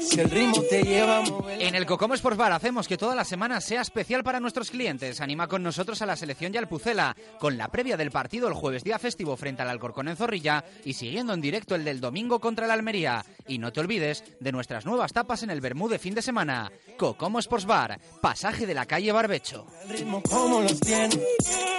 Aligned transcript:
Si 0.00 0.20
el 0.20 0.30
ritmo 0.30 0.62
te 0.68 0.82
lleva 0.82 1.18
a 1.18 1.22
mover. 1.22 1.62
En 1.62 1.74
el 1.74 1.86
Cocomo 1.86 2.14
Sports 2.14 2.36
Bar 2.36 2.52
hacemos 2.52 2.86
que 2.86 2.96
toda 2.96 3.14
la 3.14 3.24
semana 3.24 3.60
sea 3.60 3.80
especial 3.80 4.22
para 4.22 4.40
nuestros 4.40 4.70
clientes. 4.70 5.20
Anima 5.20 5.48
con 5.48 5.62
nosotros 5.62 6.02
a 6.02 6.06
la 6.06 6.16
selección 6.16 6.52
y 6.54 6.58
al 6.58 6.68
Pucela, 6.68 7.16
con 7.38 7.56
la 7.56 7.68
previa 7.68 7.96
del 7.96 8.10
partido 8.10 8.48
el 8.48 8.54
jueves 8.54 8.84
día 8.84 8.98
festivo 8.98 9.36
frente 9.36 9.62
al 9.62 9.70
Alcorcón 9.70 10.08
en 10.08 10.16
Zorrilla 10.16 10.64
y 10.84 10.92
siguiendo 10.92 11.32
en 11.32 11.40
directo 11.40 11.74
el 11.74 11.84
del 11.84 12.00
domingo 12.00 12.40
contra 12.40 12.66
el 12.66 12.72
Almería. 12.72 13.24
Y 13.48 13.58
no 13.58 13.72
te 13.72 13.80
olvides 13.80 14.24
de 14.40 14.52
nuestras 14.52 14.84
nuevas 14.84 15.12
tapas 15.12 15.42
en 15.42 15.50
el 15.50 15.60
Bermú 15.60 15.88
de 15.88 15.98
fin 15.98 16.14
de 16.14 16.22
semana. 16.22 16.70
Cocomo 16.98 17.38
Sports 17.38 17.66
Bar, 17.66 17.98
pasaje 18.20 18.66
de 18.66 18.74
la 18.74 18.86
calle 18.86 19.12
Barbecho. 19.12 19.66
El 19.84 19.98
ritmo 19.98 20.22
como 20.22 20.60
los 20.60 20.78
tiene. 20.80 21.20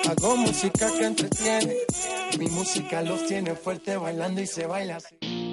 Hago 0.10 0.38
música 0.38 0.88
que 0.98 1.06
entretiene. 1.06 1.76
Mi 2.40 2.48
música 2.48 3.02
los 3.02 3.26
tiene 3.28 3.56
fuerte 3.56 3.98
bailando 3.98 4.42
y 4.42 4.48
se 4.48 4.66
baila 4.66 4.98
así. 4.98 5.45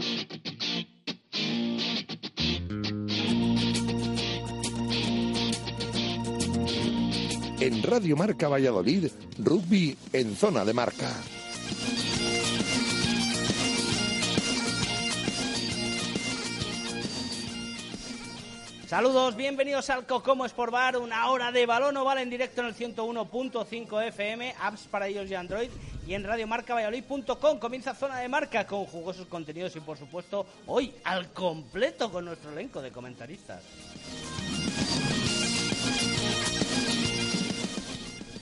En 7.62 7.80
Radio 7.80 8.16
Marca 8.16 8.48
Valladolid, 8.48 9.09
rugby 9.39 9.97
en 10.12 10.34
zona 10.34 10.65
de 10.65 10.73
marca. 10.73 11.15
Saludos, 18.89 19.37
bienvenidos 19.37 19.91
al 19.91 20.06
Cocomo 20.06 20.45
Sport 20.47 20.73
Bar, 20.73 20.97
una 20.97 21.30
hora 21.30 21.53
de 21.53 21.65
balón 21.65 21.97
oval 21.98 22.19
en 22.19 22.30
directo 22.30 22.62
en 22.62 22.67
el 22.67 22.75
101.5 22.75 24.09
FM, 24.09 24.56
apps 24.61 24.89
para 24.91 25.06
ellos 25.06 25.31
y 25.31 25.37
Android 25.37 25.70
y 26.05 26.15
en 26.15 26.25
radiomarcavalladolid.com. 26.25 27.61
Comienza 27.61 27.95
zona 27.95 28.19
de 28.19 28.29
marca 28.29 28.67
con 28.67 28.87
jugosos 28.87 29.28
contenidos 29.28 29.77
y 29.77 29.81
por 29.81 29.97
supuesto 29.97 30.47
hoy 30.67 30.92
al 31.05 31.33
completo 31.33 32.11
con 32.11 32.25
nuestro 32.25 32.50
elenco 32.50 32.83
de 32.83 32.91
comentaristas. 32.91 33.62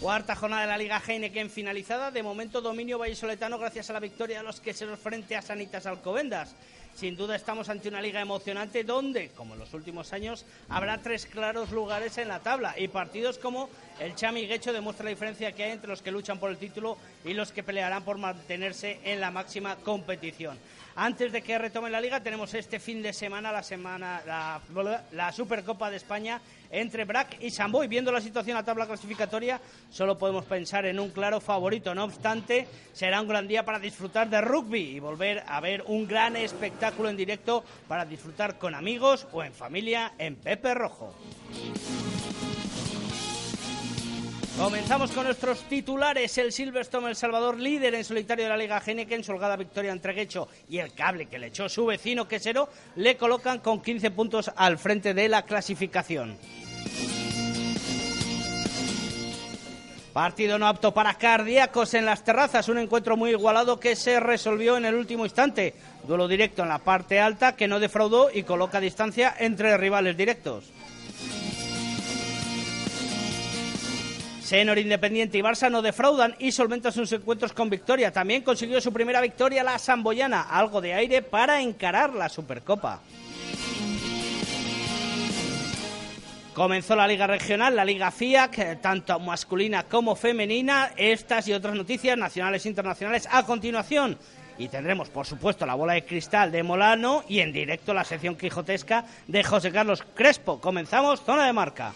Cuarta 0.00 0.34
jornada 0.34 0.62
de 0.62 0.68
la 0.68 0.78
Liga 0.78 1.02
Heineken 1.06 1.50
finalizada. 1.50 2.10
De 2.10 2.22
momento 2.22 2.62
dominio 2.62 2.98
vallisoletano 2.98 3.58
gracias 3.58 3.90
a 3.90 3.92
la 3.92 4.00
victoria 4.00 4.38
de 4.38 4.44
los 4.44 4.58
queseros 4.58 4.98
frente 4.98 5.36
a 5.36 5.42
Sanitas 5.42 5.84
Alcobendas. 5.84 6.56
Sin 6.94 7.16
duda 7.16 7.36
estamos 7.36 7.68
ante 7.68 7.90
una 7.90 8.00
liga 8.00 8.18
emocionante 8.18 8.82
donde, 8.82 9.28
como 9.36 9.52
en 9.52 9.60
los 9.60 9.74
últimos 9.74 10.14
años, 10.14 10.46
habrá 10.70 11.02
tres 11.02 11.26
claros 11.26 11.70
lugares 11.70 12.16
en 12.16 12.28
la 12.28 12.40
tabla 12.40 12.74
y 12.78 12.88
partidos 12.88 13.36
como 13.36 13.68
el 14.00 14.14
Chami 14.14 14.46
Guecho 14.46 14.72
demuestra 14.72 15.04
la 15.04 15.10
diferencia 15.10 15.52
que 15.52 15.64
hay 15.64 15.72
entre 15.72 15.90
los 15.90 16.00
que 16.00 16.10
luchan 16.10 16.38
por 16.38 16.50
el 16.50 16.56
título 16.56 16.96
y 17.22 17.34
los 17.34 17.52
que 17.52 17.62
pelearán 17.62 18.02
por 18.02 18.16
mantenerse 18.16 19.00
en 19.04 19.20
la 19.20 19.30
máxima 19.30 19.76
competición. 19.76 20.58
Antes 21.02 21.32
de 21.32 21.40
que 21.40 21.56
retome 21.56 21.88
la 21.88 21.98
liga, 21.98 22.22
tenemos 22.22 22.52
este 22.52 22.78
fin 22.78 23.02
de 23.02 23.14
semana 23.14 23.50
la 23.50 23.62
semana 23.62 24.20
la, 24.26 25.32
Supercopa 25.32 25.88
de 25.88 25.96
España 25.96 26.42
entre 26.70 27.06
Brac 27.06 27.38
y 27.40 27.50
Samboy. 27.50 27.88
Viendo 27.88 28.12
la 28.12 28.20
situación 28.20 28.58
a 28.58 28.66
tabla 28.66 28.86
clasificatoria, 28.86 29.58
solo 29.88 30.18
podemos 30.18 30.44
pensar 30.44 30.84
en 30.84 31.00
un 31.00 31.08
claro 31.08 31.40
favorito. 31.40 31.94
No 31.94 32.04
obstante, 32.04 32.68
será 32.92 33.22
un 33.22 33.28
gran 33.28 33.48
día 33.48 33.64
para 33.64 33.78
disfrutar 33.78 34.28
de 34.28 34.42
rugby 34.42 34.96
y 34.96 35.00
volver 35.00 35.42
a 35.46 35.58
ver 35.60 35.84
un 35.86 36.06
gran 36.06 36.36
espectáculo 36.36 37.08
en 37.08 37.16
directo 37.16 37.64
para 37.88 38.04
disfrutar 38.04 38.58
con 38.58 38.74
amigos 38.74 39.26
o 39.32 39.42
en 39.42 39.54
familia 39.54 40.12
en 40.18 40.36
Pepe 40.36 40.74
Rojo. 40.74 41.14
Comenzamos 44.58 45.12
con 45.12 45.24
nuestros 45.24 45.60
titulares. 45.64 46.36
El 46.36 46.52
Silverstone 46.52 47.08
El 47.08 47.16
Salvador, 47.16 47.58
líder 47.58 47.94
en 47.94 48.04
solitario 48.04 48.44
de 48.44 48.50
la 48.50 48.56
Liga 48.56 48.82
Heineken, 48.84 49.24
su 49.24 49.32
holgada 49.32 49.56
victoria 49.56 49.92
entre 49.92 50.12
Guecho 50.12 50.48
y 50.68 50.78
el 50.78 50.92
cable 50.92 51.26
que 51.26 51.38
le 51.38 51.46
echó 51.46 51.68
su 51.68 51.86
vecino 51.86 52.28
Quesero, 52.28 52.68
le 52.96 53.16
colocan 53.16 53.60
con 53.60 53.80
15 53.80 54.10
puntos 54.10 54.50
al 54.54 54.78
frente 54.78 55.14
de 55.14 55.28
la 55.28 55.42
clasificación. 55.42 56.36
Partido 60.12 60.58
no 60.58 60.66
apto 60.66 60.92
para 60.92 61.14
cardíacos 61.14 61.94
en 61.94 62.04
las 62.04 62.24
terrazas, 62.24 62.68
un 62.68 62.78
encuentro 62.78 63.16
muy 63.16 63.30
igualado 63.30 63.78
que 63.78 63.94
se 63.94 64.18
resolvió 64.18 64.76
en 64.76 64.84
el 64.84 64.96
último 64.96 65.24
instante. 65.24 65.74
Duelo 66.06 66.26
directo 66.26 66.62
en 66.62 66.68
la 66.68 66.80
parte 66.80 67.20
alta 67.20 67.54
que 67.54 67.68
no 67.68 67.78
defraudó 67.78 68.28
y 68.32 68.42
coloca 68.42 68.80
distancia 68.80 69.34
entre 69.38 69.76
rivales 69.76 70.16
directos. 70.16 70.72
Senor 74.50 74.80
Independiente 74.80 75.38
y 75.38 75.42
Barça 75.42 75.70
no 75.70 75.80
defraudan 75.80 76.34
y 76.40 76.50
solventan 76.50 76.90
sus 76.90 77.12
encuentros 77.12 77.52
con 77.52 77.70
victoria. 77.70 78.10
También 78.10 78.42
consiguió 78.42 78.80
su 78.80 78.92
primera 78.92 79.20
victoria 79.20 79.62
la 79.62 79.78
Samboyana, 79.78 80.42
algo 80.42 80.80
de 80.80 80.92
aire 80.92 81.22
para 81.22 81.62
encarar 81.62 82.12
la 82.12 82.28
Supercopa. 82.28 83.00
Comenzó 86.52 86.96
la 86.96 87.06
Liga 87.06 87.28
Regional, 87.28 87.76
la 87.76 87.84
Liga 87.84 88.10
FIAC, 88.10 88.80
tanto 88.80 89.20
masculina 89.20 89.84
como 89.84 90.16
femenina. 90.16 90.90
Estas 90.96 91.46
y 91.46 91.52
otras 91.52 91.76
noticias 91.76 92.18
nacionales 92.18 92.66
e 92.66 92.70
internacionales 92.70 93.28
a 93.30 93.46
continuación. 93.46 94.18
Y 94.58 94.66
tendremos, 94.66 95.10
por 95.10 95.26
supuesto, 95.26 95.64
la 95.64 95.76
bola 95.76 95.92
de 95.92 96.04
cristal 96.04 96.50
de 96.50 96.64
Molano 96.64 97.22
y 97.28 97.38
en 97.38 97.52
directo 97.52 97.94
la 97.94 98.02
sección 98.02 98.34
quijotesca 98.34 99.04
de 99.28 99.44
José 99.44 99.70
Carlos 99.70 100.02
Crespo. 100.12 100.60
Comenzamos, 100.60 101.22
zona 101.22 101.46
de 101.46 101.52
marca. 101.52 101.92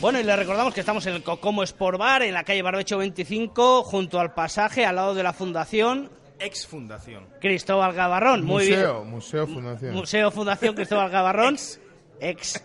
Bueno, 0.00 0.20
y 0.20 0.22
le 0.22 0.36
recordamos 0.36 0.72
que 0.74 0.80
estamos 0.80 1.04
en 1.06 1.14
el 1.14 1.22
Cocomo 1.24 1.64
Sport 1.64 1.98
Bar, 1.98 2.22
en 2.22 2.32
la 2.32 2.44
calle 2.44 2.62
Barbecho 2.62 2.98
25, 2.98 3.82
junto 3.82 4.20
al 4.20 4.32
pasaje, 4.32 4.86
al 4.86 4.94
lado 4.94 5.14
de 5.14 5.24
la 5.24 5.32
Fundación 5.32 6.08
Ex 6.38 6.66
Fundación. 6.66 7.26
Cristóbal 7.40 7.92
Gavarrón. 7.94 8.44
Muy 8.44 8.68
museo, 8.68 9.00
bien. 9.00 9.10
Museo 9.10 9.46
Fundación. 9.46 9.94
Museo 9.94 10.30
Fundación 10.30 10.74
Cristóbal 10.76 11.10
Gavarrón. 11.10 11.54
Ex. 12.20 12.62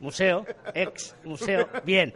Museo. 0.00 0.44
Ex. 0.74 1.14
Museo. 1.24 1.68
Bien. 1.84 2.12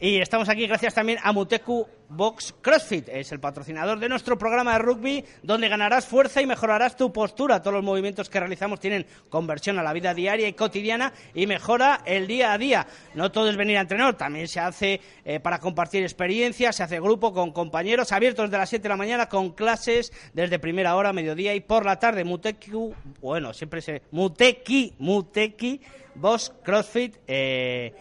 Y 0.00 0.20
estamos 0.20 0.48
aquí 0.48 0.64
gracias 0.68 0.94
también 0.94 1.18
a 1.24 1.32
Muteku 1.32 1.84
Box 2.08 2.54
CrossFit. 2.60 3.08
Es 3.08 3.32
el 3.32 3.40
patrocinador 3.40 3.98
de 3.98 4.08
nuestro 4.08 4.38
programa 4.38 4.74
de 4.74 4.78
rugby, 4.78 5.24
donde 5.42 5.68
ganarás 5.68 6.06
fuerza 6.06 6.40
y 6.40 6.46
mejorarás 6.46 6.96
tu 6.96 7.12
postura. 7.12 7.60
Todos 7.60 7.74
los 7.74 7.82
movimientos 7.82 8.30
que 8.30 8.38
realizamos 8.38 8.78
tienen 8.78 9.06
conversión 9.28 9.76
a 9.76 9.82
la 9.82 9.92
vida 9.92 10.14
diaria 10.14 10.46
y 10.46 10.52
cotidiana 10.52 11.12
y 11.34 11.48
mejora 11.48 12.02
el 12.04 12.28
día 12.28 12.52
a 12.52 12.58
día. 12.58 12.86
No 13.14 13.32
todo 13.32 13.50
es 13.50 13.56
venir 13.56 13.76
a 13.76 13.80
entrenar, 13.80 14.16
también 14.16 14.46
se 14.46 14.60
hace 14.60 15.00
eh, 15.24 15.40
para 15.40 15.58
compartir 15.58 16.04
experiencias, 16.04 16.76
se 16.76 16.84
hace 16.84 17.00
grupo 17.00 17.32
con 17.32 17.50
compañeros 17.50 18.12
abiertos 18.12 18.52
de 18.52 18.56
las 18.56 18.68
7 18.68 18.84
de 18.84 18.88
la 18.90 18.96
mañana 18.96 19.28
con 19.28 19.50
clases 19.50 20.12
desde 20.32 20.60
primera 20.60 20.94
hora, 20.94 21.12
mediodía 21.12 21.56
y 21.56 21.60
por 21.60 21.84
la 21.84 21.98
tarde. 21.98 22.22
Muteku, 22.22 22.94
bueno, 23.20 23.52
siempre 23.52 23.82
se. 23.82 24.02
Muteki, 24.12 24.94
Muteki 25.00 25.80
Box 26.14 26.52
CrossFit. 26.62 27.16
Eh, 27.26 27.92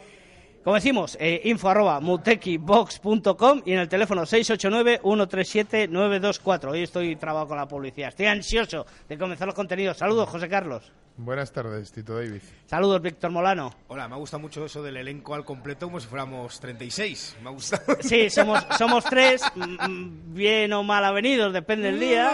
como 0.67 0.75
decimos, 0.75 1.15
eh, 1.21 1.39
info 1.45 1.69
arroba 1.69 2.01
mutekibox.com 2.01 3.61
y 3.63 3.71
en 3.71 3.79
el 3.79 3.87
teléfono 3.87 4.23
689-137-924. 4.23 6.71
Hoy 6.71 6.83
estoy 6.83 7.15
trabado 7.15 7.47
con 7.47 7.55
la 7.55 7.69
publicidad. 7.69 8.09
Estoy 8.09 8.25
ansioso 8.25 8.85
de 9.07 9.17
comenzar 9.17 9.47
los 9.47 9.55
contenidos. 9.55 9.95
Saludos, 9.95 10.27
José 10.27 10.49
Carlos. 10.49 10.91
Buenas 11.15 11.53
tardes, 11.53 11.93
Tito 11.93 12.15
David. 12.15 12.41
Saludos, 12.65 13.01
Víctor 13.01 13.31
Molano. 13.31 13.73
Hola, 13.87 14.09
me 14.09 14.15
ha 14.15 14.17
gustado 14.17 14.41
mucho 14.41 14.65
eso 14.65 14.83
del 14.83 14.97
elenco 14.97 15.35
al 15.35 15.45
completo 15.45 15.87
como 15.87 16.01
si 16.01 16.07
fuéramos 16.07 16.59
36. 16.59 17.37
Me 17.41 17.47
ha 17.47 17.53
gustado. 17.53 17.95
Sí, 18.01 18.29
somos, 18.29 18.61
somos 18.77 19.05
tres, 19.05 19.41
mm, 19.55 20.33
bien 20.33 20.73
o 20.73 20.83
mal 20.83 21.05
avenidos, 21.05 21.53
depende 21.53 21.91
del 21.91 21.99
día. 22.01 22.29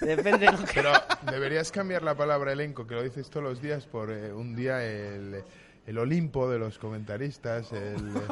Depende 0.00 0.46
de 0.46 0.52
lo 0.52 0.58
que... 0.58 0.72
Pero 0.74 0.90
deberías 1.30 1.70
cambiar 1.70 2.02
la 2.02 2.16
palabra 2.16 2.52
elenco, 2.52 2.88
que 2.88 2.96
lo 2.96 3.04
dices 3.04 3.30
todos 3.30 3.44
los 3.44 3.62
días, 3.62 3.86
por 3.86 4.10
eh, 4.10 4.32
un 4.32 4.56
día 4.56 4.84
el, 4.84 5.44
el 5.86 5.98
Olimpo 5.98 6.48
de 6.50 6.58
los 6.58 6.78
comentaristas. 6.78 7.72
El, 7.72 7.96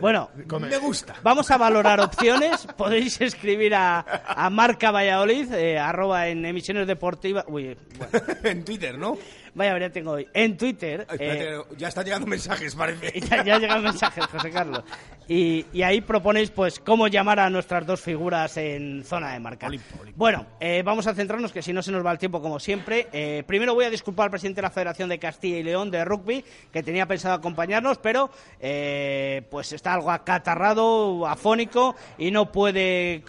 Bueno, 0.00 0.30
Come- 0.48 0.68
Me 0.68 0.78
gusta. 0.78 1.14
Vamos 1.22 1.50
a 1.50 1.58
valorar 1.58 2.00
opciones. 2.00 2.66
Podéis 2.76 3.20
escribir 3.20 3.74
a, 3.74 4.00
a 4.26 4.50
Marca 4.50 4.90
Valladolid, 4.90 5.52
eh, 5.52 5.78
arroba 5.78 6.28
en 6.28 6.44
emisiones 6.46 6.86
deportivas. 6.86 7.44
Uy, 7.46 7.76
bueno, 7.98 8.26
en 8.42 8.64
Twitter, 8.64 8.98
¿no? 8.98 9.16
Vaya, 9.54 9.78
ya 9.78 9.90
tengo 9.90 10.12
hoy. 10.12 10.28
En 10.34 10.56
Twitter. 10.56 11.06
Ay, 11.08 11.18
eh, 11.20 11.58
ya 11.76 11.88
están 11.88 12.04
llegando 12.04 12.26
mensajes, 12.26 12.74
parece. 12.74 13.20
ya, 13.28 13.44
ya 13.44 13.58
llega 13.58 13.76
el 13.76 13.82
mensaje, 13.82 14.20
José 14.22 14.50
Carlos. 14.50 14.82
Y, 15.28 15.66
y 15.72 15.82
ahí 15.82 16.00
proponéis, 16.00 16.50
pues, 16.50 16.80
cómo 16.80 17.08
llamar 17.08 17.38
a 17.40 17.48
nuestras 17.48 17.86
dos 17.86 18.00
figuras 18.00 18.56
en 18.56 19.04
zona 19.04 19.32
de 19.32 19.40
marca. 19.40 19.66
Olimpo, 19.66 20.00
Olimpo. 20.00 20.18
Bueno, 20.18 20.46
eh, 20.60 20.82
vamos 20.84 21.06
a 21.06 21.14
centrarnos, 21.14 21.52
que 21.52 21.62
si 21.62 21.72
no 21.72 21.82
se 21.82 21.92
nos 21.92 22.04
va 22.04 22.12
el 22.12 22.18
tiempo, 22.18 22.42
como 22.42 22.58
siempre. 22.58 23.08
Eh, 23.12 23.44
primero 23.46 23.74
voy 23.74 23.84
a 23.84 23.90
disculpar 23.90 24.24
al 24.24 24.30
presidente 24.30 24.60
de 24.60 24.62
la 24.62 24.70
Federación 24.70 25.08
de 25.08 25.18
Castilla 25.18 25.58
y 25.58 25.62
León 25.62 25.90
de 25.90 26.04
Rugby, 26.04 26.44
que 26.72 26.82
tenía 26.82 27.06
pensado 27.06 27.34
acompañarnos, 27.34 27.98
pero 27.98 28.30
eh, 28.60 29.46
pues 29.50 29.72
está 29.72 29.94
algo 29.94 30.10
acatarrado, 30.10 31.26
afónico, 31.26 31.94
y 32.18 32.30
no 32.30 32.50
puede 32.50 33.22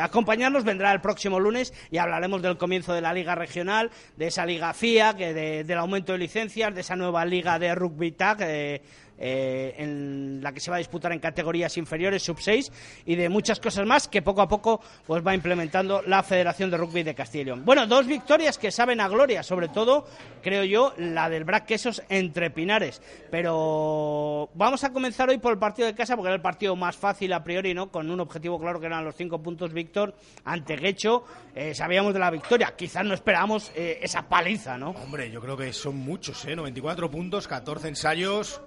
acompañarnos. 0.00 0.64
Vendrá 0.64 0.92
el 0.92 1.00
próximo 1.00 1.40
lunes 1.40 1.72
y 1.90 1.98
hablaremos 1.98 2.42
del 2.42 2.58
comienzo 2.58 2.92
de 2.92 3.00
la 3.00 3.12
Liga 3.12 3.34
Regional, 3.34 3.90
de 4.16 4.26
esa 4.26 4.44
Liga 4.44 4.74
FIA, 4.74 5.14
que 5.14 5.32
de, 5.32 5.67
del 5.68 5.78
aumento 5.78 6.12
de 6.12 6.18
licencias, 6.18 6.74
de 6.74 6.80
esa 6.80 6.96
nueva 6.96 7.24
liga 7.24 7.58
de 7.58 7.74
rugby 7.74 8.12
tag. 8.12 8.38
Eh, 8.40 8.80
eh, 9.18 9.74
en 9.78 10.40
la 10.42 10.52
que 10.52 10.60
se 10.60 10.70
va 10.70 10.76
a 10.76 10.78
disputar 10.78 11.12
en 11.12 11.18
categorías 11.18 11.76
inferiores, 11.76 12.22
sub 12.22 12.40
6, 12.40 12.72
y 13.06 13.16
de 13.16 13.28
muchas 13.28 13.60
cosas 13.60 13.86
más 13.86 14.08
que 14.08 14.22
poco 14.22 14.42
a 14.42 14.48
poco 14.48 14.80
pues, 15.06 15.26
va 15.26 15.34
implementando 15.34 16.02
la 16.02 16.22
Federación 16.22 16.70
de 16.70 16.76
Rugby 16.76 17.02
de 17.02 17.14
Castilla 17.14 17.42
y 17.42 17.44
León. 17.46 17.64
Bueno, 17.64 17.86
dos 17.86 18.06
victorias 18.06 18.58
que 18.58 18.70
saben 18.70 19.00
a 19.00 19.08
gloria, 19.08 19.42
sobre 19.42 19.68
todo, 19.68 20.06
creo 20.42 20.64
yo, 20.64 20.94
la 20.96 21.28
del 21.28 21.44
Brac 21.44 21.66
Quesos 21.66 22.02
entre 22.08 22.50
Pinares. 22.50 23.02
Pero 23.30 24.50
vamos 24.54 24.84
a 24.84 24.92
comenzar 24.92 25.28
hoy 25.28 25.38
por 25.38 25.52
el 25.52 25.58
partido 25.58 25.86
de 25.86 25.94
casa, 25.94 26.16
porque 26.16 26.28
era 26.28 26.36
el 26.36 26.42
partido 26.42 26.76
más 26.76 26.96
fácil 26.96 27.32
a 27.32 27.42
priori, 27.42 27.74
¿no? 27.74 27.90
Con 27.90 28.10
un 28.10 28.20
objetivo 28.20 28.58
claro 28.58 28.80
que 28.80 28.86
eran 28.86 29.04
los 29.04 29.16
cinco 29.16 29.42
puntos 29.42 29.72
Víctor 29.72 30.14
ante 30.44 30.76
Guecho. 30.76 31.24
Eh, 31.54 31.74
sabíamos 31.74 32.12
de 32.12 32.20
la 32.20 32.30
victoria, 32.30 32.74
quizás 32.76 33.04
no 33.04 33.14
esperábamos 33.14 33.72
eh, 33.74 33.98
esa 34.02 34.28
paliza, 34.28 34.78
¿no? 34.78 34.90
Hombre, 34.90 35.30
yo 35.30 35.40
creo 35.40 35.56
que 35.56 35.72
son 35.72 35.96
muchos, 35.96 36.44
¿eh? 36.44 36.54
94 36.56 37.10
puntos, 37.10 37.48
14 37.48 37.88
ensayos. 37.88 38.60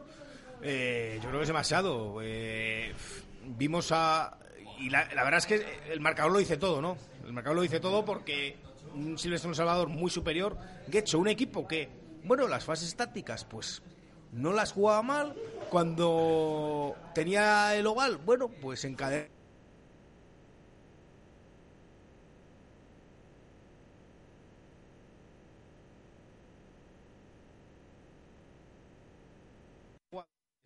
Eh, 0.63 1.19
yo 1.21 1.27
creo 1.27 1.39
que 1.39 1.43
es 1.43 1.47
demasiado. 1.47 2.19
Eh, 2.21 2.93
vimos 3.57 3.91
a. 3.91 4.37
Y 4.79 4.89
la, 4.89 5.05
verdad 5.05 5.37
es 5.37 5.45
que 5.45 5.63
el 5.91 5.99
marcador 5.99 6.31
lo 6.31 6.39
dice 6.39 6.57
todo, 6.57 6.81
¿no? 6.81 6.97
El 7.25 7.33
marcador 7.33 7.57
lo 7.57 7.61
dice 7.61 7.79
todo 7.79 8.03
porque 8.03 8.57
un 8.95 9.17
Silvestre 9.17 9.53
Salvador 9.53 9.89
muy 9.89 10.09
superior. 10.09 10.57
Getcho, 10.89 11.19
un 11.19 11.27
equipo 11.27 11.67
que, 11.67 11.89
bueno, 12.23 12.47
las 12.47 12.65
fases 12.65 12.95
tácticas, 12.95 13.45
pues 13.45 13.83
no 14.31 14.53
las 14.53 14.71
jugaba 14.71 15.03
mal. 15.03 15.35
Cuando 15.69 16.95
tenía 17.13 17.75
el 17.75 17.85
oval, 17.87 18.17
bueno, 18.17 18.49
pues 18.49 18.83
encadena 18.85 19.27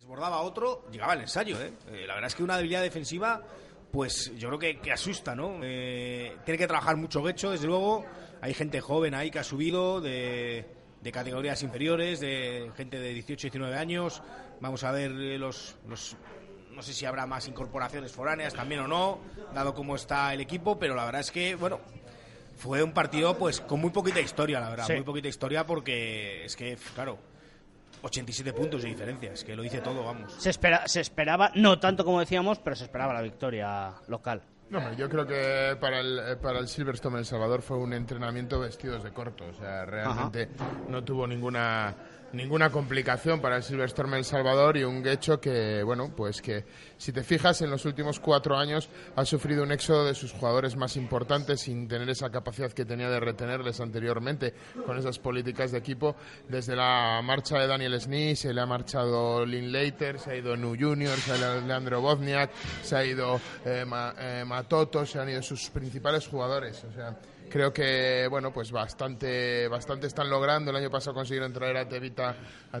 desbordaba 0.06 0.40
otro, 0.42 0.84
llegaba 0.92 1.14
el 1.14 1.22
ensayo. 1.22 1.60
¿eh? 1.60 1.72
¿eh? 1.88 2.04
la 2.06 2.14
verdad 2.14 2.28
es 2.28 2.36
que 2.36 2.44
una 2.44 2.56
debilidad 2.56 2.80
defensiva, 2.80 3.42
pues 3.90 4.32
yo 4.36 4.48
creo 4.50 4.58
que, 4.60 4.78
que 4.78 4.92
asusta, 4.92 5.34
¿no? 5.34 5.58
Eh, 5.64 6.36
tiene 6.44 6.56
que 6.56 6.68
trabajar 6.68 6.96
mucho 6.96 7.24
Gecho, 7.24 7.50
desde 7.50 7.66
luego. 7.66 8.04
Hay 8.40 8.54
gente 8.54 8.80
joven 8.80 9.14
ahí 9.14 9.32
que 9.32 9.40
ha 9.40 9.44
subido 9.44 10.00
de, 10.00 10.64
de 11.02 11.12
categorías 11.12 11.60
inferiores, 11.64 12.20
de 12.20 12.70
gente 12.76 13.00
de 13.00 13.14
18, 13.14 13.48
19 13.48 13.76
años. 13.76 14.22
Vamos 14.60 14.84
a 14.84 14.92
ver 14.92 15.10
eh, 15.10 15.38
los, 15.38 15.74
los 15.88 16.16
no 16.70 16.82
sé 16.82 16.92
si 16.92 17.04
habrá 17.04 17.26
más 17.26 17.48
incorporaciones 17.48 18.12
foráneas 18.12 18.54
también 18.54 18.82
o 18.82 18.86
no, 18.86 19.18
dado 19.54 19.74
cómo 19.74 19.96
está 19.96 20.32
el 20.32 20.40
equipo, 20.40 20.78
pero 20.78 20.94
la 20.94 21.04
verdad 21.04 21.22
es 21.22 21.32
que, 21.32 21.56
bueno, 21.56 21.80
fue 22.56 22.80
un 22.80 22.92
partido 22.92 23.36
pues 23.36 23.60
con 23.60 23.80
muy 23.80 23.90
poquita 23.90 24.20
historia, 24.20 24.60
la 24.60 24.70
verdad, 24.70 24.88
muy 24.88 25.02
poquita 25.02 25.26
historia 25.26 25.66
porque 25.66 26.44
es 26.44 26.54
que, 26.54 26.78
claro, 26.94 27.18
87 28.06 28.52
puntos 28.52 28.82
de 28.82 28.88
diferencia, 28.88 29.32
es 29.32 29.44
que 29.44 29.54
lo 29.54 29.62
dice 29.62 29.80
todo, 29.80 30.04
vamos. 30.04 30.32
Se, 30.38 30.50
espera, 30.50 30.86
se 30.86 31.00
esperaba, 31.00 31.50
no 31.54 31.78
tanto 31.78 32.04
como 32.04 32.20
decíamos, 32.20 32.58
pero 32.58 32.76
se 32.76 32.84
esperaba 32.84 33.12
la 33.12 33.22
victoria 33.22 33.94
local. 34.08 34.42
No, 34.68 34.92
yo 34.94 35.08
creo 35.08 35.26
que 35.26 35.76
para 35.80 36.00
el, 36.00 36.18
eh, 36.18 36.36
para 36.36 36.58
el 36.58 36.66
Silverstone 36.66 37.18
El 37.18 37.24
Salvador 37.24 37.62
fue 37.62 37.76
un 37.78 37.92
entrenamiento 37.92 38.58
vestidos 38.58 39.04
de 39.04 39.12
corto. 39.12 39.44
O 39.46 39.52
sea, 39.52 39.84
realmente 39.84 40.48
no 40.88 41.04
tuvo 41.04 41.26
ninguna 41.26 41.94
ninguna 42.36 42.70
complicación 42.70 43.40
para 43.40 43.56
el 43.56 43.62
Silverstorm 43.62 44.14
El 44.14 44.24
Salvador 44.24 44.76
y 44.76 44.84
un 44.84 45.02
Guecho 45.02 45.40
que, 45.40 45.82
bueno, 45.82 46.12
pues 46.14 46.42
que 46.42 46.64
si 46.98 47.12
te 47.12 47.22
fijas 47.22 47.62
en 47.62 47.70
los 47.70 47.84
últimos 47.86 48.20
cuatro 48.20 48.56
años 48.56 48.90
ha 49.16 49.24
sufrido 49.24 49.62
un 49.62 49.72
éxodo 49.72 50.04
de 50.04 50.14
sus 50.14 50.32
jugadores 50.32 50.76
más 50.76 50.96
importantes 50.96 51.62
sin 51.62 51.88
tener 51.88 52.08
esa 52.10 52.30
capacidad 52.30 52.70
que 52.72 52.84
tenía 52.84 53.08
de 53.08 53.20
retenerles 53.20 53.80
anteriormente 53.80 54.52
con 54.84 54.98
esas 54.98 55.18
políticas 55.18 55.72
de 55.72 55.78
equipo. 55.78 56.14
Desde 56.48 56.76
la 56.76 57.20
marcha 57.24 57.58
de 57.58 57.66
Daniel 57.66 57.98
Smith 58.00 58.36
se 58.36 58.52
le 58.52 58.60
ha 58.60 58.66
marchado 58.66 59.44
Lynn 59.46 59.72
Leiter, 59.72 60.18
se 60.18 60.32
ha 60.32 60.36
ido 60.36 60.56
Nu 60.56 60.76
Junior, 60.78 61.16
se 61.16 61.32
ha 61.32 61.36
ido 61.36 61.60
Leandro 61.62 62.00
Bozniak, 62.02 62.50
se 62.82 62.96
ha 62.96 63.04
ido 63.04 63.40
eh, 63.64 63.84
eh, 64.18 64.44
Matoto, 64.46 65.06
se 65.06 65.18
han 65.18 65.30
ido 65.30 65.42
sus 65.42 65.70
principales 65.70 66.26
jugadores. 66.26 66.84
O 66.84 66.92
sea, 66.92 67.16
creo 67.50 67.72
que 67.72 68.26
bueno 68.30 68.52
pues 68.52 68.70
bastante 68.72 69.68
bastante 69.68 70.06
están 70.06 70.28
logrando. 70.30 70.70
El 70.70 70.76
año 70.76 70.90
pasado 70.90 71.14
consiguieron 71.14 71.52
traer 71.52 71.76
a 71.76 71.88
Tevita 71.88 72.34
a, 72.72 72.76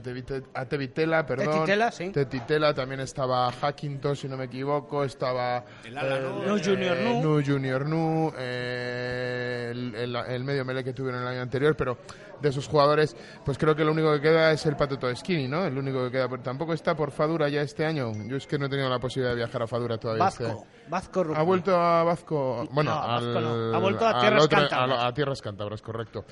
a 0.54 0.66
Tevitela 0.66 1.26
perdón. 1.26 1.54
Tetitela, 1.54 1.90
sí. 1.90 2.10
Tetitela 2.10 2.74
también 2.74 3.00
estaba 3.00 3.50
Hackintosh 3.52 4.22
si 4.22 4.28
no 4.28 4.36
me 4.36 4.44
equivoco 4.44 5.04
estaba 5.04 5.64
el, 5.84 5.96
eh, 5.96 6.62
Junior 6.64 6.96
Nu. 6.98 7.22
Nu 7.22 7.42
Junior 7.44 7.86
Nu 7.86 8.32
eh, 8.38 9.68
el, 9.72 10.16
el, 10.16 10.44
medio 10.44 10.64
melee 10.64 10.84
que 10.84 10.92
tuvieron 10.92 11.22
el 11.22 11.28
año 11.28 11.42
anterior 11.42 11.76
pero 11.76 11.98
de 12.40 12.48
esos 12.48 12.68
jugadores, 12.68 13.16
pues 13.44 13.58
creo 13.58 13.74
que 13.74 13.84
lo 13.84 13.92
único 13.92 14.12
que 14.14 14.20
queda 14.20 14.52
es 14.52 14.64
el 14.66 14.76
Patoto 14.76 15.14
Skinny, 15.14 15.48
¿no? 15.48 15.64
El 15.64 15.76
único 15.76 16.04
que 16.04 16.10
queda. 16.10 16.28
Pero 16.28 16.42
tampoco 16.42 16.72
está 16.72 16.94
por 16.94 17.10
Fadura 17.10 17.48
ya 17.48 17.62
este 17.62 17.84
año. 17.84 18.12
Yo 18.26 18.36
es 18.36 18.46
que 18.46 18.58
no 18.58 18.66
he 18.66 18.68
tenido 18.68 18.88
la 18.88 18.98
posibilidad 18.98 19.30
de 19.30 19.36
viajar 19.36 19.62
a 19.62 19.66
Fadura 19.66 19.98
todavía. 19.98 20.24
Vasco, 20.24 20.44
este... 20.44 20.66
Vasco 20.88 21.26
Ha 21.34 21.42
vuelto 21.42 21.76
a 21.76 22.04
Vasco. 22.04 22.68
Bueno, 22.72 22.92
ha 22.92 23.78
vuelto 23.78 24.06
a 24.06 24.20
Tierras 24.20 24.48
Cántabras. 24.48 25.04
A, 25.04 25.12
Tierras 25.12 25.42
Cántabras, 25.42 25.82
correcto. 25.82 26.24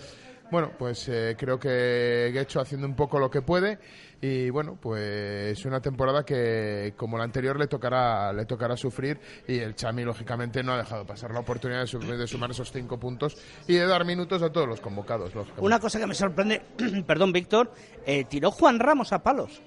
Bueno, 0.50 0.72
pues 0.78 1.08
eh, 1.08 1.36
creo 1.38 1.58
que 1.58 2.32
hecho 2.38 2.60
haciendo 2.60 2.86
un 2.86 2.94
poco 2.94 3.18
lo 3.18 3.30
que 3.30 3.42
puede 3.42 3.78
y 4.20 4.50
bueno, 4.50 4.78
pues 4.80 5.64
una 5.64 5.80
temporada 5.80 6.24
que 6.24 6.94
como 6.96 7.18
la 7.18 7.24
anterior 7.24 7.58
le 7.58 7.66
tocará 7.66 8.32
le 8.32 8.44
tocará 8.46 8.76
sufrir 8.76 9.18
y 9.46 9.58
el 9.58 9.74
Chami 9.74 10.04
lógicamente 10.04 10.62
no 10.62 10.72
ha 10.72 10.78
dejado 10.78 11.06
pasar 11.06 11.32
la 11.32 11.40
oportunidad 11.40 11.86
de, 11.86 12.26
sumar 12.26 12.50
esos 12.50 12.70
cinco 12.70 12.98
puntos 12.98 13.36
y 13.66 13.74
de 13.74 13.86
dar 13.86 14.04
minutos 14.04 14.42
a 14.42 14.50
todos 14.50 14.68
los 14.68 14.80
convocados. 14.80 15.32
Una 15.58 15.80
cosa 15.80 15.98
que 15.98 16.06
me 16.06 16.14
sorprende, 16.14 16.62
perdón 17.06 17.32
Víctor, 17.32 17.72
eh, 18.06 18.24
tiró 18.24 18.50
Juan 18.50 18.78
Ramos 18.78 19.12
a 19.12 19.22
palos. 19.22 19.62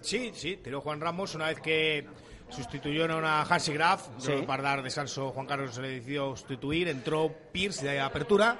Sí, 0.00 0.32
sí, 0.34 0.58
tiró 0.62 0.80
Juan 0.80 1.00
Ramos 1.00 1.34
una 1.34 1.46
vez 1.46 1.60
que 1.60 2.06
sustituyó 2.48 3.04
a 3.04 3.42
Hansi 3.42 3.72
Graf, 3.72 4.08
para 4.46 4.62
dar 4.62 4.82
descanso 4.82 5.30
Juan 5.30 5.46
Carlos 5.46 5.74
se 5.74 5.82
le 5.82 5.88
decidió 5.88 6.36
sustituir, 6.36 6.88
entró 6.88 7.34
Pierce 7.52 7.86
de 7.86 8.00
apertura 8.00 8.58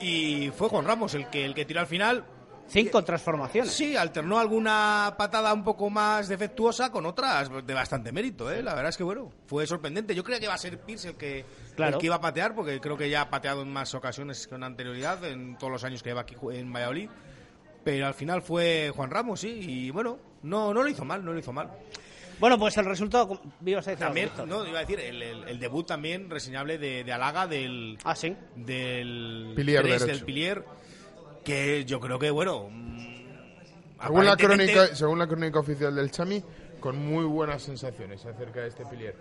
y 0.00 0.50
fue 0.50 0.68
Juan 0.68 0.84
Ramos 0.84 1.14
el 1.14 1.28
que 1.28 1.44
el 1.44 1.54
que 1.54 1.64
tiró 1.64 1.80
al 1.80 1.86
final 1.86 2.24
Cinco 2.68 3.02
transformaciones. 3.02 3.72
Sí, 3.72 3.96
alternó 3.96 4.38
alguna 4.38 5.14
patada 5.16 5.54
un 5.54 5.64
poco 5.64 5.88
más 5.88 6.28
defectuosa 6.28 6.92
con 6.92 7.06
otras 7.06 7.50
de 7.66 7.74
bastante 7.74 8.12
mérito, 8.12 8.50
¿eh? 8.50 8.62
La 8.62 8.74
verdad 8.74 8.90
es 8.90 8.96
que, 8.98 9.04
bueno, 9.04 9.32
fue 9.46 9.66
sorprendente. 9.66 10.14
Yo 10.14 10.22
creía 10.22 10.38
que 10.38 10.44
iba 10.44 10.54
a 10.54 10.58
ser 10.58 10.78
Pierce 10.78 11.08
el 11.08 11.16
que, 11.16 11.46
el 11.78 11.98
que 11.98 12.06
iba 12.06 12.16
a 12.16 12.20
patear, 12.20 12.54
porque 12.54 12.78
creo 12.78 12.96
que 12.96 13.08
ya 13.08 13.22
ha 13.22 13.30
pateado 13.30 13.62
en 13.62 13.72
más 13.72 13.94
ocasiones 13.94 14.46
con 14.46 14.62
anterioridad, 14.62 15.24
en 15.24 15.56
todos 15.56 15.72
los 15.72 15.84
años 15.84 16.02
que 16.02 16.10
lleva 16.10 16.20
aquí 16.22 16.36
en 16.52 16.70
Valladolid. 16.70 17.08
Pero 17.84 18.06
al 18.06 18.14
final 18.14 18.42
fue 18.42 18.92
Juan 18.94 19.10
Ramos, 19.10 19.40
sí, 19.40 19.60
y 19.62 19.90
bueno, 19.90 20.18
no, 20.42 20.74
no 20.74 20.82
lo 20.82 20.88
hizo 20.90 21.06
mal, 21.06 21.24
no 21.24 21.32
lo 21.32 21.38
hizo 21.38 21.54
mal. 21.54 21.70
Bueno, 22.40 22.58
pues 22.58 22.76
el 22.76 22.84
resultado, 22.84 23.40
También, 23.98 24.30
no, 24.46 24.66
iba 24.66 24.78
a 24.78 24.84
decir, 24.84 25.00
el, 25.00 25.58
debut 25.58 25.86
también 25.86 26.30
reseñable 26.30 26.78
de, 26.78 27.04
de 27.04 27.12
Alaga 27.12 27.46
del... 27.46 27.98
Ah, 28.04 28.14
sí. 28.14 28.36
Del... 28.54 29.52
Pilier, 29.56 29.84
del 29.84 30.24
Pilier 30.24 30.64
que 31.48 31.84
yo 31.86 31.98
creo 31.98 32.18
que, 32.18 32.30
bueno... 32.30 32.68
Mm, 32.70 33.08
según 34.02 34.26
la, 34.26 34.36
crónica, 34.36 34.94
según 34.94 35.18
la 35.18 35.26
crónica 35.26 35.58
oficial 35.58 35.94
del 35.94 36.10
Chami, 36.10 36.44
con 36.78 36.96
muy 36.98 37.24
buenas 37.24 37.62
sensaciones 37.62 38.24
acerca 38.26 38.60
de 38.60 38.68
este 38.68 38.84
pilier. 38.86 39.16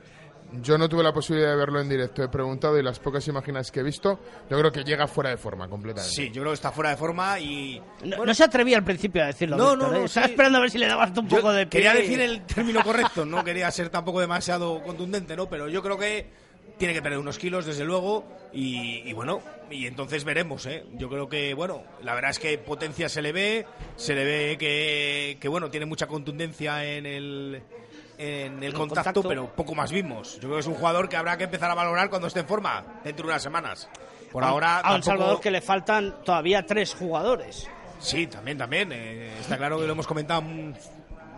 Yo 0.53 0.77
no 0.77 0.87
tuve 0.87 1.03
la 1.03 1.13
posibilidad 1.13 1.49
de 1.51 1.57
verlo 1.57 1.81
en 1.81 1.89
directo, 1.89 2.23
he 2.23 2.29
preguntado 2.29 2.79
y 2.79 2.83
las 2.83 2.99
pocas 2.99 3.27
imágenes 3.27 3.69
que 3.69 3.81
he 3.81 3.83
visto, 3.83 4.19
yo 4.49 4.57
creo 4.57 4.71
que 4.71 4.83
llega 4.83 5.05
fuera 5.05 5.29
de 5.29 5.37
forma 5.37 5.67
completamente. 5.67 6.15
Sí, 6.15 6.27
yo 6.27 6.41
creo 6.41 6.51
que 6.51 6.55
está 6.55 6.71
fuera 6.71 6.91
de 6.91 6.97
forma 6.97 7.37
y... 7.39 7.81
No, 8.03 8.33
se 8.33 8.45
atrevía 8.45 8.77
al 8.77 8.83
principio 8.83 9.23
a 9.23 9.27
decirlo. 9.27 9.57
No, 9.57 9.75
no, 9.75 9.91
no. 9.91 9.97
¿eh? 9.97 10.05
Estaba 10.05 10.27
esperando 10.27 10.59
a 10.59 10.61
ver 10.61 10.71
si 10.71 10.77
le 10.77 10.87
dabas 10.87 11.15
un 11.17 11.27
poco 11.27 11.51
de 11.51 11.67
pie. 11.67 11.81
Quería 11.81 11.93
decir 11.93 12.21
el 12.21 12.45
término 12.45 12.81
correcto, 12.83 13.25
no 13.25 13.43
quería 13.43 13.69
ser 13.71 13.89
tampoco 13.89 14.21
demasiado 14.21 14.81
contundente, 14.83 15.35
¿no? 15.35 15.49
Pero 15.49 15.67
yo 15.67 15.83
creo 15.83 15.97
que 15.97 16.27
tiene 16.77 16.93
que 16.93 17.01
perder 17.01 17.19
unos 17.19 17.37
kilos, 17.37 17.65
desde 17.65 17.83
luego, 17.83 18.25
y, 18.53 19.11
bueno, 19.13 19.41
y 19.69 19.87
entonces 19.87 20.23
veremos, 20.23 20.65
¿eh? 20.65 20.85
Yo 20.93 21.09
creo 21.09 21.27
que, 21.27 21.53
bueno, 21.53 21.83
la 22.03 22.13
verdad 22.13 22.31
es 22.31 22.39
que 22.39 22.57
potencia 22.57 23.09
se 23.09 23.21
le 23.21 23.31
ve, 23.31 23.65
se 23.95 24.13
le 24.13 24.23
ve 24.23 24.57
que, 24.57 25.37
que 25.39 25.47
bueno, 25.47 25.69
tiene 25.69 25.85
mucha 25.85 26.07
contundencia 26.07 26.85
en 26.85 27.05
el, 27.05 27.61
en 28.17 28.63
el, 28.63 28.73
contacto, 28.73 29.23
pero 29.23 29.53
poco 29.55 29.75
más 29.75 29.91
vimos. 29.91 30.35
Yo 30.35 30.41
creo 30.41 30.53
que 30.53 30.59
es 30.59 30.67
un 30.67 30.75
jugador 30.75 31.09
que 31.09 31.17
habrá 31.17 31.37
que 31.37 31.45
empezar 31.45 31.69
a 31.69 31.75
valorar 31.75 32.09
cuando 32.09 32.27
esté 32.27 32.41
en 32.41 32.47
forma, 32.47 32.83
dentro 33.03 33.25
de 33.25 33.31
unas 33.31 33.43
semanas. 33.43 33.89
Por 34.31 34.43
ahora... 34.43 34.79
A 34.79 34.95
un 34.95 35.03
Salvador 35.03 35.39
que 35.39 35.51
le 35.51 35.61
faltan 35.61 36.15
todavía 36.23 36.65
tres 36.65 36.93
jugadores. 36.93 37.69
Sí, 37.99 38.27
también, 38.27 38.57
también. 38.57 38.91
Eh, 38.91 39.31
está 39.39 39.57
claro 39.57 39.79
que 39.79 39.85
lo 39.85 39.93
hemos 39.93 40.07
comentado 40.07 40.41
mm, 40.41 40.73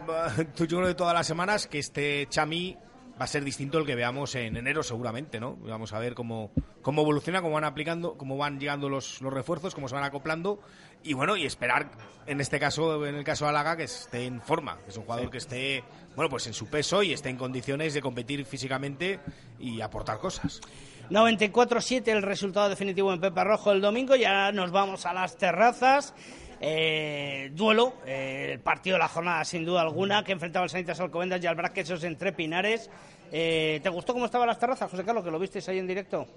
yo 0.56 0.68
creo 0.68 0.88
de 0.88 0.96
todas 0.96 1.14
las 1.14 1.28
semanas 1.28 1.68
que 1.68 1.80
este 1.80 2.28
Chami 2.30 2.78
va 3.20 3.26
a 3.26 3.28
ser 3.28 3.44
distinto 3.44 3.78
el 3.78 3.86
que 3.86 3.96
veamos 3.96 4.36
en 4.36 4.56
enero 4.56 4.82
seguramente, 4.82 5.40
¿no? 5.40 5.58
Vamos 5.58 5.92
a 5.94 6.00
ver 6.00 6.14
cómo, 6.14 6.52
cómo 6.82 7.02
evoluciona, 7.02 7.42
cómo 7.42 7.56
van 7.56 7.66
aplicando, 7.66 8.18
cómo 8.18 8.38
van 8.38 8.60
llegando 8.60 8.88
los, 8.88 9.22
los 9.22 9.34
refuerzos, 9.34 9.76
cómo 9.76 9.90
se 9.90 9.96
van 9.96 10.06
acoplando 10.06 10.62
y 11.04 11.14
bueno, 11.14 11.36
y 11.38 11.46
esperar 11.46 11.92
en 12.26 12.42
este 12.42 12.60
caso, 12.60 13.06
en 13.06 13.16
el 13.16 13.24
caso 13.24 13.46
de 13.46 13.50
Alaga, 13.50 13.76
que 13.76 13.84
esté 13.84 14.26
en 14.26 14.42
forma, 14.42 14.78
que 14.84 14.90
es 14.90 14.98
un 14.98 15.04
jugador 15.04 15.30
que 15.30 15.38
esté, 15.38 15.84
bueno, 16.16 16.30
pues 16.30 16.48
en 16.48 16.54
su 16.54 16.68
peso 16.68 17.04
y 17.04 17.14
esté 17.14 17.30
en 17.30 17.38
condiciones 17.38 17.94
de 17.94 18.02
competir 18.02 18.46
físicamente 18.46 19.20
y 19.60 19.82
aportar 19.82 20.20
cosas. 20.20 20.62
94-7 21.10 22.08
el 22.08 22.22
resultado 22.22 22.70
definitivo 22.70 23.12
en 23.12 23.20
Pepe 23.20 23.44
Rojo 23.44 23.72
el 23.72 23.82
domingo, 23.82 24.16
ya 24.16 24.52
nos 24.52 24.72
vamos 24.72 25.06
a 25.06 25.14
las 25.14 25.38
terrazas. 25.38 26.14
Eh, 26.62 27.52
duelo, 27.54 27.94
eh, 28.06 28.52
el 28.54 28.60
partido 28.60 28.96
de 28.96 29.00
la 29.00 29.08
jornada 29.08 29.46
sin 29.46 29.64
duda 29.64 29.82
alguna, 29.82 30.24
que 30.24 30.34
enfrentaba 30.34 30.64
al 30.64 30.70
Sanitas 30.70 31.00
Alcobendas 31.00 31.42
y 31.42 31.48
al 31.48 31.56
Braquesos 31.56 32.04
entre 32.04 32.34
Pinares. 32.34 32.90
Eh, 33.32 33.80
¿Te 33.82 33.90
gustó 33.90 34.14
cómo 34.14 34.26
estaban 34.26 34.48
las 34.48 34.60
terrazas, 34.60 34.92
José 34.92 35.06
Carlos, 35.06 35.24
que 35.24 35.32
lo 35.32 35.40
visteis 35.40 35.68
ahí 35.70 35.80
en 35.80 35.88
directo? 35.88 36.28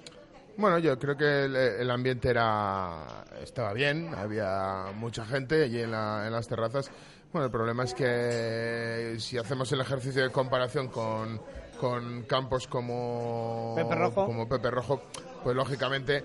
Bueno, 0.57 0.79
yo 0.79 0.99
creo 0.99 1.17
que 1.17 1.45
el, 1.45 1.91
ambiente 1.91 2.29
era 2.29 3.25
estaba 3.43 3.73
bien, 3.73 4.15
había 4.15 4.93
mucha 4.95 5.25
gente 5.25 5.65
allí 5.65 5.81
en, 5.81 5.91
las 5.91 6.47
terrazas. 6.47 6.91
Bueno, 7.33 7.47
el 7.47 7.51
problema 7.51 7.85
es 7.85 7.95
que 7.95 9.17
si 9.19 9.39
hacemos 9.39 9.73
el 9.73 9.81
ejercicio 9.81 10.23
de 10.23 10.31
comparación 10.31 10.89
con, 10.89 11.41
con 11.81 12.25
campos 12.25 12.69
como 12.69 13.73
Pepe 13.75 13.95
Rojo, 13.95 14.27
como 14.27 14.47
Pepe 14.47 14.71
Rojo 14.71 15.03
pues 15.43 15.57
lógicamente 15.57 16.23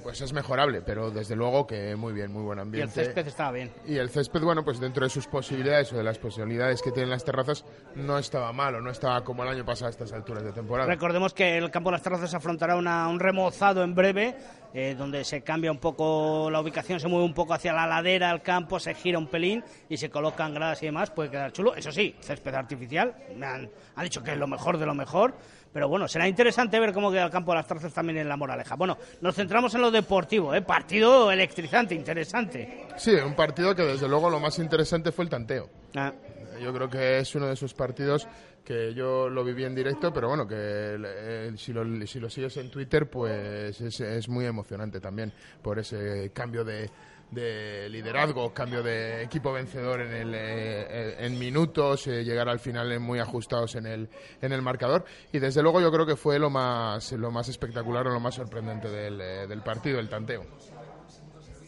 pues 0.00 0.20
es 0.20 0.32
mejorable, 0.32 0.82
pero 0.82 1.10
desde 1.10 1.36
luego 1.36 1.66
que 1.66 1.96
muy 1.96 2.12
bien, 2.12 2.32
muy 2.32 2.42
buen 2.42 2.58
ambiente. 2.58 2.92
Y 2.94 3.00
el 3.00 3.06
césped 3.06 3.26
estaba 3.26 3.52
bien. 3.52 3.72
Y 3.86 3.96
el 3.96 4.10
césped, 4.10 4.40
bueno, 4.40 4.64
pues 4.64 4.80
dentro 4.80 5.04
de 5.04 5.10
sus 5.10 5.26
posibilidades 5.26 5.92
o 5.92 5.96
de 5.96 6.02
las 6.02 6.18
posibilidades 6.18 6.82
que 6.82 6.92
tienen 6.92 7.10
las 7.10 7.24
terrazas, 7.24 7.64
no 7.94 8.18
estaba 8.18 8.52
malo, 8.52 8.80
no 8.80 8.90
estaba 8.90 9.22
como 9.24 9.42
el 9.42 9.48
año 9.48 9.64
pasado 9.64 9.88
a 9.88 9.90
estas 9.90 10.12
alturas 10.12 10.42
de 10.44 10.52
temporada. 10.52 10.88
Recordemos 10.88 11.34
que 11.34 11.58
el 11.58 11.70
campo 11.70 11.90
de 11.90 11.92
las 11.92 12.02
terrazas 12.02 12.32
afrontará 12.34 12.76
un 12.76 13.20
remozado 13.20 13.82
en 13.82 13.94
breve, 13.94 14.36
eh, 14.74 14.94
donde 14.96 15.24
se 15.24 15.42
cambia 15.42 15.70
un 15.70 15.78
poco 15.78 16.48
la 16.50 16.60
ubicación, 16.60 16.98
se 16.98 17.08
mueve 17.08 17.24
un 17.24 17.34
poco 17.34 17.52
hacia 17.54 17.72
la 17.72 17.86
ladera 17.86 18.30
el 18.30 18.42
campo, 18.42 18.80
se 18.80 18.94
gira 18.94 19.18
un 19.18 19.26
pelín 19.26 19.62
y 19.88 19.96
se 19.96 20.08
colocan 20.08 20.54
gradas 20.54 20.82
y 20.82 20.86
demás, 20.86 21.10
puede 21.10 21.30
quedar 21.30 21.52
chulo. 21.52 21.74
Eso 21.74 21.92
sí, 21.92 22.16
césped 22.20 22.54
artificial, 22.54 23.14
me 23.36 23.46
han, 23.46 23.70
han 23.94 24.04
dicho 24.04 24.22
que 24.22 24.32
es 24.32 24.38
lo 24.38 24.46
mejor 24.46 24.78
de 24.78 24.86
lo 24.86 24.94
mejor 24.94 25.34
pero 25.72 25.88
bueno, 25.88 26.06
será 26.08 26.28
interesante 26.28 26.78
ver 26.78 26.92
cómo 26.92 27.10
queda 27.10 27.24
el 27.24 27.30
campo 27.30 27.52
de 27.52 27.56
las 27.58 27.66
Tarzas 27.66 27.92
también 27.92 28.18
en 28.18 28.28
la 28.28 28.36
Moraleja. 28.36 28.76
Bueno, 28.76 28.98
nos 29.20 29.34
centramos 29.34 29.74
en 29.74 29.80
lo 29.80 29.90
deportivo, 29.90 30.54
¿eh? 30.54 30.62
Partido 30.62 31.30
electrizante, 31.30 31.94
interesante. 31.94 32.88
Sí, 32.96 33.12
un 33.12 33.34
partido 33.34 33.74
que 33.74 33.82
desde 33.82 34.08
luego 34.08 34.28
lo 34.28 34.40
más 34.40 34.58
interesante 34.58 35.12
fue 35.12 35.24
el 35.24 35.30
tanteo. 35.30 35.68
Ah. 35.96 36.12
Yo 36.60 36.72
creo 36.72 36.88
que 36.88 37.18
es 37.18 37.34
uno 37.34 37.46
de 37.46 37.54
esos 37.54 37.74
partidos 37.74 38.28
que 38.64 38.94
yo 38.94 39.28
lo 39.28 39.42
viví 39.42 39.64
en 39.64 39.74
directo, 39.74 40.12
pero 40.12 40.28
bueno, 40.28 40.46
que 40.46 40.56
eh, 40.56 41.52
si, 41.56 41.72
lo, 41.72 41.84
si 42.06 42.20
lo 42.20 42.30
sigues 42.30 42.56
en 42.58 42.70
Twitter, 42.70 43.10
pues 43.10 43.80
es, 43.80 44.00
es 44.00 44.28
muy 44.28 44.46
emocionante 44.46 45.00
también 45.00 45.32
por 45.62 45.78
ese 45.78 46.30
cambio 46.32 46.62
de, 46.64 46.88
de 47.32 47.88
liderazgo, 47.88 48.52
cambio 48.52 48.82
de 48.82 49.22
equipo 49.22 49.52
vencedor 49.52 50.02
en, 50.02 50.12
el, 50.12 50.34
eh, 50.34 51.16
en 51.18 51.38
minutos, 51.38 52.06
eh, 52.06 52.22
llegar 52.24 52.48
al 52.48 52.60
final 52.60 53.00
muy 53.00 53.18
ajustados 53.18 53.74
en 53.74 53.86
el, 53.86 54.08
en 54.40 54.52
el 54.52 54.60
marcador. 54.60 55.04
Y 55.32 55.38
desde 55.38 55.62
luego 55.62 55.80
yo 55.80 55.90
creo 55.90 56.04
que 56.04 56.14
fue 56.16 56.38
lo 56.38 56.50
más, 56.50 57.10
lo 57.12 57.30
más 57.30 57.48
espectacular 57.48 58.06
o 58.06 58.10
lo 58.10 58.20
más 58.20 58.34
sorprendente 58.34 58.88
del, 58.88 59.20
eh, 59.20 59.46
del 59.46 59.62
partido, 59.62 59.98
el 59.98 60.08
tanteo. 60.08 60.44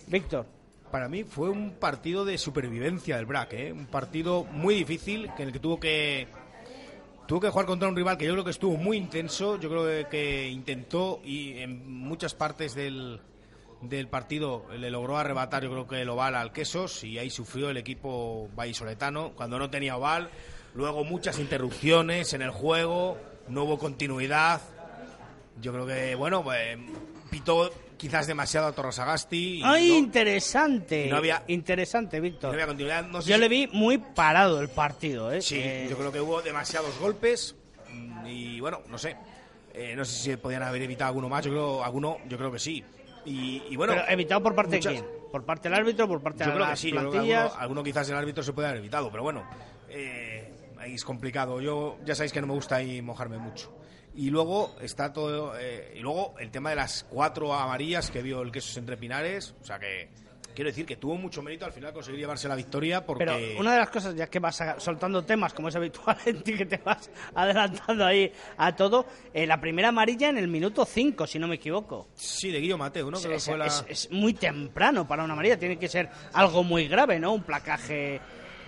Víctor. 0.07 0.47
Para 0.91 1.09
mí 1.09 1.25
fue 1.25 1.51
un 1.51 1.73
partido 1.73 2.25
de 2.25 2.39
supervivencia 2.39 3.17
del 3.17 3.27
BRAC, 3.27 3.73
un 3.73 3.87
partido 3.87 4.45
muy 4.45 4.77
difícil 4.77 5.29
en 5.39 5.49
el 5.49 5.53
que 5.53 5.59
tuvo 5.59 5.81
que 5.81 6.29
tuvo 7.27 7.41
que 7.41 7.49
jugar 7.49 7.67
contra 7.67 7.89
un 7.89 7.97
rival 7.97 8.17
que 8.17 8.27
yo 8.27 8.33
creo 8.33 8.45
que 8.45 8.51
estuvo 8.51 8.77
muy 8.77 8.99
intenso, 8.99 9.59
yo 9.59 9.71
creo 9.71 10.09
que 10.09 10.49
intentó 10.49 11.21
y 11.25 11.59
en 11.59 11.91
muchas 11.91 12.35
partes 12.35 12.77
del, 12.77 13.19
del 13.89 14.09
partido 14.09 14.67
le 14.77 14.91
logró 14.91 15.17
arrebatar 15.17 15.63
yo 15.63 15.71
creo 15.71 15.87
que 15.87 16.03
el 16.03 16.09
oval 16.09 16.35
al 16.35 16.53
Quesos 16.53 17.05
y 17.05 17.19
ahí 17.19 17.31
sufrió 17.31 17.71
el 17.71 17.77
equipo 17.77 18.49
vallisoletano 18.55 19.33
cuando 19.35 19.59
no 19.59 19.71
tenía 19.71 19.97
oval. 19.97 20.31
Luego 20.75 21.05
muchas 21.05 21.39
interrupciones 21.39 22.33
en 22.33 22.43
el 22.43 22.51
juego, 22.51 23.17
no 23.49 23.65
hubo 23.65 23.79
continuidad. 23.79 24.61
Yo 25.61 25.73
creo 25.73 25.87
que, 25.87 26.15
bueno, 26.17 26.43
pues, 26.43 26.77
pitó 27.31 27.71
quizás 27.97 28.27
demasiado 28.27 28.67
a 28.67 28.73
Torresagasti. 28.73 29.63
¡Ay, 29.65 29.93
interesante! 29.93 31.07
No 31.09 31.17
había, 31.17 31.45
interesante, 31.47 32.21
Víctor. 32.21 32.51
No 32.51 32.55
había 32.55 32.67
continuidad. 32.67 33.07
yo 33.25 33.39
le 33.39 33.49
vi 33.49 33.69
muy 33.73 33.99
parado 33.99 34.61
el 34.61 34.69
partido, 34.69 35.33
¿eh? 35.33 35.41
Sí, 35.41 35.63
yo 35.89 35.97
creo 35.97 36.11
que 36.11 36.21
hubo 36.21 36.43
demasiados 36.43 36.99
golpes 36.99 37.55
y, 38.27 38.59
bueno, 38.61 38.83
no 38.89 38.99
sé. 38.99 39.17
Eh, 39.73 39.95
no 39.97 40.05
sé 40.05 40.23
si 40.23 40.37
podían 40.37 40.63
haber 40.63 40.83
evitado 40.83 41.09
alguno 41.09 41.29
más. 41.29 41.45
Yo 41.45 41.51
creo, 41.51 41.85
alguno, 41.85 42.19
yo 42.29 42.37
creo 42.37 42.53
que 42.53 42.59
sí. 42.59 42.85
Y, 43.25 43.77
bueno. 43.77 43.95
¿Pero 43.95 44.09
evitado 44.09 44.43
por 44.43 44.55
parte 44.55 44.77
de 44.77 44.81
quién? 44.81 45.05
¿Por 45.31 45.45
parte 45.45 45.69
del 45.69 45.79
árbitro? 45.79 46.07
¿Por 46.07 46.23
parte 46.23 46.45
de 46.45 46.59
las 46.59 46.85
plantillas? 46.85 47.53
alguno, 47.59 47.83
quizás 47.83 48.09
el 48.09 48.17
árbitro 48.17 48.43
se 48.43 48.53
puede 48.53 48.69
haber 48.69 48.81
evitado, 48.81 49.11
pero 49.11 49.23
bueno. 49.23 49.45
Eh, 49.89 50.53
ahí 50.79 50.95
es 50.95 51.05
complicado. 51.05 51.61
Yo 51.61 51.99
ya 52.05 52.15
sabéis 52.15 52.33
que 52.33 52.41
no 52.41 52.47
me 52.47 52.55
gusta 52.55 52.77
ahí 52.77 53.01
mojarme 53.01 53.39
mucho. 53.39 53.77
Y 54.15 54.31
luego 54.31 54.77
está 54.81 55.13
todo. 55.13 55.55
Eh, 55.59 55.95
y 55.97 56.01
luego 56.01 56.35
el 56.39 56.51
tema 56.51 56.71
de 56.71 56.77
las 56.77 57.05
cuatro 57.05 57.53
amarillas 57.53 58.11
que 58.11 58.23
vio 58.23 58.43
el 58.43 58.53
queso 58.53 58.79
entre 58.79 58.97
Pinares. 58.97 59.55
O 59.61 59.65
sea 59.65 59.79
que 59.79 60.09
quiero 60.55 60.71
decir 60.71 60.87
que 60.87 60.97
tuvo 60.97 61.17
mucho 61.17 61.43
mérito 61.43 61.65
al 61.65 61.73
final 61.73 61.93
conseguir 61.93 62.21
llevarse 62.21 62.49
la 62.49 62.55
victoria 62.55 63.05
porque... 63.05 63.25
Pero 63.25 63.61
una 63.61 63.73
de 63.73 63.79
las 63.79 63.91
cosas, 63.91 64.15
ya 64.15 64.29
que 64.29 64.39
vas 64.39 64.63
soltando 64.79 65.25
temas 65.25 65.53
como 65.53 65.69
es 65.69 65.77
habitual 65.77 66.17
en 66.25 66.43
ti, 66.43 66.55
que 66.55 66.67
te 66.67 66.79
vas 66.79 67.11
adelantando 67.35 68.05
ahí 68.05 68.33
a 68.57 68.75
todo, 68.75 69.07
eh, 69.33 69.47
la 69.47 69.61
primera 69.61 69.89
amarilla 69.89 70.29
en 70.29 70.39
el 70.39 70.49
minuto 70.49 70.85
5, 70.85 71.27
si 71.27 71.39
no 71.39 71.49
me 71.49 71.57
equivoco. 71.57 72.09
Sí, 72.15 72.51
de 72.51 72.61
Guillo 72.61 72.79
Mateo, 72.79 73.11
¿no? 73.11 73.19
Es, 73.19 74.11
muy 74.11 74.35
temprano 74.35 75.07
para 75.07 75.25
una 75.25 75.33
amarilla, 75.33 75.59
tiene 75.59 75.79
que 75.79 75.89
ser 75.89 76.09
algo 76.33 76.63
muy 76.63 76.89
grave, 76.89 77.19
¿no? 77.19 77.33
Un 77.33 77.43
placaje 77.43 78.21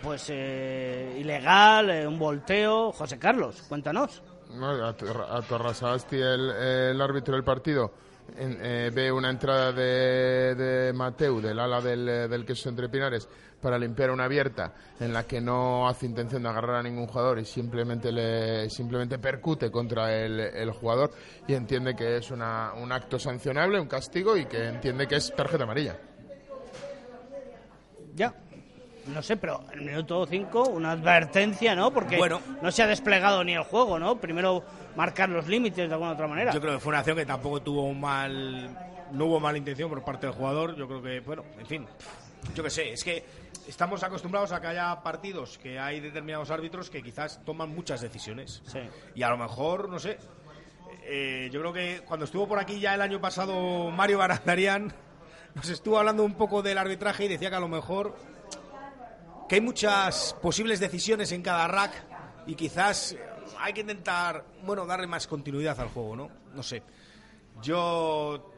pues 0.03 0.27
eh, 0.29 1.17
ilegal, 1.19 1.91
eh, 1.91 2.07
un 2.07 2.19
volteo. 2.19 2.93
José 2.93 3.19
Carlos, 3.19 3.63
cuéntanos. 3.69 4.23
No, 4.51 4.67
a, 4.69 4.91
a 4.91 5.97
el, 6.11 6.51
el 6.51 7.01
árbitro 7.01 7.35
del 7.35 7.45
partido 7.45 7.93
eh, 8.39 8.91
ve 8.95 9.11
una 9.11 9.31
entrada 9.31 9.73
de, 9.73 10.55
de 10.55 10.93
Mateu, 10.93 11.41
del 11.41 11.59
ala 11.59 11.81
del, 11.81 12.09
eh, 12.09 12.45
queso 12.47 12.69
entre 12.69 12.89
Pinares, 12.89 13.29
para 13.61 13.79
limpiar 13.79 14.11
una 14.11 14.25
abierta 14.25 14.75
en 15.01 15.13
la 15.13 15.25
que 15.25 15.41
no 15.41 15.89
hace 15.89 16.07
intención 16.07 16.43
de 16.43 16.49
agarrar 16.49 16.77
a 16.77 16.83
ningún 16.83 17.07
jugador 17.07 17.39
y 17.39 17.45
simplemente 17.45 18.13
le 18.13 18.69
simplemente 18.71 19.19
percute 19.19 19.71
contra 19.71 20.15
el, 20.15 20.39
el 20.39 20.71
jugador 20.71 21.11
y 21.49 21.55
entiende 21.55 21.97
que 21.97 22.19
es 22.19 22.31
una, 22.31 22.73
un 22.75 22.93
acto 22.93 23.19
sancionable, 23.19 23.81
un 23.81 23.89
castigo 23.89 24.37
y 24.37 24.47
que 24.47 24.69
entiende 24.69 25.07
que 25.07 25.17
es 25.17 25.35
tarjeta 25.35 25.65
amarilla. 25.65 25.99
Ya, 28.15 28.35
no 29.09 29.23
sé, 29.23 29.37
pero 29.37 29.63
en 29.73 29.81
el 29.81 29.85
minuto 29.87 30.27
5 30.27 30.69
una 30.69 30.93
advertencia, 30.93 31.75
¿no? 31.75 31.93
Porque 31.93 32.19
no 32.63 32.71
se 32.71 32.83
ha 32.83 32.87
desplegado 32.87 33.43
ni 33.45 33.55
el 33.55 33.63
juego, 33.63 33.99
¿no? 33.99 34.17
Primero 34.17 34.65
marcar 34.97 35.29
los 35.29 35.47
límites 35.47 35.89
de 35.89 35.93
alguna 35.93 36.13
otra 36.13 36.27
manera. 36.27 36.53
Yo 36.53 36.61
creo 36.61 36.75
que 36.75 36.81
fue 36.81 36.91
una 36.91 36.99
acción 36.99 37.17
que 37.17 37.27
tampoco 37.27 37.61
tuvo 37.63 37.85
un 37.85 38.01
mal 38.01 38.77
no 39.13 39.27
hubo 39.27 39.41
mala 39.41 39.59
intención 39.59 39.89
por 39.89 40.03
parte 40.05 40.27
del 40.27 40.35
jugador. 40.35 40.77
Yo 40.77 40.87
creo 40.87 41.03
que, 41.03 41.21
bueno, 41.21 41.45
en 41.59 41.67
fin, 41.67 41.87
yo 42.55 42.63
qué 42.63 42.71
sé, 42.71 42.93
es 42.93 43.05
que 43.05 43.25
estamos 43.67 44.03
acostumbrados 44.03 44.53
a 44.53 44.61
que 44.61 44.69
haya 44.69 45.03
partidos 45.03 45.59
que 45.59 45.79
hay 45.79 46.01
determinados 46.01 46.51
árbitros 46.51 46.91
que 46.91 47.03
quizás 47.03 47.41
toman 47.45 47.71
muchas 47.71 48.01
decisiones. 48.01 48.63
Sí. 48.67 48.81
Y 49.15 49.23
a 49.23 49.31
lo 49.31 49.37
mejor, 49.37 49.89
no 49.89 49.99
sé, 49.99 50.19
eh, 51.03 51.49
yo 51.53 51.61
creo 51.61 51.73
que 51.73 52.03
cuando 52.07 52.25
estuvo 52.25 52.47
por 52.49 52.59
aquí 52.59 52.81
ya 52.81 52.95
el 52.95 53.01
año 53.01 53.21
pasado 53.21 53.91
Mario 53.91 54.19
Barandarian 54.19 54.93
nos 55.55 55.69
estuvo 55.69 55.99
hablando 55.99 56.25
un 56.25 56.35
poco 56.35 56.63
del 56.63 56.79
arbitraje 56.79 57.25
y 57.25 57.29
decía 57.29 57.51
que 57.51 57.57
a 57.57 57.61
lo 57.61 57.69
mejor 57.69 58.17
que 59.49 59.57
hay 59.57 59.61
muchas 59.61 60.37
posibles 60.43 60.81
decisiones 60.81 61.33
en 61.33 61.43
cada 61.43 61.69
rack 61.69 61.93
y 62.47 62.55
quizás 62.55 63.17
hay 63.59 63.73
que 63.73 63.81
intentar, 63.81 64.45
bueno, 64.65 64.87
darle 64.87 65.07
más 65.07 65.27
continuidad 65.27 65.79
al 65.81 65.89
juego, 65.89 66.17
¿no? 66.17 66.31
No 66.55 66.63
sé. 66.63 66.83
Yo 67.63 68.53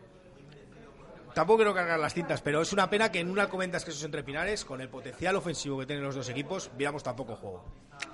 tampoco 1.34 1.58
quiero 1.58 1.74
cargar 1.74 1.98
las 2.00 2.14
tintas, 2.14 2.40
pero 2.40 2.62
es 2.62 2.72
una 2.72 2.88
pena 2.88 3.12
que 3.12 3.20
en 3.20 3.30
una 3.30 3.48
comentas 3.48 3.84
que 3.84 3.90
esos 3.90 4.04
entre 4.04 4.22
Pinares, 4.22 4.64
con 4.64 4.80
el 4.80 4.88
potencial 4.88 5.36
ofensivo 5.36 5.78
que 5.78 5.86
tienen 5.86 6.04
los 6.04 6.14
dos 6.14 6.28
equipos, 6.28 6.70
viéramos 6.76 7.02
tampoco 7.02 7.36
juego. 7.36 7.64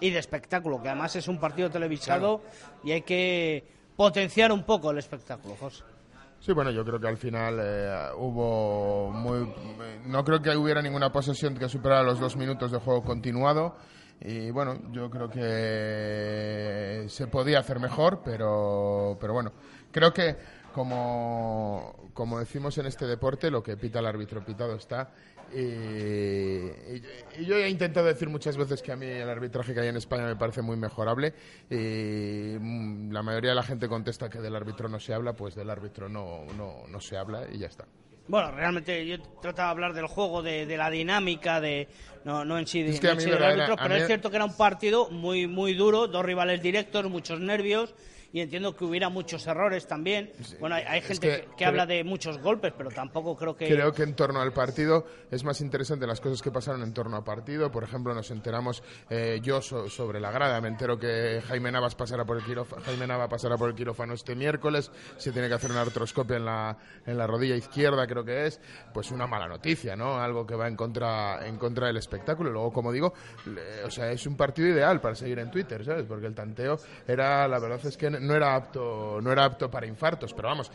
Y 0.01 0.11
de 0.11 0.19
espectáculo, 0.19 0.83
que 0.83 0.89
además 0.89 1.17
es 1.17 1.29
un 1.29 1.39
partido 1.39 1.71
televisado 1.71 2.43
y 2.83 2.93
hay 2.93 3.03
que 3.03 3.67
potenciar 3.97 4.53
un 4.53 4.65
poco 4.65 4.91
el 4.91 4.99
espectáculo, 4.99 5.57
José. 5.59 5.85
Sí, 6.45 6.53
bueno, 6.53 6.71
yo 6.71 6.85
creo 6.85 7.01
que 7.01 7.09
al 7.09 7.17
final 7.17 7.59
eh, 7.59 8.09
hubo 8.19 9.11
muy... 9.11 9.51
No 10.05 10.23
creo 10.23 10.43
que 10.43 10.55
hubiera 10.55 10.83
ninguna 10.83 11.11
posesión 11.11 11.57
que 11.57 11.71
superara 11.71 12.03
los 12.03 12.21
dos 12.21 12.37
minutos 12.37 12.71
de 12.71 12.81
juego 12.81 13.03
continuado. 13.03 13.79
Y 14.21 14.51
bueno, 14.51 14.79
yo 14.93 15.09
creo 15.09 15.31
que 15.31 17.07
se 17.09 17.29
podía 17.29 17.61
hacer 17.61 17.81
mejor, 17.81 18.21
pero, 18.23 19.17
pero 19.19 19.33
bueno, 19.33 19.53
creo 19.91 20.13
que 20.13 20.37
como, 20.75 22.11
como 22.13 22.39
decimos 22.39 22.77
en 22.77 22.87
este 22.87 23.07
deporte, 23.07 23.51
lo 23.51 23.63
que 23.63 23.79
pita 23.79 24.01
el 24.01 24.07
árbitro 24.07 24.45
pitado 24.45 24.75
está. 24.75 25.15
Y, 25.55 27.45
yo 27.45 27.57
he 27.57 27.69
intentado 27.69 28.07
decir 28.07 28.29
muchas 28.29 28.57
veces 28.57 28.83
que 28.83 28.93
a 28.93 28.97
mí 28.97 29.07
el 29.07 29.29
arbitraje 29.29 29.73
que 29.73 29.81
hay 29.81 29.89
en 29.89 29.97
España 29.97 30.27
me 30.27 30.37
parece 30.37 30.63
muy 30.63 30.77
mejorable. 30.77 31.33
Y 31.71 32.59
la 33.13 33.23
mayoría 33.23 33.51
de 33.51 33.57
la 33.57 33.63
gente 33.63 33.89
contesta 33.89 34.29
que 34.29 34.41
del 34.41 34.57
árbitro 34.57 34.89
no 34.89 34.99
se 34.99 35.15
habla, 35.15 35.35
pues 35.35 35.55
del 35.55 35.71
árbitro 35.71 36.09
no, 36.09 36.45
no, 36.57 36.87
no 36.89 37.01
se 37.01 37.17
habla 37.17 37.47
y 37.53 37.59
ya 37.59 37.69
está. 37.69 37.87
Bueno, 38.27 38.53
realmente 38.53 39.07
yo 39.07 39.21
trataba 39.43 39.69
de 39.69 39.73
hablar 39.73 39.93
del 39.93 40.07
juego, 40.07 40.43
de, 40.43 40.65
de 40.65 40.77
la 40.79 40.89
dinámica, 40.89 41.61
de 41.61 41.89
no, 42.25 42.45
no 42.45 42.59
en 42.59 42.67
sí, 42.67 42.81
Es 42.81 42.99
que 42.99 43.09
no 43.09 43.13
en 43.13 43.21
sí 43.21 43.31
del 43.31 43.43
árbitro, 43.43 43.77
pero 43.77 43.97
es 43.97 44.07
cierto 44.07 44.31
que 44.31 44.37
era 44.37 44.47
un 44.47 44.57
partido 44.57 45.11
muy 45.11 45.47
muy 45.47 45.75
duro, 45.75 46.09
dos 46.09 46.25
rivales 46.25 46.63
directos, 46.63 47.05
muchos 47.11 47.39
nervios 47.39 47.95
y 48.35 48.41
entiendo 48.41 48.75
que 48.75 48.85
hubiera 48.85 49.09
muchos 49.09 49.47
errores 49.47 49.87
también. 49.87 50.33
Bueno, 50.59 50.75
hay, 50.75 50.83
hay 50.89 50.99
es 50.99 51.07
gente 51.07 51.29
que 51.29 51.37
que, 51.37 51.41
que 51.43 51.55
creo- 51.57 51.69
habla 51.69 51.87
de 51.87 52.03
muchos 52.03 52.39
golpes, 52.39 52.73
pero 52.77 52.91
tampoco 52.91 53.37
creo 53.37 53.57
que 53.57 53.69
Creo 53.69 53.93
que 53.93 54.03
en 54.03 54.15
torno 54.17 54.41
al 54.41 54.53
partido 54.53 55.07
es 55.31 55.45
más 55.45 55.61
interesante 55.61 56.05
las 56.05 56.21
cosas 56.21 56.43
que 56.43 56.51
pasaron 56.51 56.83
en 56.83 56.93
torno 56.93 57.17
al 57.17 57.23
partido. 57.23 57.71
Por 57.71 57.85
ejemplo, 57.85 58.13
nos 58.13 58.33
enteramos, 58.33 58.83
eh, 59.09 59.39
yo 59.41 59.63
so- 59.63 59.89
sobre 59.89 60.19
la 60.19 60.33
grada, 60.33 60.61
me 60.61 60.67
entero 60.67 60.99
que 60.99 61.41
Jaime 61.47 61.71
Navas 61.71 61.95
pasará 61.95 62.25
por 62.25 62.37
el 62.37 62.43
quirófano, 62.45 62.83
Jaime 62.85 63.07
Nava 63.07 63.29
pasará 63.29 63.57
por 63.57 63.69
el 63.71 63.77
quirófano 63.77 64.15
este 64.15 64.35
miércoles, 64.35 64.91
se 65.17 65.31
tiene 65.31 65.47
que 65.47 65.55
hacer 65.55 65.71
una 65.71 65.83
artroscopia 65.83 66.37
en 66.37 66.45
la, 66.45 66.77
en 67.07 67.17
la 67.17 67.29
rodilla 67.29 67.55
izquierda, 67.55 68.05
creo 68.09 68.25
que 68.25 68.47
es, 68.47 68.61
pues 68.93 69.13
una 69.13 69.29
mala 69.29 69.47
noticia, 69.47 69.95
¿no? 69.95 70.21
Algo 70.21 70.45
que 70.45 70.57
va 70.57 70.67
en 70.67 70.75
contra, 70.75 71.47
en 71.47 71.57
contra 71.57 71.87
del 71.87 71.99
espectáculo. 71.99 72.51
Luego, 72.51 72.73
como 72.73 72.91
digo, 72.91 73.15
le- 73.47 73.85
o 73.85 73.91
sea, 73.93 74.11
es 74.11 74.27
un 74.27 74.37
partido 74.37 74.67
ideal 74.67 75.01
para 75.01 75.15
seguir 75.15 75.39
en 75.39 75.53
Twitter, 75.53 75.85
¿sabes? 75.85 76.05
Porque 76.09 76.27
el 76.27 76.35
tanteo 76.35 76.79
era, 77.07 77.47
la 77.47 77.61
verdad 77.61 77.79
es 77.87 77.97
que 77.97 78.11
no 78.25 78.35
era 78.35 78.55
apto, 78.55 79.21
no 79.23 79.31
era 79.31 79.45
apto 79.45 79.71
para 79.71 79.87
infartos, 79.87 80.33
pero 80.33 80.49
vamos, 80.49 80.71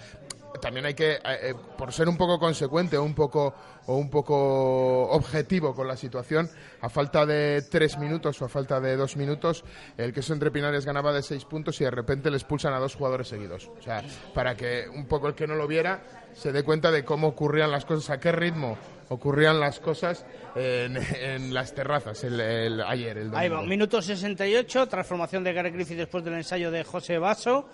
también 0.62 0.86
hay 0.86 0.94
que, 0.94 1.14
eh, 1.14 1.20
eh, 1.26 1.54
por 1.78 1.92
ser 1.94 2.08
un 2.10 2.18
poco 2.18 2.40
consecuente 2.40 2.98
o 2.98 3.04
un 3.04 3.14
poco, 3.14 3.54
o 3.86 3.96
un 3.96 4.10
poco 4.10 5.10
objetivo 5.12 5.74
con 5.74 5.88
la 5.88 5.96
situación, 5.96 6.50
a 6.82 6.90
falta 6.90 7.26
de 7.26 7.62
tres 7.70 7.98
minutos 7.98 8.42
o 8.42 8.46
a 8.46 8.50
falta 8.50 8.80
de 8.80 8.96
dos 8.96 9.16
minutos, 9.18 9.64
el 9.98 10.14
queso 10.14 10.34
entre 10.34 10.52
Pinares 10.52 10.86
ganaba 10.86 11.14
de 11.14 11.22
seis 11.22 11.46
puntos 11.46 11.80
y 11.82 11.84
de 11.84 11.92
repente 11.92 12.30
le 12.30 12.38
expulsan 12.38 12.74
a 12.74 12.80
dos 12.80 12.96
jugadores 12.96 13.28
seguidos. 13.28 13.70
O 13.78 13.82
sea, 13.82 14.04
para 14.34 14.56
que 14.56 14.86
un 14.94 15.06
poco 15.08 15.28
el 15.28 15.36
que 15.36 15.48
no 15.48 15.56
lo 15.56 15.68
viera 15.68 16.02
se 16.34 16.52
dé 16.52 16.64
cuenta 16.64 16.92
de 16.92 17.04
cómo 17.04 17.28
ocurrían 17.28 17.72
las 17.72 17.86
cosas, 17.86 18.10
a 18.12 18.20
qué 18.20 18.32
ritmo 18.32 18.78
ocurrían 19.10 19.60
las 19.60 19.80
cosas 19.80 20.24
en, 20.56 20.96
en 21.20 21.52
las 21.54 21.74
terrazas 21.74 22.24
el, 22.24 22.40
el- 22.40 22.82
ayer, 22.82 23.18
el 23.18 23.36
Ahí 23.36 23.50
va, 23.50 23.64
minuto 23.64 24.02
68, 24.02 24.88
transformación 24.88 25.44
de 25.44 25.54
Gary 25.54 25.72
Griffith 25.72 25.98
después 25.98 26.24
del 26.24 26.36
ensayo 26.36 26.70
de 26.70 26.84
José 26.84 27.18
Basso. 27.18 27.68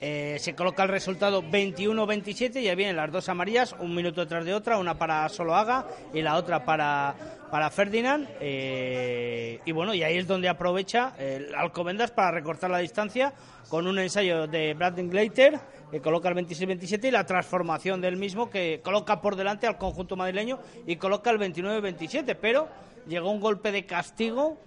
Eh, 0.00 0.36
se 0.38 0.54
coloca 0.54 0.84
el 0.84 0.90
resultado 0.90 1.42
21-27 1.42 2.62
y 2.62 2.68
ahí 2.68 2.76
vienen 2.76 2.96
las 2.96 3.10
dos 3.10 3.28
amarillas, 3.28 3.74
un 3.80 3.94
minuto 3.94 4.20
detrás 4.20 4.44
de 4.44 4.54
otra, 4.54 4.78
una 4.78 4.96
para 4.96 5.28
Soloaga 5.28 5.86
y 6.14 6.22
la 6.22 6.36
otra 6.36 6.64
para, 6.64 7.14
para 7.50 7.68
Ferdinand. 7.70 8.28
Eh, 8.40 9.60
y 9.64 9.72
bueno, 9.72 9.94
y 9.94 10.04
ahí 10.04 10.18
es 10.18 10.26
donde 10.26 10.48
aprovecha 10.48 11.14
el 11.18 11.52
Alcobendas 11.54 12.12
para 12.12 12.30
recortar 12.30 12.70
la 12.70 12.78
distancia 12.78 13.32
con 13.68 13.86
un 13.86 13.98
ensayo 13.98 14.46
de 14.46 14.74
Bradley 14.74 15.08
Glater 15.08 15.58
que 15.90 16.00
coloca 16.00 16.28
el 16.28 16.36
26-27 16.36 17.08
y 17.08 17.10
la 17.10 17.26
transformación 17.26 18.00
del 18.00 18.16
mismo 18.16 18.50
que 18.50 18.80
coloca 18.84 19.20
por 19.20 19.36
delante 19.36 19.66
al 19.66 19.78
conjunto 19.78 20.16
madrileño 20.16 20.60
y 20.86 20.96
coloca 20.96 21.30
el 21.30 21.38
29-27. 21.38 22.36
Pero 22.40 22.68
llegó 23.08 23.30
un 23.30 23.40
golpe 23.40 23.72
de 23.72 23.84
castigo 23.84 24.58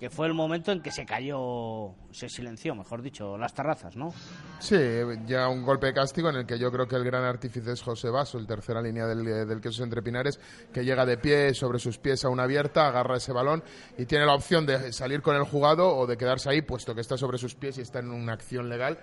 que 0.00 0.08
fue 0.08 0.26
el 0.26 0.32
momento 0.32 0.72
en 0.72 0.80
que 0.80 0.90
se 0.90 1.04
cayó, 1.04 1.94
se 2.10 2.30
silenció, 2.30 2.74
mejor 2.74 3.02
dicho, 3.02 3.36
las 3.36 3.52
terrazas, 3.52 3.96
¿no? 3.96 4.14
Sí, 4.58 4.78
ya 5.26 5.46
un 5.46 5.62
golpe 5.62 5.88
de 5.88 5.92
castigo 5.92 6.30
en 6.30 6.36
el 6.36 6.46
que 6.46 6.58
yo 6.58 6.72
creo 6.72 6.88
que 6.88 6.96
el 6.96 7.04
gran 7.04 7.22
artífice 7.22 7.72
es 7.72 7.82
José 7.82 8.08
Basso, 8.08 8.38
el 8.38 8.46
tercera 8.46 8.80
línea 8.80 9.04
del, 9.04 9.22
del 9.46 9.60
queso 9.60 9.84
entre 9.84 10.00
Pinares, 10.00 10.40
que 10.72 10.86
llega 10.86 11.04
de 11.04 11.18
pie 11.18 11.52
sobre 11.52 11.78
sus 11.78 11.98
pies 11.98 12.24
a 12.24 12.30
una 12.30 12.44
abierta, 12.44 12.88
agarra 12.88 13.18
ese 13.18 13.34
balón 13.34 13.62
y 13.98 14.06
tiene 14.06 14.24
la 14.24 14.32
opción 14.32 14.64
de 14.64 14.90
salir 14.94 15.20
con 15.20 15.36
el 15.36 15.42
jugado 15.42 15.94
o 15.94 16.06
de 16.06 16.16
quedarse 16.16 16.48
ahí, 16.48 16.62
puesto 16.62 16.94
que 16.94 17.02
está 17.02 17.18
sobre 17.18 17.36
sus 17.36 17.54
pies 17.54 17.76
y 17.76 17.82
está 17.82 17.98
en 17.98 18.10
una 18.10 18.32
acción 18.32 18.70
legal. 18.70 18.98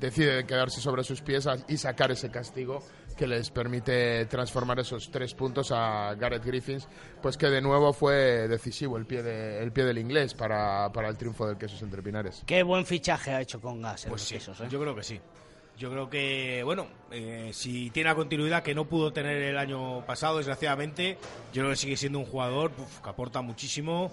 Decide 0.00 0.46
quedarse 0.46 0.80
sobre 0.80 1.04
sus 1.04 1.20
pies 1.20 1.46
y 1.68 1.76
sacar 1.76 2.10
ese 2.10 2.30
castigo 2.30 2.82
que 3.18 3.26
les 3.26 3.50
permite 3.50 4.24
transformar 4.26 4.78
esos 4.78 5.10
tres 5.10 5.34
puntos 5.34 5.72
a 5.72 6.14
Gareth 6.14 6.44
Griffins, 6.44 6.88
pues 7.20 7.36
que 7.36 7.48
de 7.48 7.60
nuevo 7.60 7.92
fue 7.92 8.48
decisivo 8.48 8.96
el 8.96 9.04
pie, 9.06 9.22
de- 9.22 9.62
el 9.62 9.72
pie 9.72 9.84
del 9.84 9.98
inglés 9.98 10.32
para, 10.34 10.90
para 10.92 11.08
el 11.08 11.16
triunfo 11.18 11.46
del 11.46 11.58
queso 11.58 11.84
entre 11.84 12.00
Pinares. 12.02 12.42
Qué 12.46 12.62
buen 12.62 12.86
fichaje 12.86 13.32
ha 13.32 13.40
hecho 13.40 13.60
con 13.60 13.82
gas 13.82 14.04
en 14.04 14.10
Pues 14.10 14.22
los 14.22 14.28
sí, 14.28 14.34
quesos, 14.36 14.60
¿eh? 14.60 14.68
yo 14.70 14.80
creo 14.80 14.94
que 14.94 15.02
sí. 15.02 15.20
Yo 15.76 15.90
creo 15.90 16.08
que, 16.10 16.62
bueno, 16.64 16.86
eh, 17.12 17.50
si 17.52 17.90
tiene 17.90 18.08
la 18.08 18.14
continuidad 18.16 18.62
que 18.64 18.74
no 18.74 18.86
pudo 18.88 19.12
tener 19.12 19.40
el 19.42 19.56
año 19.58 20.04
pasado, 20.06 20.38
desgraciadamente, 20.38 21.18
yo 21.52 21.62
creo 21.62 21.70
que 21.70 21.76
sigue 21.76 21.96
siendo 21.96 22.18
un 22.18 22.24
jugador 22.24 22.72
uf, 22.78 22.98
que 23.00 23.08
aporta 23.10 23.42
muchísimo 23.42 24.12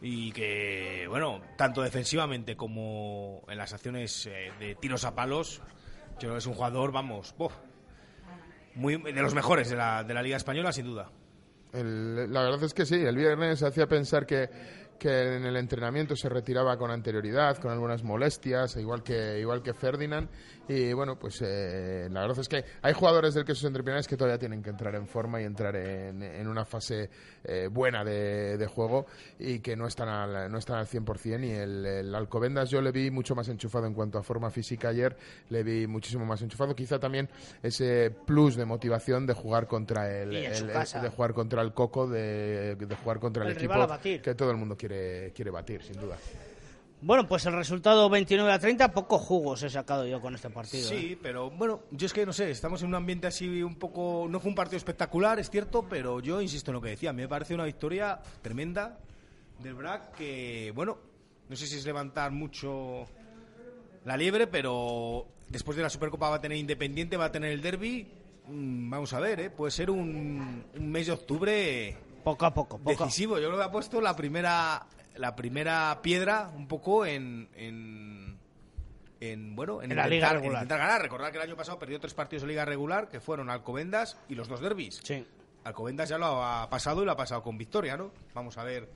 y 0.00 0.32
que, 0.32 1.06
bueno, 1.08 1.40
tanto 1.58 1.82
defensivamente 1.82 2.56
como 2.56 3.42
en 3.48 3.58
las 3.58 3.72
acciones 3.74 4.26
eh, 4.26 4.52
de 4.58 4.74
tiros 4.74 5.04
a 5.04 5.14
palos, 5.14 5.60
yo 6.14 6.18
creo 6.20 6.32
que 6.32 6.38
es 6.38 6.46
un 6.46 6.54
jugador, 6.54 6.92
vamos, 6.92 7.34
uf, 7.38 7.52
muy, 8.74 8.96
de 8.96 9.22
los 9.22 9.34
mejores 9.34 9.68
de 9.70 9.76
la, 9.76 10.04
de 10.04 10.14
la 10.14 10.22
Liga 10.22 10.36
Española, 10.36 10.72
sin 10.72 10.86
duda. 10.86 11.10
El- 11.72 12.32
la 12.32 12.42
verdad 12.42 12.62
es 12.64 12.74
que 12.74 12.84
sí, 12.84 12.96
el 12.96 13.16
viernes 13.16 13.62
hacía 13.62 13.86
pensar 13.86 14.26
que, 14.26 14.50
que 14.98 15.36
en 15.36 15.44
el 15.44 15.56
entrenamiento 15.56 16.14
se 16.14 16.28
retiraba 16.28 16.76
con 16.76 16.90
anterioridad, 16.90 17.56
con 17.58 17.72
algunas 17.72 18.02
molestias, 18.04 18.76
igual 18.76 19.02
que, 19.02 19.38
igual 19.40 19.62
que 19.62 19.74
Ferdinand. 19.74 20.28
Y 20.68 20.92
bueno, 20.92 21.18
pues 21.18 21.42
eh, 21.44 22.08
la 22.10 22.20
verdad 22.20 22.38
es 22.38 22.48
que 22.48 22.64
hay 22.82 22.92
jugadores 22.92 23.34
del 23.34 23.44
queso 23.44 23.66
entre 23.66 23.82
Pinares 23.82 24.06
que 24.06 24.16
todavía 24.16 24.38
tienen 24.38 24.62
que 24.62 24.70
entrar 24.70 24.94
en 24.94 25.08
forma 25.08 25.40
y 25.42 25.44
entrar 25.44 25.74
en, 25.74 26.22
en 26.22 26.46
una 26.46 26.64
fase 26.64 27.10
eh, 27.42 27.68
buena 27.70 28.04
de, 28.04 28.56
de 28.56 28.66
juego 28.68 29.06
y 29.40 29.58
que 29.58 29.74
no 29.74 29.88
están 29.88 30.08
al, 30.08 30.50
no 30.50 30.58
están 30.58 30.76
al 30.78 30.86
100%. 30.86 31.44
Y 31.44 31.50
el, 31.50 31.84
el 31.84 32.14
Alcobendas 32.14 32.70
yo 32.70 32.80
le 32.80 32.92
vi 32.92 33.10
mucho 33.10 33.34
más 33.34 33.48
enchufado 33.48 33.86
en 33.86 33.94
cuanto 33.94 34.18
a 34.18 34.22
forma 34.22 34.50
física 34.50 34.88
ayer, 34.90 35.16
le 35.50 35.64
vi 35.64 35.88
muchísimo 35.88 36.24
más 36.24 36.40
enchufado. 36.42 36.76
Quizá 36.76 37.00
también 37.00 37.28
ese 37.60 38.10
plus 38.24 38.54
de 38.54 38.64
motivación 38.64 39.26
de 39.26 39.34
jugar 39.34 39.66
contra 39.66 40.08
el, 40.22 40.30
el- 40.60 40.70
de 41.02 41.08
jugar 41.10 41.32
contra 41.34 41.60
el 41.62 41.72
Coco, 41.74 42.06
de, 42.06 42.76
de 42.76 42.96
jugar 42.96 43.18
contra 43.18 43.42
el, 43.42 43.48
El 43.50 43.56
equipo 43.64 43.74
que 44.22 44.34
todo 44.36 44.50
el 44.52 44.56
mundo 44.58 44.76
quiere, 44.76 44.81
quiere 44.88 45.50
batir, 45.50 45.82
sin 45.82 46.00
duda. 46.00 46.16
Bueno, 47.04 47.26
pues 47.26 47.44
el 47.46 47.54
resultado 47.54 48.08
29 48.08 48.52
a 48.52 48.60
30, 48.60 48.92
poco 48.92 49.18
jugos 49.18 49.60
he 49.64 49.70
sacado 49.70 50.06
yo 50.06 50.20
con 50.20 50.36
este 50.36 50.50
partido. 50.50 50.88
¿eh? 50.92 51.00
Sí, 51.00 51.18
pero 51.20 51.50
bueno, 51.50 51.80
yo 51.90 52.06
es 52.06 52.12
que 52.12 52.24
no 52.24 52.32
sé, 52.32 52.48
estamos 52.52 52.80
en 52.82 52.88
un 52.88 52.94
ambiente 52.94 53.26
así 53.26 53.60
un 53.60 53.74
poco. 53.74 54.28
No 54.30 54.38
fue 54.38 54.50
un 54.50 54.54
partido 54.54 54.76
espectacular, 54.76 55.40
es 55.40 55.50
cierto, 55.50 55.84
pero 55.88 56.20
yo 56.20 56.40
insisto 56.40 56.70
en 56.70 56.76
lo 56.76 56.80
que 56.80 56.90
decía. 56.90 57.12
Me 57.12 57.26
parece 57.26 57.56
una 57.56 57.64
victoria 57.64 58.20
tremenda 58.40 59.00
del 59.58 59.74
BRAC 59.74 60.12
que, 60.12 60.72
bueno, 60.76 60.96
no 61.48 61.56
sé 61.56 61.66
si 61.66 61.76
es 61.76 61.84
levantar 61.84 62.30
mucho 62.30 63.04
la 64.04 64.16
liebre, 64.16 64.46
pero 64.46 65.26
después 65.48 65.76
de 65.76 65.82
la 65.82 65.90
Supercopa 65.90 66.30
va 66.30 66.36
a 66.36 66.40
tener 66.40 66.56
Independiente, 66.56 67.16
va 67.16 67.24
a 67.24 67.32
tener 67.32 67.50
el 67.50 67.62
Derby. 67.62 68.06
Mm, 68.46 68.90
Vamos 68.90 69.12
a 69.12 69.18
ver, 69.18 69.40
¿eh? 69.40 69.50
puede 69.50 69.72
ser 69.72 69.90
un, 69.90 70.66
un 70.78 70.90
mes 70.92 71.08
de 71.08 71.12
octubre 71.14 71.96
Poco 72.24 72.46
a 72.46 72.54
poco, 72.54 72.78
poco. 72.78 72.90
decisivo. 73.04 73.38
Yo 73.38 73.48
creo 73.48 73.58
que 73.58 73.64
ha 73.64 73.70
puesto 73.70 74.00
la 74.00 74.14
primera 74.16 74.86
la 75.16 75.36
primera 75.36 75.98
piedra 76.02 76.50
un 76.56 76.66
poco 76.66 77.04
en, 77.04 77.48
en, 77.54 78.38
en, 79.20 79.54
bueno 79.54 79.82
en, 79.82 79.90
En 79.90 79.96
la 79.98 80.06
liga 80.06 80.28
en 80.28 80.34
regular. 80.34 80.62
intentar 80.62 80.78
ganar. 80.78 81.02
Recordad 81.02 81.30
que 81.30 81.36
el 81.36 81.42
año 81.42 81.56
pasado 81.56 81.78
perdió 81.78 82.00
tres 82.00 82.14
partidos 82.14 82.42
de 82.42 82.48
liga 82.48 82.64
regular 82.64 83.08
que 83.08 83.20
fueron 83.20 83.50
Alcobendas 83.50 84.16
y 84.28 84.34
los 84.34 84.48
dos 84.48 84.60
derbis. 84.60 85.00
Sí. 85.02 85.26
Alcobendas 85.64 86.08
ya 86.08 86.18
lo 86.18 86.42
ha 86.42 86.68
pasado 86.70 87.02
y 87.02 87.04
lo 87.06 87.12
ha 87.12 87.16
pasado 87.16 87.42
con 87.42 87.56
victoria, 87.58 87.96
¿no? 87.96 88.10
Vamos 88.34 88.56
a 88.58 88.64
ver. 88.64 88.88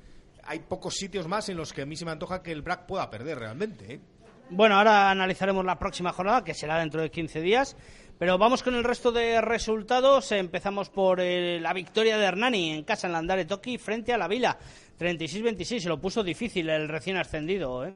Hay 0.44 0.60
pocos 0.60 0.94
sitios 0.94 1.26
más 1.28 1.48
en 1.48 1.56
los 1.56 1.72
que 1.72 1.82
a 1.82 1.86
mí 1.86 1.96
se 1.96 2.04
me 2.04 2.12
antoja 2.12 2.42
que 2.42 2.52
el 2.52 2.62
BRAC 2.62 2.86
pueda 2.86 3.10
perder 3.10 3.38
realmente, 3.38 3.94
¿eh? 3.94 4.00
Bueno, 4.48 4.76
ahora 4.76 5.10
analizaremos 5.10 5.64
la 5.64 5.76
próxima 5.78 6.12
jornada, 6.12 6.44
que 6.44 6.54
será 6.54 6.78
dentro 6.78 7.02
de 7.02 7.10
15 7.10 7.40
días. 7.40 7.76
Pero 8.18 8.38
vamos 8.38 8.62
con 8.62 8.74
el 8.74 8.84
resto 8.84 9.12
de 9.12 9.40
resultados. 9.42 10.32
Empezamos 10.32 10.88
por 10.88 11.20
eh, 11.20 11.60
la 11.60 11.74
victoria 11.74 12.16
de 12.16 12.24
Hernani 12.24 12.70
en 12.70 12.84
casa 12.84 13.06
en 13.06 13.12
Landare 13.12 13.44
Toki 13.44 13.76
frente 13.76 14.12
a 14.12 14.18
la 14.18 14.26
Vila. 14.26 14.58
36-26, 14.98 15.80
se 15.80 15.88
lo 15.88 16.00
puso 16.00 16.22
difícil 16.22 16.70
el 16.70 16.88
recién 16.88 17.18
ascendido. 17.18 17.84
¿eh? 17.84 17.94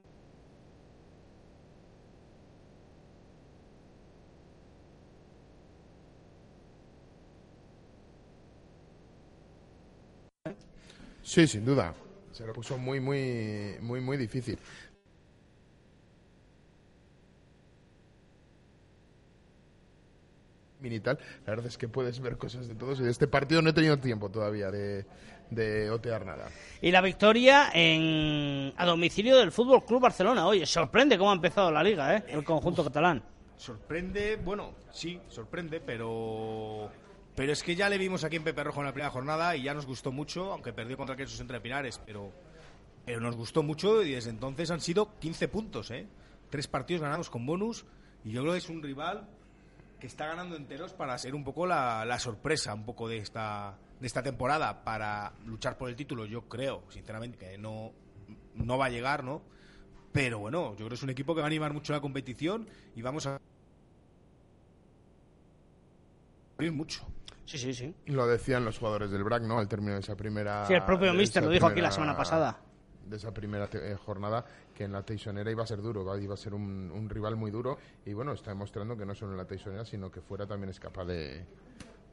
Sí, 11.22 11.46
sin 11.46 11.64
duda. 11.64 11.94
Se 12.33 12.46
lo 12.46 12.52
puso 12.52 12.76
muy, 12.76 13.00
muy, 13.00 13.76
muy, 13.80 14.00
muy 14.00 14.16
difícil. 14.18 14.59
Mini 20.81 21.01
tal. 21.01 21.19
La 21.47 21.53
verdad 21.53 21.66
es 21.66 21.79
que 21.79 21.88
puedes 21.88 22.21
ver 22.21 22.37
cosas 22.37 22.69
de 22.69 22.75
todos. 22.75 23.01
Y 23.01 23.05
de 23.05 23.11
este 23.11 23.27
partido 23.27 23.62
no 23.62 23.71
he 23.71 23.73
tenido 23.73 23.99
tiempo 23.99 24.29
todavía 24.31 24.71
de, 24.71 25.07
de 25.51 25.90
otear 25.90 26.25
nada. 26.25 26.49
Y 26.81 26.90
la 26.90 27.01
victoria 27.01 27.71
en, 27.73 28.73
a 28.77 28.87
domicilio 28.87 29.37
del 29.37 29.53
Fútbol 29.53 29.85
Club 29.85 30.03
Barcelona. 30.03 30.47
Oye, 30.47 30.66
sorprende 30.66 31.19
cómo 31.19 31.31
ha 31.31 31.35
empezado 31.35 31.71
la 31.71 31.83
liga, 31.83 32.16
¿eh? 32.16 32.25
el 32.29 32.45
conjunto 32.45 32.85
catalán. 32.85 33.23
Sorprende, 33.57 34.37
bueno, 34.37 34.75
sí, 34.90 35.21
sorprende, 35.29 35.81
pero 35.81 36.90
pero 37.35 37.53
es 37.53 37.62
que 37.62 37.77
ya 37.77 37.88
le 37.88 37.99
vimos 37.99 38.25
aquí 38.25 38.37
en 38.37 38.45
Pepe 38.45 38.64
Rojo 38.64 38.81
en 38.81 38.87
la 38.87 38.93
primera 38.93 39.11
jornada 39.11 39.55
y 39.55 39.62
ya 39.62 39.75
nos 39.75 39.87
gustó 39.87 40.12
mucho, 40.12 40.53
aunque 40.53 40.73
perdió 40.73 40.97
contra 40.97 41.14
aquellos 41.14 41.38
entre 41.40 41.61
Pinares, 41.61 42.01
pero 42.05 42.33
pero 43.05 43.21
nos 43.21 43.37
gustó 43.37 43.62
mucho 43.62 44.03
y 44.03 44.12
desde 44.12 44.31
entonces 44.31 44.71
han 44.71 44.81
sido 44.81 45.19
15 45.19 45.49
puntos, 45.49 45.90
¿eh? 45.90 46.07
Tres 46.49 46.69
partidos 46.69 47.03
ganados 47.03 47.31
con 47.31 47.45
bonus 47.47 47.85
y 48.25 48.33
yo 48.33 48.43
creo 48.43 48.53
que 48.53 48.59
es 48.59 48.69
un 48.69 48.83
rival 48.83 49.29
que 50.01 50.07
está 50.09 50.27
ganando 50.27 50.57
enteros 50.57 50.93
para 50.95 51.17
ser 51.19 51.35
un 51.35 51.45
poco 51.45 51.67
la, 51.67 52.05
la 52.05 52.19
sorpresa 52.19 52.75
un 52.75 52.85
poco 52.85 53.09
de 53.09 53.19
esta 53.19 53.77
de 54.01 54.07
esta 54.07 54.23
temporada 54.23 54.83
para 54.83 55.35
luchar 55.45 55.77
por 55.77 55.91
el 55.91 55.95
título, 55.95 56.25
yo 56.25 56.49
creo, 56.49 56.83
sinceramente, 56.89 57.37
que 57.37 57.59
no, 57.59 57.93
no 58.55 58.79
va 58.79 58.87
a 58.87 58.89
llegar, 58.91 59.23
¿no? 59.23 59.43
Pero 60.11 60.39
bueno, 60.39 60.71
yo 60.71 60.77
creo 60.79 60.89
que 60.89 60.95
es 60.95 61.03
un 61.03 61.11
equipo 61.11 61.35
que 61.35 61.43
va 61.43 61.47
a 61.47 61.49
animar 61.49 61.73
mucho 61.75 61.93
la 61.93 62.01
competición 62.01 62.67
y 62.97 63.03
vamos 63.03 63.27
a 63.27 63.39
mucho. 66.73 67.07
Sí, 67.47 67.59
sí, 67.59 67.73
sí. 67.75 67.95
Lo 68.07 68.27
decían 68.27 68.65
los 68.65 68.79
jugadores 68.79 69.11
del 69.11 69.25
BRAC, 69.25 69.43
¿no? 69.43 69.59
Al 69.59 69.69
término 69.69 69.95
de 69.95 70.01
esa 70.01 70.17
primera. 70.17 70.67
Sí, 70.67 70.75
el 70.75 70.85
propio 70.85 71.13
Mister 71.15 71.43
lo 71.43 71.51
dijo 71.51 71.67
aquí 71.67 71.81
la 71.81 71.89
primera- 71.89 71.93
semana 71.93 72.17
pasada. 72.17 72.59
De 73.11 73.16
esa 73.16 73.35
primera 73.35 73.68
eh, 73.73 73.96
jornada, 74.05 74.44
que 74.75 74.85
en 74.85 74.92
la 74.92 75.03
Teixonera 75.03 75.51
iba 75.51 75.64
a 75.64 75.66
ser 75.66 75.83
duro, 75.83 76.05
¿va? 76.05 76.16
iba 76.18 76.35
a 76.35 76.37
ser 76.37 76.55
un, 76.55 76.90
un 76.94 77.09
rival 77.11 77.35
muy 77.37 77.51
duro. 77.51 77.77
Y 78.07 78.12
bueno, 78.12 78.33
está 78.33 78.51
demostrando 78.53 78.96
que 78.96 79.05
no 79.05 79.14
solo 79.14 79.33
en 79.33 79.38
la 79.38 79.44
Teixonera, 79.44 79.85
sino 79.85 80.11
que 80.11 80.20
fuera 80.20 80.46
también 80.46 80.70
es 80.70 80.79
capaz 80.79 81.05
de, 81.07 81.44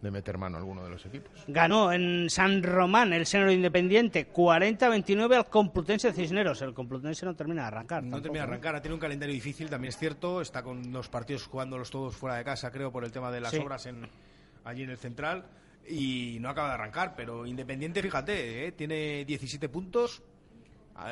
de 0.02 0.12
meter 0.12 0.38
mano 0.38 0.58
a 0.58 0.60
alguno 0.60 0.84
de 0.84 0.90
los 0.90 1.06
equipos. 1.06 1.44
Ganó 1.48 1.92
en 1.94 2.30
San 2.30 2.64
Román 2.64 3.14
el 3.14 3.26
Senero 3.28 3.52
Independiente 3.52 4.32
40-29 4.34 5.36
al 5.36 5.46
Complutense 5.50 6.12
Cisneros. 6.14 6.62
El 6.64 6.74
Complutense 6.74 7.26
no 7.26 7.36
termina 7.36 7.62
de 7.62 7.68
arrancar. 7.68 8.02
No 8.04 8.10
tampoco, 8.10 8.24
termina 8.24 8.46
de 8.46 8.52
arrancar, 8.52 8.76
ha 8.76 8.82
tenido 8.82 8.96
un 8.96 9.02
calendario 9.02 9.34
difícil, 9.36 9.70
también 9.70 9.90
es 9.90 9.98
cierto. 9.98 10.42
Está 10.42 10.64
con 10.64 10.92
los 10.92 11.10
partidos 11.10 11.46
jugándolos 11.46 11.90
todos 11.92 12.16
fuera 12.16 12.36
de 12.38 12.44
casa, 12.44 12.72
creo, 12.72 12.92
por 12.92 13.04
el 13.06 13.12
tema 13.12 13.32
de 13.32 13.40
las 13.42 13.52
Sí. 13.52 13.58
obras 13.60 13.86
en, 13.86 14.08
allí 14.64 14.84
en 14.84 14.90
el 14.90 14.98
central. 14.98 15.46
Y 15.90 16.38
no 16.42 16.50
acaba 16.50 16.68
de 16.68 16.74
arrancar, 16.74 17.14
pero 17.16 17.46
Independiente, 17.46 18.02
fíjate, 18.02 18.68
¿eh? 18.68 18.72
tiene 18.74 19.24
17 19.24 19.70
puntos, 19.70 20.22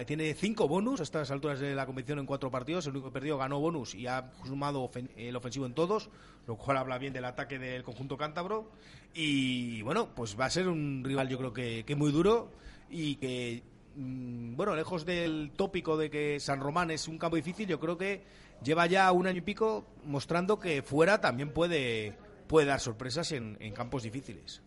tiene 0.06 0.34
5 0.34 0.68
bonus 0.68 1.00
a 1.00 1.04
estas 1.04 1.30
alturas 1.32 1.60
de 1.60 1.76
la 1.76 1.86
competición 1.86 2.20
en 2.20 2.26
4 2.26 2.50
partidos. 2.50 2.86
El 2.86 2.94
único 2.94 3.10
que 3.10 3.14
perdió 3.14 3.38
ganó 3.38 3.60
bonus 3.60 3.94
y 3.94 4.08
ha 4.08 4.32
sumado 4.46 4.90
el 5.16 5.36
ofensivo 5.36 5.66
en 5.66 5.74
todos, 5.74 6.10
lo 6.48 6.56
cual 6.56 6.78
habla 6.78 6.98
bien 6.98 7.14
del 7.14 7.26
ataque 7.26 7.60
del 7.60 7.84
conjunto 7.84 8.18
cántabro. 8.18 8.72
Y 9.14 9.82
bueno, 9.84 10.10
pues 10.16 10.40
va 10.40 10.46
a 10.46 10.50
ser 10.50 10.68
un 10.68 11.04
rival, 11.04 11.30
yo 11.30 11.38
creo 11.38 11.54
que, 11.54 11.84
que 11.86 11.96
muy 11.96 12.12
duro 12.12 12.52
y 12.90 13.16
que 13.16 13.64
mm, 13.96 14.56
bueno, 14.56 14.76
lejos 14.76 15.06
del 15.06 15.52
tópico 15.56 15.98
de 15.98 16.10
que 16.10 16.40
San 16.40 16.60
Román 16.60 16.92
es 16.92 17.08
un 17.08 17.18
campo 17.18 17.36
difícil, 17.36 17.68
yo 17.68 17.80
creo 17.80 17.98
que 17.98 18.24
lleva 18.64 18.88
ya 18.88 19.12
un 19.12 19.28
año 19.28 19.38
y 19.38 19.42
pico 19.42 19.86
mostrando 20.04 20.60
que 20.60 20.82
fuera 20.82 21.22
también 21.22 21.52
puede, 21.52 22.18
puede 22.48 22.68
dar 22.68 22.80
sorpresas 22.80 23.32
en, 23.32 23.58
en 23.60 23.74
campos 23.74 24.04
difíciles. 24.04 24.62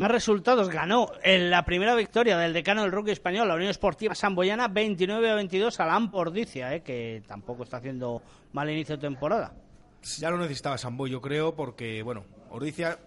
Más 0.00 0.10
resultados. 0.10 0.70
Ganó 0.70 1.12
en 1.22 1.50
la 1.50 1.66
primera 1.66 1.94
victoria 1.94 2.38
del 2.38 2.54
decano 2.54 2.80
del 2.80 2.90
rugby 2.90 3.10
español, 3.10 3.46
la 3.46 3.54
Unión 3.54 3.68
Esportiva 3.68 4.14
Samboyana, 4.14 4.66
29 4.66 5.30
a 5.30 5.34
22 5.34 5.78
a 5.78 5.84
la 5.84 5.94
eh, 6.72 6.80
que 6.80 7.22
tampoco 7.26 7.64
está 7.64 7.76
haciendo 7.76 8.22
mal 8.54 8.70
inicio 8.70 8.96
de 8.96 9.02
temporada. 9.02 9.52
Ya 10.16 10.30
lo 10.30 10.38
necesitaba 10.38 10.78
Samboy, 10.78 11.10
yo 11.10 11.20
creo, 11.20 11.54
porque, 11.54 12.02
bueno, 12.02 12.24
Ordicia 12.48 12.98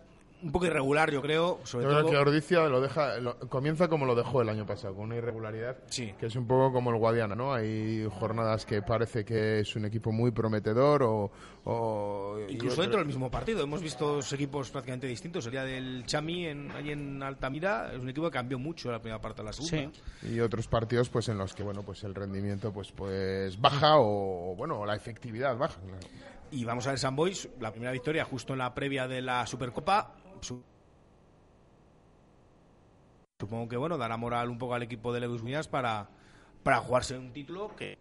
un 0.43 0.51
poco 0.51 0.65
irregular, 0.65 1.10
yo 1.10 1.21
creo, 1.21 1.60
sobre 1.63 1.86
Yo 1.86 1.89
creo 1.91 2.01
todo. 2.01 2.12
que 2.12 2.17
Ordicia 2.17 2.67
lo 2.67 2.82
deja, 2.82 3.17
lo- 3.19 3.39
comienza 3.49 3.88
como 3.88 4.06
lo 4.06 4.13
dejó 4.13 4.41
el 4.41 4.49
año 4.49 4.65
pasado, 4.65 4.93
con 4.93 5.06
una 5.06 5.15
irregularidad 5.15 5.77
Sí. 5.88 6.13
que 6.19 6.25
es 6.25 6.36
un 6.36 6.45
poco 6.45 6.73
como 6.73 6.89
el 6.91 6.97
Guadiana, 6.97 7.34
¿no? 7.36 7.53
Hay 7.53 8.06
jornadas 8.19 8.65
que 8.65 8.82
parece 8.82 9.23
que 9.23 9.62
es 9.62 9.75
un 9.75 9.86
equipo 9.86 10.12
muy 10.12 10.32
prometedor 10.32 11.03
o... 11.03 11.32
o- 11.65 12.38
Incluso 12.49 12.73
otro- 12.73 12.82
dentro 12.84 12.97
del 12.99 13.08
mismo 13.08 13.32
partido. 13.32 13.63
Hemos 13.63 13.82
visto 13.82 14.15
dos 14.15 14.34
equipos 14.34 14.69
prácticamente 14.69 15.08
distintos. 15.08 15.45
El 15.45 15.51
día 15.53 15.63
del 15.63 16.06
Chami, 16.06 16.47
en, 16.47 16.71
ahí 16.71 16.91
en 16.91 17.23
Altamira, 17.23 17.91
es 17.93 17.99
un 18.01 18.10
equipo 18.10 18.27
que 18.27 18.34
cambió 18.34 18.60
mucho 18.60 18.91
la 18.91 18.99
primera 18.99 19.21
parte 19.21 19.41
de 19.41 19.45
la 19.45 19.53
segunda. 19.53 19.91
Sí. 20.21 20.27
y 20.36 20.39
otros 20.39 20.67
partidos 20.67 21.10
pues 21.10 21.29
en 21.29 21.38
los 21.38 21.53
que 21.53 21.63
bueno 21.63 21.84
pues 21.84 22.03
el 22.03 22.13
rendimiento 22.15 22.71
pues 22.73 22.91
pues 22.91 23.60
baja 23.60 23.97
o, 23.97 24.56
bueno 24.56 24.86
la 24.86 24.95
efectividad 24.95 25.58
baja 25.58 25.79
claro. 25.82 25.99
Y 26.51 26.65
vamos 26.65 26.86
a 26.86 26.91
ver 26.91 26.99
San 26.99 27.15
Boys, 27.15 27.49
la 27.60 27.71
primera 27.71 27.91
victoria 27.91 28.25
justo 28.25 28.53
en 28.53 28.60
la 28.60 28.73
previa 28.75 29.08
de 29.08 29.21
la 29.23 29.47
Supercopa. 29.47 30.12
Su- 30.43 30.63
Supongo 33.39 33.67
que 33.67 33.77
bueno, 33.77 33.97
dará 33.97 34.15
moral 34.17 34.49
un 34.49 34.58
poco 34.58 34.73
al 34.73 34.84
equipo 34.84 35.12
de 35.13 35.19
Lewis 35.21 35.41
para, 35.67 36.08
para 36.63 36.77
jugarse 36.77 37.17
un 37.17 37.34
título 37.34 37.75
que 37.75 37.97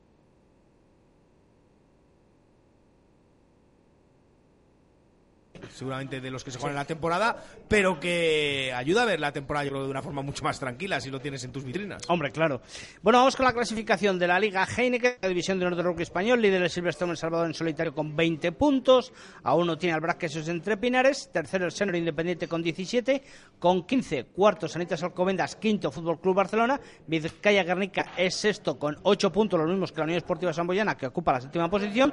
seguramente 5.73 6.21
de 6.21 6.31
los 6.31 6.45
que 6.45 6.51
se 6.51 6.59
juegan 6.59 6.77
en 6.77 6.81
la 6.81 6.85
temporada, 6.85 7.43
pero 7.69 7.99
que 7.99 8.73
ayuda 8.75 9.03
a 9.03 9.07
ver 9.07 9.21
la 9.21 9.33
temporada 9.33 9.65
yo 9.65 9.71
creo 9.71 9.85
de 9.85 9.91
una 9.91 10.03
forma 10.03 10.23
mucho 10.23 10.45
más 10.45 10.61
tranquila 10.61 11.01
si 11.01 11.11
lo 11.11 11.21
tienes 11.21 11.43
en 11.45 11.53
tus 11.53 11.65
vitrinas. 11.65 12.03
Hombre, 12.09 12.31
claro. 12.31 12.61
Bueno, 13.03 13.19
vamos 13.19 13.37
con 13.37 13.45
la 13.45 13.53
clasificación 13.53 14.19
de 14.19 14.27
la 14.27 14.39
Liga. 14.39 14.65
Heineken, 14.65 15.17
la 15.21 15.29
División 15.29 15.59
de 15.59 15.73
de 15.73 15.83
Rugby 15.83 16.03
Español, 16.03 16.41
líder 16.41 16.63
el 16.63 16.71
Silverstone 16.71 17.13
El 17.13 17.17
Salvador 17.17 17.47
en 17.47 17.55
solitario 17.55 17.95
con 17.95 18.15
20 18.15 18.53
puntos, 18.53 19.13
a 19.43 19.55
uno 19.55 19.79
tiene 19.79 19.95
al 19.95 20.01
Braquesos 20.01 20.49
entre 20.49 20.77
Pinares, 20.77 21.31
tercero 21.33 21.65
el 21.65 21.73
Senor 21.73 21.97
Independiente 21.97 22.49
con 22.49 22.63
17, 22.63 23.23
con 23.59 23.87
15, 23.87 24.25
cuarto 24.27 24.69
Sanitas 24.69 25.03
Alcobendas, 25.03 25.57
quinto 25.57 25.91
Fútbol 25.91 26.21
Club 26.21 26.37
Barcelona, 26.37 26.81
Vizcaya 27.07 27.65
Guernica 27.65 28.13
es 28.17 28.35
sexto 28.37 28.79
con 28.79 28.99
8 29.03 29.33
puntos, 29.33 29.61
los 29.61 29.69
mismos 29.69 29.93
que 29.93 29.99
la 29.99 30.05
Unión 30.05 30.19
Esportiva 30.19 30.53
Samboyana, 30.53 30.97
que 30.97 31.07
ocupa 31.07 31.33
la 31.33 31.41
séptima 31.41 31.71
posición, 31.71 32.13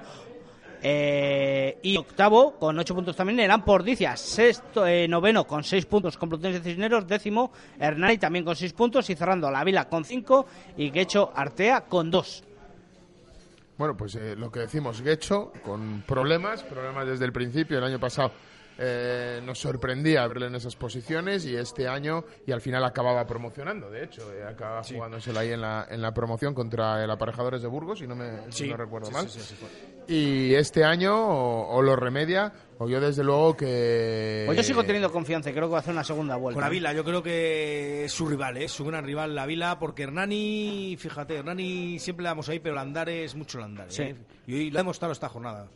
eh, 0.82 1.78
y 1.82 1.98
octavo, 1.98 2.56
con 2.60 2.78
ocho 2.80 2.96
puntos 2.96 3.16
también, 3.16 3.40
el 3.40 3.52
Ampordicia. 3.52 4.16
Sexto, 4.16 4.88
eh, 4.88 5.08
noveno, 5.08 5.46
con 5.46 5.64
seis 5.64 5.86
puntos, 5.86 6.18
Complutense 6.18 6.62
Cisneros. 6.62 7.08
Décimo, 7.08 7.52
Hernani 7.80 8.18
también 8.18 8.46
con 8.46 8.56
seis 8.56 8.74
puntos. 8.74 9.10
Y 9.10 9.16
cerrando, 9.16 9.52
La 9.52 9.64
Vila 9.64 9.90
con 9.90 10.06
cinco. 10.06 10.46
Y 10.78 10.92
Quecho 10.92 11.32
Artea 11.36 11.82
con 11.82 12.10
dos. 12.10 12.44
bueno 13.78 13.96
pues 13.96 14.16
eh, 14.16 14.36
lo 14.36 14.52
que 14.52 14.62
decimos 14.62 15.02
Guecho 15.02 15.54
con 15.64 16.04
problemas 16.06 16.64
problemas 16.64 17.08
desde 17.08 17.26
el 17.26 17.32
principio 17.32 17.78
el 17.78 17.84
año 17.86 18.00
pasado 18.00 18.32
eh, 18.80 19.42
nos 19.44 19.60
sorprendía 19.60 20.26
verle 20.28 20.48
en 20.48 20.56
esas 20.56 20.76
posiciones 20.76 21.46
y 21.46 21.56
este 21.56 21.88
año 21.88 22.24
y 22.46 22.52
al 22.52 22.62
final 22.62 22.84
acababa 22.86 23.26
promocionando 23.26 23.90
de 23.90 24.06
hecho 24.06 24.34
eh, 24.34 24.44
acababa 24.44 24.84
jugándosela 24.84 25.42
ahí 25.42 25.52
en 25.52 25.62
la, 25.62 25.88
en 25.90 26.02
la 26.02 26.14
promoción 26.14 26.54
contra 26.54 27.04
el 27.04 27.12
aparejadores 27.12 27.62
de 27.62 27.68
Burgos 27.68 28.00
si 28.00 28.08
no 28.08 28.16
me 28.16 28.52
si 28.52 28.70
no 28.70 28.78
recuerdo 28.78 29.08
sí, 29.08 29.14
mal 29.14 29.30
sí, 29.30 29.40
sí, 29.40 29.56
sí, 29.56 30.14
y 30.14 30.56
este 30.56 30.84
año 30.84 31.14
o, 31.16 31.76
o 31.76 31.82
lo 31.82 31.96
remedia 31.96 32.54
o 32.80 32.88
yo 32.88 33.02
desde 33.02 33.24
luego 33.24 33.58
que 33.58 34.44
Pues 34.46 34.58
yo 34.58 34.64
sigo 34.64 34.84
teniendo 34.84 35.12
confianza 35.12 35.50
y 35.50 35.54
creo 35.54 35.68
que 35.68 35.72
va 35.74 35.78
a 35.78 35.82
hacer 35.82 35.94
una 35.94 36.04
segunda 36.06 36.38
vuelta. 36.38 36.56
Con 36.56 36.64
la 36.64 36.70
Vila, 36.70 36.94
yo 36.94 37.04
creo 37.04 37.22
que 37.22 38.06
es 38.06 38.12
su 38.14 38.26
rival, 38.26 38.56
¿eh? 38.56 38.64
es 38.64 38.72
su 38.72 38.86
gran 38.86 39.04
rival 39.04 39.36
la 39.36 39.46
Vila, 39.46 39.78
porque 39.78 40.04
Hernani, 40.04 40.96
fíjate, 40.98 41.36
Hernani 41.36 42.00
siempre 42.00 42.24
le 42.24 42.30
damos 42.30 42.48
ahí, 42.48 42.60
pero 42.60 42.76
Landare 42.76 43.26
es 43.26 43.36
mucho 43.36 43.60
Landare. 43.60 43.92
Sí. 43.92 44.04
¿eh? 44.04 44.16
Y 44.48 44.54
hoy 44.56 44.72
lo 44.72 44.80
ha 44.80 44.82
demostrado 44.82 45.12
esta 45.12 45.28
jornada, 45.28 45.68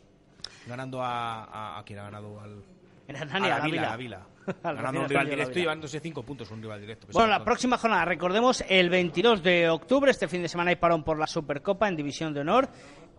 ganando 0.66 1.02
a, 1.02 1.44
a, 1.44 1.78
a 1.78 1.84
quien 1.84 1.98
ha 1.98 2.04
ganado 2.04 2.40
al, 2.40 2.62
En 3.08 3.16
a 3.16 3.20
Hernani, 3.20 3.48
la, 3.48 3.56
a 3.56 3.58
la 3.58 3.64
Vila, 3.64 3.76
Vila. 3.76 3.86
a 3.86 3.90
la 3.90 3.96
Vila. 3.96 4.26
Al 4.62 4.76
ganando 4.76 5.00
un 5.00 5.08
rival 5.08 5.28
directo 5.28 5.58
y 5.58 5.62
llevándose 5.62 6.00
cinco 6.00 6.22
puntos 6.22 6.50
un 6.50 6.60
rival 6.60 6.80
directo. 6.80 7.06
Bueno, 7.12 7.28
la 7.28 7.44
próxima 7.44 7.78
jornada, 7.78 8.04
recordemos, 8.04 8.62
el 8.68 8.90
22 8.90 9.42
de 9.42 9.70
octubre, 9.70 10.10
este 10.10 10.28
fin 10.28 10.42
de 10.42 10.48
semana 10.48 10.70
hay 10.70 10.76
parón 10.76 11.02
por 11.02 11.18
la 11.18 11.26
Supercopa 11.26 11.88
en 11.88 11.96
División 11.96 12.34
de 12.34 12.40
Honor 12.40 12.68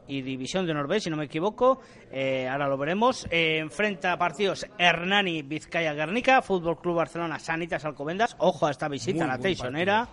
y 0.08 0.22
División 0.22 0.66
de 0.66 0.72
Honor 0.72 0.88
B, 0.88 1.00
si 1.00 1.10
no 1.10 1.18
me 1.18 1.26
equivoco. 1.26 1.80
Eh, 2.12 2.48
ahora 2.48 2.68
lo 2.68 2.78
veremos. 2.78 3.28
Eh, 3.32 3.58
enfrenta 3.58 4.12
a 4.12 4.18
partidos 4.18 4.68
Hernani, 4.78 5.42
Vizcaya, 5.42 5.94
Guernica, 5.94 6.42
Fútbol 6.42 6.80
Club 6.80 6.98
Barcelona, 6.98 7.40
Sanitas, 7.40 7.86
Alcobendas. 7.86 8.36
Ojo 8.40 8.68
a 8.68 8.72
esta 8.72 8.88
visita 8.88 9.26
Muy 9.26 9.34
a 9.34 9.38
la 9.38 9.40
Teixonera. 9.40 10.08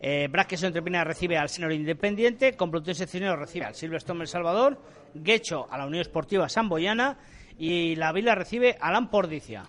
Eh, 0.00 0.28
Braques 0.30 0.62
Entre 0.62 0.80
Pina 0.80 1.02
recibe 1.02 1.36
al 1.36 1.48
Senor 1.48 1.72
Independiente, 1.72 2.56
Complutense 2.56 3.06
Cisneros 3.06 3.38
recibe 3.38 3.66
al 3.66 3.74
Silverstone 3.74 4.20
El 4.20 4.28
Salvador, 4.28 4.80
Guecho 5.12 5.66
a 5.70 5.76
la 5.76 5.86
Unión 5.86 6.02
Esportiva 6.02 6.48
Samboyana 6.48 7.18
y 7.58 7.96
la 7.96 8.12
Vila 8.12 8.34
recibe 8.34 8.78
al 8.80 8.94
Ampordicia. 8.94 9.64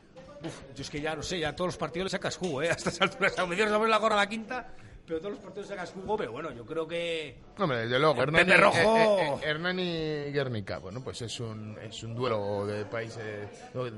Yo 0.76 0.82
es 0.82 0.90
que 0.90 1.02
ya 1.02 1.16
no 1.16 1.24
sé, 1.24 1.40
ya 1.40 1.54
todos 1.56 1.70
los 1.70 1.78
partidos 1.78 2.06
le 2.06 2.10
sacas 2.12 2.38
jugo, 2.38 2.62
¿eh? 2.62 2.70
A 2.70 2.74
estas 2.74 3.02
alturas, 3.02 3.38
a 3.38 3.46
se 3.46 3.90
la 3.90 3.98
gorra 3.98 4.16
a 4.16 4.20
la 4.20 4.30
quinta, 4.30 4.68
pero 5.10 5.20
todos 5.20 5.34
los 5.34 5.44
partidos 5.44 5.68
sacas 5.68 5.92
jugo, 5.92 6.16
pero 6.16 6.32
bueno, 6.32 6.52
yo 6.52 6.64
creo 6.66 6.88
que... 6.88 7.36
Hombre, 7.58 7.80
desde 7.80 8.00
luego, 8.00 8.16
Pepe 8.16 8.56
Rojo. 8.58 8.78
eh, 8.78 8.84
eh, 8.86 9.34
eh, 9.44 9.50
Hernani 9.50 10.32
Guernica, 10.32 10.78
bueno, 10.78 11.04
pues 11.04 11.22
es 11.24 11.40
un, 11.40 11.78
es 11.82 12.02
un 12.04 12.16
duelo 12.16 12.66
de 12.66 12.86
país, 12.86 13.18
eh, 13.20 13.48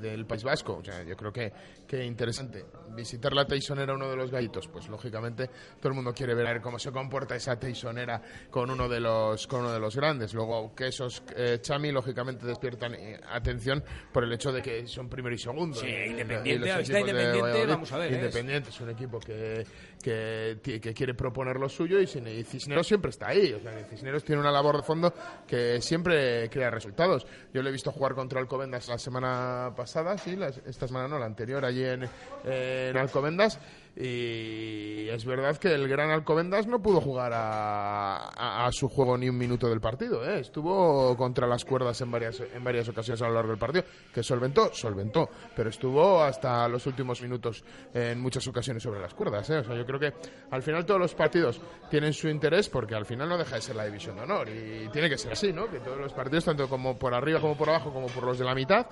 del 0.02 0.26
País 0.26 0.44
Vasco. 0.44 0.78
O 0.78 0.84
sea, 0.84 1.04
yo 1.04 1.16
creo 1.16 1.32
que, 1.32 1.52
que 1.88 2.04
interesante. 2.04 2.66
Visitar 2.96 3.34
la 3.34 3.46
Teisonera, 3.46 3.94
uno 3.94 4.10
de 4.10 4.16
los 4.16 4.32
gallitos, 4.32 4.68
pues 4.68 4.88
lógicamente 4.90 5.48
todo 5.80 5.90
el 5.90 5.96
mundo 5.96 6.14
quiere 6.14 6.34
ver 6.34 6.60
cómo 6.62 6.80
se 6.80 6.92
comporta 6.92 7.36
esa 7.36 7.60
Teisonera 7.60 8.22
con 8.50 8.70
uno 8.72 8.90
de 8.90 9.00
los, 9.00 9.46
con 9.48 9.60
uno 9.62 9.74
de 9.74 9.80
los 9.80 9.96
grandes. 9.96 10.34
Luego, 10.34 10.74
que 10.74 10.88
esos 10.88 11.22
eh, 11.36 11.60
Chami, 11.62 11.92
lógicamente 11.92 12.46
despiertan 12.46 12.96
eh, 12.96 13.20
atención 13.30 13.84
por 14.12 14.24
el 14.24 14.34
hecho 14.34 14.52
de 14.52 14.62
que 14.62 14.88
son 14.88 15.08
primero 15.10 15.36
y 15.36 15.40
segundo. 15.40 15.78
Sí, 15.80 15.86
Y- 15.88 15.90
y- 15.90 15.94
y 15.94 16.10
Independiente, 16.12 16.70
está 16.82 17.00
Independiente, 17.00 17.66
vamos 17.68 17.92
a 17.92 17.98
ver, 17.98 18.12
¿eh? 18.14 18.16
Independiente 18.16 18.70
es 18.70 18.82
un 18.82 18.90
equipo 18.90 19.20
que, 19.20 19.66
que, 20.02 20.60
quiere 20.96 21.14
proponer 21.14 21.58
lo 21.58 21.70
suyo 21.70 22.00
y, 22.00 22.08
Cisneros 22.08 22.88
siempre 22.88 23.10
está 23.12 23.30
ahí. 23.30 23.54
O 23.54 23.60
sea, 23.60 23.76
que 23.76 23.84
Cisneros 23.86 24.24
tiene 24.24 24.42
una 24.42 24.52
labor 24.52 24.78
de 24.78 24.84
fondo 24.84 25.14
que 25.48 25.82
siempre 25.82 26.50
crea 26.50 26.70
resultados. 26.70 27.26
Yo 27.54 27.62
le 27.62 27.70
he 27.70 27.72
visto 27.74 27.92
jugar 27.92 28.16
contra 28.16 28.40
Alcobendas 28.40 28.88
la 28.88 28.98
semana 28.98 29.74
pasada, 29.76 30.18
sí, 30.18 30.36
la- 30.36 30.48
esta 30.50 30.88
semana 30.88 31.08
no, 31.08 31.20
la 31.20 31.26
anterior, 31.26 31.64
allí 31.64 31.84
en, 31.84 32.08
en 32.46 32.98
Alcobendas. 32.98 33.60
Y 33.96 35.10
es 35.10 35.26
verdad 35.26 35.58
que 35.58 35.74
el 35.74 35.88
Gran 35.88 36.12
Alcobendas 36.12 36.66
no 36.66 36.82
pudo 36.82 37.02
jugar 37.02 37.34
a, 37.36 38.70
su 38.72 38.88
juego 38.88 39.18
ni 39.18 39.28
un 39.28 39.38
minuto 39.38 39.68
del 39.68 39.82
partido. 39.82 40.24
¿eh? 40.24 40.40
Estuvo 40.40 41.16
contra 41.18 41.46
las 41.46 41.66
cuerdas 41.66 42.00
en 42.00 42.10
varias, 42.10 42.40
en 42.40 42.64
varias 42.64 42.88
ocasiones 42.88 43.22
a 43.22 43.28
lo 43.28 43.34
largo 43.34 43.50
del 43.50 43.60
partido. 43.60 43.84
Que 44.14 44.24
solventó, 44.24 44.74
solventó. 44.74 45.30
Pero 45.56 45.70
estuvo 45.70 46.22
hasta 46.22 46.68
los 46.70 46.86
últimos 46.88 47.22
minutos 47.22 47.64
en 47.94 48.20
muchas 48.22 48.48
ocasiones 48.48 48.82
sobre 48.82 49.02
las 49.02 49.14
cuerdas. 49.14 49.50
¿eh? 49.50 49.58
O 49.58 49.64
sea, 49.64 49.76
yo 49.76 49.86
creo 49.86 50.00
que 50.00 50.14
al 50.52 50.64
final 50.64 50.86
todos 50.86 51.00
los 51.00 51.14
partidos 51.14 51.60
tienen 51.90 52.14
su 52.14 52.30
interés 52.30 52.70
porque 52.70 52.96
al 52.96 53.06
final 53.06 53.28
no 53.28 53.38
deja 53.38 53.56
de 53.56 53.62
ser 53.62 53.76
la 53.76 53.86
división 53.86 54.16
de 54.16 54.22
honor. 54.22 54.48
Y 54.48 54.88
tiene 54.90 55.10
que 55.10 55.18
ser 55.18 55.34
así, 55.34 55.52
¿no? 55.52 55.70
Que 55.70 55.80
todos 55.80 56.00
los 56.00 56.14
partidos, 56.14 56.46
tanto 56.46 56.70
como 56.70 56.98
por 56.98 57.14
arriba 57.14 57.42
como 57.42 57.58
por 57.58 57.70
abajo, 57.70 57.92
como 57.92 58.08
por 58.08 58.24
los 58.24 58.40
de 58.40 58.46
la 58.46 58.56
mitad, 58.56 58.88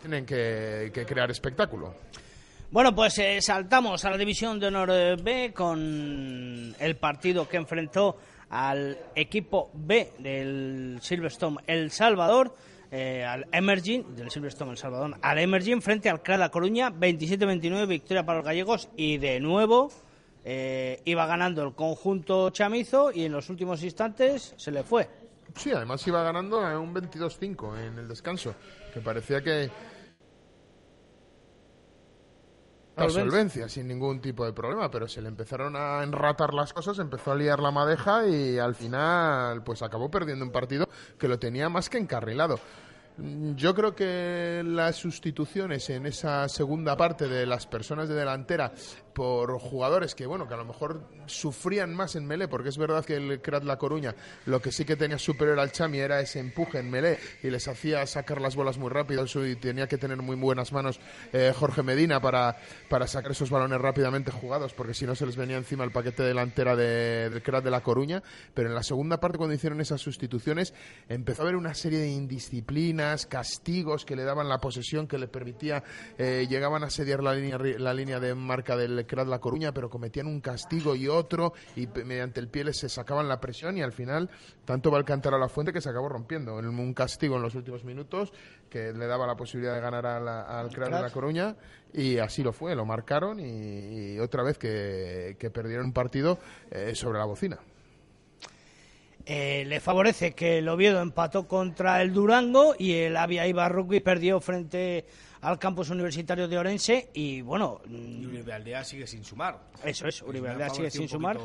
tienen 0.00 0.24
que 0.24 1.04
crear 1.08 1.28
espectáculo. 1.28 1.94
Bueno, 2.74 2.92
pues 2.92 3.16
eh, 3.20 3.40
saltamos 3.40 4.04
a 4.04 4.10
la 4.10 4.16
división 4.16 4.58
de 4.58 4.66
honor 4.66 4.90
eh, 4.90 5.14
B 5.14 5.52
con 5.54 6.74
el 6.76 6.96
partido 6.96 7.48
que 7.48 7.56
enfrentó 7.56 8.16
al 8.50 8.98
equipo 9.14 9.70
B 9.74 10.14
del 10.18 10.98
Silverstone 11.00 11.58
El 11.68 11.92
Salvador, 11.92 12.52
eh, 12.90 13.24
al 13.24 13.46
Emerging, 13.52 14.16
del 14.16 14.28
Silverstone 14.28 14.72
El 14.72 14.76
Salvador, 14.76 15.16
al 15.22 15.38
Emerging 15.38 15.82
frente 15.82 16.10
al 16.10 16.20
Crada 16.20 16.50
Coruña, 16.50 16.90
27-29, 16.90 17.86
victoria 17.86 18.26
para 18.26 18.38
los 18.38 18.44
gallegos 18.44 18.88
y 18.96 19.18
de 19.18 19.38
nuevo 19.38 19.92
iba 20.44 21.26
ganando 21.26 21.62
el 21.62 21.74
conjunto 21.74 22.50
chamizo 22.50 23.12
y 23.12 23.24
en 23.24 23.30
los 23.30 23.50
últimos 23.50 23.84
instantes 23.84 24.52
se 24.56 24.72
le 24.72 24.82
fue. 24.82 25.08
Sí, 25.54 25.70
además 25.70 26.04
iba 26.08 26.24
ganando 26.24 26.58
un 26.58 26.92
22-5 26.92 27.78
en 27.78 27.98
el 27.98 28.08
descanso, 28.08 28.52
que 28.92 28.98
parecía 28.98 29.40
que 29.42 29.70
la 32.96 33.10
solvencia 33.10 33.68
sin 33.68 33.88
ningún 33.88 34.20
tipo 34.20 34.44
de 34.44 34.52
problema, 34.52 34.90
pero 34.90 35.08
se 35.08 35.20
le 35.20 35.28
empezaron 35.28 35.74
a 35.76 36.02
enratar 36.02 36.54
las 36.54 36.72
cosas, 36.72 36.98
empezó 36.98 37.32
a 37.32 37.34
liar 37.34 37.60
la 37.60 37.70
madeja 37.70 38.26
y 38.26 38.58
al 38.58 38.74
final 38.74 39.62
pues 39.64 39.82
acabó 39.82 40.10
perdiendo 40.10 40.44
un 40.44 40.52
partido 40.52 40.88
que 41.18 41.28
lo 41.28 41.38
tenía 41.38 41.68
más 41.68 41.88
que 41.88 41.98
encarrilado. 41.98 42.58
Yo 43.16 43.74
creo 43.74 43.94
que 43.94 44.62
las 44.64 44.96
sustituciones 44.96 45.88
en 45.90 46.06
esa 46.06 46.48
segunda 46.48 46.96
parte 46.96 47.28
de 47.28 47.46
las 47.46 47.66
personas 47.66 48.08
de 48.08 48.16
delantera 48.16 48.72
por 49.14 49.58
jugadores 49.58 50.14
que, 50.14 50.26
bueno, 50.26 50.46
que 50.46 50.54
a 50.54 50.58
lo 50.58 50.64
mejor 50.64 51.08
sufrían 51.26 51.94
más 51.94 52.16
en 52.16 52.26
Melé, 52.26 52.48
porque 52.48 52.68
es 52.68 52.78
verdad 52.78 53.04
que 53.04 53.16
el 53.16 53.40
Crat 53.40 53.64
La 53.64 53.78
Coruña 53.78 54.14
lo 54.46 54.60
que 54.60 54.70
sí 54.70 54.84
que 54.84 54.96
tenía 54.96 55.18
superior 55.18 55.58
al 55.58 55.72
Chami 55.72 55.98
era 55.98 56.20
ese 56.20 56.40
empuje 56.40 56.78
en 56.78 56.90
Melé 56.90 57.18
y 57.42 57.50
les 57.50 57.66
hacía 57.68 58.06
sacar 58.06 58.40
las 58.40 58.56
bolas 58.56 58.78
muy 58.78 58.90
rápido 58.90 59.24
y 59.46 59.56
tenía 59.56 59.86
que 59.86 59.98
tener 59.98 60.18
muy 60.18 60.36
buenas 60.36 60.72
manos 60.72 61.00
eh, 61.32 61.52
Jorge 61.56 61.82
Medina 61.82 62.20
para, 62.20 62.56
para 62.88 63.06
sacar 63.06 63.32
esos 63.32 63.50
balones 63.50 63.80
rápidamente 63.80 64.30
jugados, 64.30 64.74
porque 64.74 64.94
si 64.94 65.06
no 65.06 65.14
se 65.14 65.26
les 65.26 65.36
venía 65.36 65.56
encima 65.56 65.84
el 65.84 65.90
paquete 65.90 66.22
delantera 66.22 66.76
de, 66.76 67.30
del 67.30 67.42
Crat 67.42 67.64
de 67.64 67.70
La 67.70 67.82
Coruña. 67.82 68.22
Pero 68.54 68.68
en 68.68 68.74
la 68.74 68.82
segunda 68.82 69.20
parte, 69.20 69.38
cuando 69.38 69.54
hicieron 69.54 69.80
esas 69.80 70.00
sustituciones, 70.00 70.74
empezó 71.08 71.42
a 71.42 71.44
haber 71.44 71.56
una 71.56 71.74
serie 71.74 71.98
de 71.98 72.08
indisciplinas, 72.08 73.26
castigos 73.26 74.04
que 74.04 74.16
le 74.16 74.24
daban 74.24 74.48
la 74.48 74.58
posesión, 74.58 75.06
que 75.06 75.18
le 75.18 75.28
permitía, 75.28 75.82
eh, 76.18 76.46
llegaban 76.48 76.84
a 76.84 76.90
sediar 76.90 77.22
la 77.22 77.34
línea, 77.34 77.58
la 77.58 77.94
línea 77.94 78.20
de 78.20 78.34
marca 78.34 78.76
del 78.76 79.03
que 79.06 79.14
era 79.14 79.24
La 79.24 79.40
Coruña, 79.40 79.72
pero 79.72 79.88
cometían 79.88 80.26
un 80.26 80.40
castigo 80.40 80.94
y 80.94 81.08
otro 81.08 81.52
y 81.76 81.86
mediante 81.86 82.40
el 82.40 82.48
pie 82.48 82.72
se 82.72 82.88
sacaban 82.88 83.28
la 83.28 83.40
presión 83.40 83.76
y 83.76 83.82
al 83.82 83.92
final 83.92 84.30
tanto 84.64 84.90
va 84.90 84.98
el 84.98 85.04
cantar 85.04 85.34
a 85.34 85.38
la 85.38 85.48
fuente 85.48 85.72
que 85.72 85.80
se 85.80 85.88
acabó 85.88 86.08
rompiendo. 86.08 86.58
En 86.58 86.66
un 86.66 86.94
castigo 86.94 87.36
en 87.36 87.42
los 87.42 87.54
últimos 87.54 87.84
minutos 87.84 88.32
que 88.68 88.92
le 88.92 89.06
daba 89.06 89.26
la 89.26 89.36
posibilidad 89.36 89.74
de 89.74 89.80
ganar 89.80 90.06
al 90.06 90.70
Crat 90.70 90.90
de 90.90 91.02
La 91.02 91.10
Coruña 91.10 91.56
y 91.92 92.18
así 92.18 92.42
lo 92.42 92.52
fue, 92.52 92.74
lo 92.74 92.84
marcaron 92.84 93.38
y, 93.40 94.18
otra 94.18 94.42
vez 94.42 94.58
que, 94.58 95.36
perdieron 95.52 95.86
un 95.86 95.92
partido 95.92 96.38
eh, 96.70 96.94
sobre 96.94 97.18
la 97.18 97.24
bocina. 97.24 97.58
Eh, 99.26 99.64
le 99.66 99.80
favorece 99.80 100.32
que 100.32 100.58
el 100.58 100.68
Oviedo 100.68 101.00
empató 101.00 101.48
contra 101.48 102.02
el 102.02 102.12
Durango 102.12 102.74
y 102.78 102.92
el 102.92 103.16
Avia 103.16 103.46
Ibar 103.46 103.72
Rugby 103.72 104.00
perdió 104.00 104.38
frente 104.40 105.06
al 105.44 105.58
campus 105.58 105.90
universitario 105.90 106.48
de 106.48 106.56
Orense 106.56 107.10
y 107.12 107.42
bueno... 107.42 107.82
Y 107.86 108.24
Uribe 108.24 108.54
Aldea 108.54 108.82
sigue 108.82 109.06
sin 109.06 109.22
sumar. 109.24 109.60
Eso 109.84 110.08
es, 110.08 110.22
Uribe 110.22 110.48
Aldea 110.48 110.70
sigue 110.70 110.90
sin 110.90 111.06
sumar. 111.06 111.38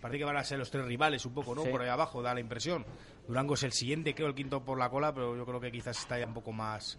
Parece 0.00 0.18
que 0.18 0.24
van 0.24 0.36
a 0.36 0.44
ser 0.44 0.60
los 0.60 0.70
tres 0.70 0.84
rivales 0.86 1.26
un 1.26 1.34
poco, 1.34 1.52
¿no? 1.52 1.64
Por 1.64 1.82
ahí 1.82 1.88
abajo, 1.88 2.22
da 2.22 2.34
la 2.34 2.40
impresión. 2.40 2.86
Durango 3.26 3.54
es 3.54 3.64
el 3.64 3.72
siguiente, 3.72 4.14
creo, 4.14 4.28
el 4.28 4.34
quinto 4.36 4.64
por 4.64 4.78
la 4.78 4.88
cola, 4.90 5.12
pero 5.12 5.36
yo 5.36 5.44
creo 5.44 5.60
que 5.60 5.72
quizás 5.72 5.98
está 5.98 6.18
ya 6.20 6.26
un 6.26 6.34
poco 6.34 6.52
más 6.52 6.98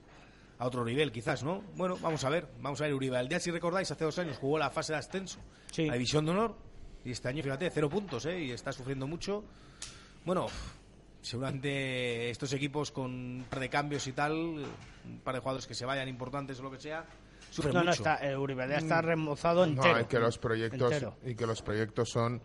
a 0.59 0.67
otro 0.67 0.83
nivel, 0.83 1.13
quizás, 1.13 1.43
¿no? 1.43 1.63
Bueno, 1.75 1.97
vamos 2.01 2.23
a 2.25 2.29
ver, 2.29 2.47
vamos 2.59 2.81
a 2.81 2.83
ver. 2.85 2.93
Uribe 2.93 3.17
Aldea, 3.17 3.39
si 3.39 3.49
recordáis, 3.49 3.89
hace 3.89 4.03
dos 4.03 4.19
años 4.19 4.37
jugó 4.37 4.57
la 4.57 4.69
fase 4.69 4.91
de 4.91 4.99
ascenso, 4.99 5.39
la 5.77 5.93
división 5.93 6.25
de 6.25 6.31
honor, 6.31 6.57
y 7.05 7.11
este 7.11 7.29
año, 7.29 7.41
fíjate, 7.41 7.69
cero 7.69 7.89
puntos, 7.89 8.25
¿eh? 8.25 8.37
Y 8.41 8.51
está 8.51 8.73
sufriendo 8.73 9.07
mucho. 9.07 9.45
Bueno, 10.25 10.47
seguramente 11.23 12.29
estos 12.29 12.53
equipos 12.53 12.91
con 12.91 13.11
un 13.11 13.45
par 13.49 13.59
de 13.59 13.69
cambios 13.69 14.05
y 14.07 14.11
tal, 14.11 14.33
un 14.33 15.19
par 15.23 15.35
de 15.35 15.39
jugadores 15.39 15.65
que 15.65 15.73
se 15.73 15.85
vayan 15.85 16.07
importantes 16.07 16.59
o 16.59 16.63
lo 16.63 16.71
que 16.71 16.79
sea, 16.79 17.05
sufren 17.49 17.73
no, 17.73 17.83
no, 17.83 17.91
está, 17.91 18.15
el 18.17 18.37
Uribe 18.37 18.75
está 18.75 19.01
mm. 19.01 19.05
remozado 19.05 19.63
entero. 19.63 19.99
No, 19.99 20.07
que 20.07 20.19
los 20.19 20.37
proyectos, 20.37 20.93
y 21.25 21.35
que 21.35 21.47
los 21.47 21.61
proyectos 21.61 22.09
son 22.09 22.41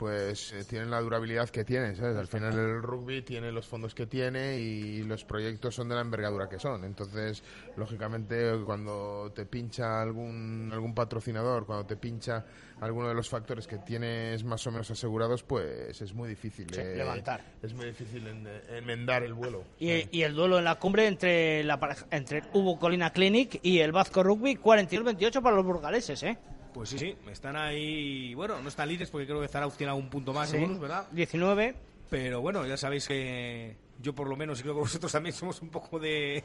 pues 0.00 0.54
eh, 0.54 0.64
tienen 0.64 0.90
la 0.90 0.98
durabilidad 0.98 1.50
que 1.50 1.62
tienen, 1.62 1.94
¿sabes? 1.94 2.16
Al 2.16 2.26
final 2.26 2.54
el 2.54 2.82
rugby 2.82 3.20
tiene 3.20 3.52
los 3.52 3.66
fondos 3.66 3.94
que 3.94 4.06
tiene 4.06 4.58
y 4.58 5.02
los 5.02 5.26
proyectos 5.26 5.74
son 5.74 5.90
de 5.90 5.94
la 5.94 6.00
envergadura 6.00 6.48
que 6.48 6.58
son. 6.58 6.84
Entonces, 6.84 7.42
lógicamente, 7.76 8.50
cuando 8.64 9.30
te 9.34 9.44
pincha 9.44 10.00
algún, 10.00 10.70
algún 10.72 10.94
patrocinador, 10.94 11.66
cuando 11.66 11.84
te 11.84 11.98
pincha 11.98 12.46
alguno 12.80 13.08
de 13.08 13.14
los 13.14 13.28
factores 13.28 13.66
que 13.66 13.76
tienes 13.76 14.42
más 14.42 14.66
o 14.66 14.70
menos 14.70 14.90
asegurados, 14.90 15.42
pues 15.42 16.00
es 16.00 16.14
muy 16.14 16.30
difícil 16.30 16.66
levantar. 16.70 17.42
Es 17.62 17.74
muy 17.74 17.84
difícil 17.84 18.26
enmendar 18.70 19.22
el 19.22 19.34
vuelo. 19.34 19.64
Y, 19.78 20.22
el 20.22 20.34
duelo 20.34 20.56
en 20.56 20.64
la 20.64 20.76
cumbre 20.76 21.08
entre 21.08 21.62
la 21.64 21.78
entre 22.10 22.42
Hugo 22.54 22.78
Colina 22.78 23.12
Clinic 23.12 23.60
y 23.62 23.80
el 23.80 23.92
Vasco 23.92 24.22
Rugby, 24.22 24.56
42-28 24.56 25.42
para 25.42 25.56
los 25.56 25.66
burgaleses, 25.66 26.22
¿eh? 26.22 26.38
Pues 26.72 26.90
sí, 26.90 26.98
sí, 26.98 27.16
están 27.30 27.56
ahí. 27.56 28.34
Bueno, 28.34 28.60
no 28.60 28.68
están 28.68 28.88
líderes 28.88 29.10
porque 29.10 29.26
creo 29.26 29.40
que 29.40 29.48
Zarauz 29.48 29.76
tiene 29.76 29.90
algún 29.90 30.08
punto 30.08 30.32
más, 30.32 30.50
sí. 30.50 30.58
¿verdad? 30.80 31.06
19. 31.12 31.74
Pero 32.10 32.40
bueno, 32.40 32.66
ya 32.66 32.76
sabéis 32.76 33.06
que 33.06 33.76
yo 34.02 34.14
por 34.14 34.28
lo 34.28 34.36
menos 34.36 34.58
y 34.58 34.62
creo 34.62 34.74
que 34.74 34.80
vosotros 34.80 35.12
también 35.12 35.32
somos 35.36 35.60
un 35.62 35.68
poco 35.68 35.98
de, 35.98 36.42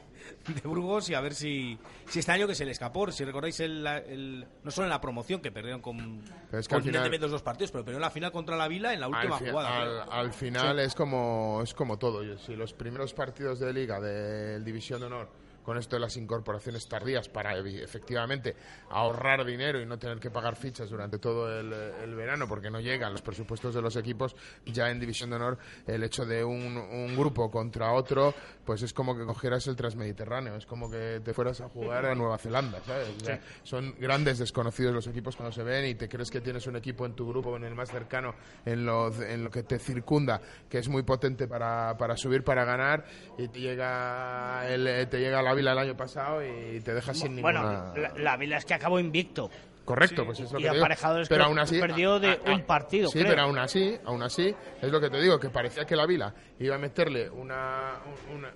Burgos 0.63 1.09
y 1.09 1.13
a 1.13 1.21
ver 1.21 1.33
si, 1.33 1.77
si 2.07 2.19
este 2.19 2.31
año 2.31 2.47
que 2.47 2.55
se 2.55 2.65
le 2.65 2.71
escapó, 2.71 3.11
si 3.11 3.23
recordáis 3.23 3.59
el, 3.61 4.45
no 4.63 4.71
solo 4.71 4.85
en 4.85 4.89
la 4.89 5.01
promoción 5.01 5.41
que 5.41 5.51
perdieron 5.51 5.81
con 5.81 6.21
es 6.51 6.67
que 6.67 7.17
los 7.19 7.31
dos 7.31 7.41
partidos, 7.41 7.71
pero 7.71 7.91
en 7.91 8.01
la 8.01 8.09
final 8.09 8.31
contra 8.31 8.55
la 8.55 8.67
Vila 8.67 8.93
en 8.93 8.99
la 8.99 9.07
última 9.07 9.38
jugada. 9.38 10.03
Al, 10.03 10.31
final 10.33 10.79
es 10.79 10.93
como 10.93 11.61
es 11.63 11.73
como 11.73 11.97
todo, 11.97 12.38
si 12.38 12.55
los 12.55 12.73
primeros 12.73 13.13
partidos 13.13 13.59
de 13.59 13.73
liga 13.73 13.99
del 13.99 14.63
División 14.63 14.99
de 14.99 15.05
Honor 15.07 15.44
con 15.65 15.78
esto 15.78 15.95
de 15.95 16.01
las 16.01 16.15
incorporaciones 16.15 16.88
tardías 16.88 17.28
para 17.28 17.58
efectivamente 17.58 18.56
ahorrar 18.89 19.43
dinero 19.43 19.82
y 19.82 19.86
no 19.86 19.97
tener 19.97 20.19
que 20.19 20.30
pagar 20.30 20.56
fichas 20.56 20.89
durante 20.89 21.17
todo 21.17 21.60
el, 21.60 22.15
verano 22.15 22.47
porque 22.47 22.69
no 22.69 22.80
llegan 22.80 23.12
los 23.12 23.21
presupuestos 23.21 23.73
de 23.73 23.82
los 23.82 23.95
equipos, 23.95 24.36
ya 24.65 24.89
en 24.89 24.99
División 24.99 25.32
de 25.32 25.36
Honor 25.38 25.58
el 25.88 26.04
hecho 26.04 26.25
de 26.25 26.43
un, 26.43 27.15
grupo 27.15 27.49
contra 27.49 27.93
otro, 27.93 28.34
pues 28.65 28.82
es 28.82 28.93
como 28.93 29.15
que 29.15 29.23
cogieras 29.25 29.67
el 29.67 29.75
Transmediterráneo, 29.75 30.56
es 30.56 30.65
como 30.65 30.89
que 30.89 31.21
te 31.23 31.34
fueras 31.34 31.62
a 31.62 31.69
jugar 31.69 32.06
a 32.06 32.15
Nueva 32.15 32.38
Zelanda, 32.38 32.80
¿sabes? 32.86 33.39
son 33.63 33.95
grandes 33.99 34.39
desconocidos 34.39 34.93
los 34.93 35.08
equipos 35.08 35.36
cuando 35.36 35.51
se 35.51 35.63
ven 35.63 35.86
y 35.86 35.95
te 35.95 36.10
crees 36.10 36.32
que 36.32 36.41
tienes 36.41 36.65
un 36.67 36.75
equipo 36.75 37.06
en 37.06 37.13
tu 37.13 37.28
grupo, 37.28 37.56
en 37.56 37.63
el 37.63 37.75
más 37.75 37.91
cercano, 37.91 38.36
en 38.65 38.86
lo, 38.86 39.13
en 39.23 39.43
lo 39.43 39.51
que 39.51 39.63
te 39.63 39.80
circunda, 39.80 40.41
que 40.69 40.80
es 40.80 40.89
muy 40.89 41.04
potente 41.04 41.47
para, 41.47 41.95
para 41.97 42.17
subir, 42.17 42.43
para 42.43 42.65
ganar 42.65 43.06
y 43.38 43.47
te 43.47 43.60
llega, 43.60 44.67
el, 44.67 45.08
te 45.08 45.19
llega 45.19 45.41
la 45.41 45.54
Vila 45.54 45.73
el 45.73 45.80
año 45.80 45.95
pasado 45.95 46.43
y 46.43 46.80
te 46.82 46.93
deja 46.93 47.13
sin 47.13 47.36
ninguna... 47.36 47.91
Bueno, 47.93 48.13
la, 48.17 48.38
Vila 48.38 48.58
es 48.58 48.65
que 48.65 48.73
acabó 48.73 48.99
invicto. 48.99 49.49
Correcto, 49.85 50.25
pues 50.25 50.39
es 50.39 50.51
lo 50.51 50.59
y 50.59 50.63
que 50.63 50.69
aparejadores 50.69 51.29
pero 51.29 51.45
aún 51.45 51.59
así, 51.59 51.79
perdió 51.79 52.19
de 52.19 52.39
un 52.47 52.63
partido. 52.63 53.09
Sí, 53.09 53.19
pero 53.23 53.43
aún 53.43 53.59
así, 53.59 53.95
aún 54.03 54.23
así, 54.23 54.53
es 54.81 54.91
lo 54.91 54.99
que 54.99 55.09
te 55.09 55.21
digo, 55.21 55.39
que 55.39 55.49
parecía 55.49 55.85
que 55.85 55.95
la 55.95 56.07
Vila 56.07 56.33
iba 56.59 56.75
a 56.75 56.79
meterle 56.79 57.29
una, 57.29 57.99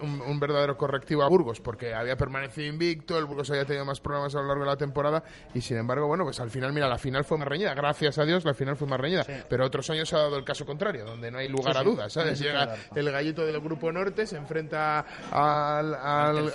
un, 0.01 0.39
verdadero 0.39 0.77
correctivo 0.77 1.23
a 1.23 1.27
Burgos 1.27 1.59
porque 1.59 1.93
había 1.93 2.15
permanecido 2.15 2.67
invicto, 2.67 3.17
el 3.17 3.25
Burgos 3.25 3.49
había 3.51 3.65
tenido 3.65 3.85
más 3.85 3.99
problemas 3.99 4.33
a 4.35 4.39
lo 4.39 4.47
largo 4.47 4.63
de 4.63 4.69
la 4.69 4.77
temporada 4.77 5.23
y 5.53 5.61
sin 5.61 5.77
embargo, 5.77 6.07
bueno, 6.07 6.23
pues 6.23 6.39
al 6.39 6.49
final, 6.49 6.73
mira, 6.73 6.87
la 6.87 6.97
final 6.97 7.23
fue 7.25 7.37
más 7.37 7.47
reñida, 7.47 7.73
gracias 7.73 8.17
a 8.17 8.25
Dios 8.25 8.45
la 8.45 8.53
final 8.53 8.75
fue 8.75 8.87
más 8.87 8.99
reñida, 8.99 9.25
pero 9.49 9.65
otros 9.65 9.89
años 9.89 10.09
se 10.09 10.15
ha 10.15 10.19
dado 10.19 10.37
el 10.37 10.45
caso 10.45 10.65
contrario, 10.65 11.05
donde 11.05 11.29
no 11.29 11.37
hay 11.37 11.49
lugar 11.49 11.77
a 11.77 11.83
dudas, 11.83 12.11
¿sabes? 12.11 12.39
Llega 12.39 12.75
el 12.95 13.11
gallito 13.11 13.45
del 13.45 13.59
Grupo 13.59 13.91
Norte, 13.91 14.25
se 14.25 14.37
enfrenta 14.37 15.05
al, 15.31 15.93
al, 15.93 16.53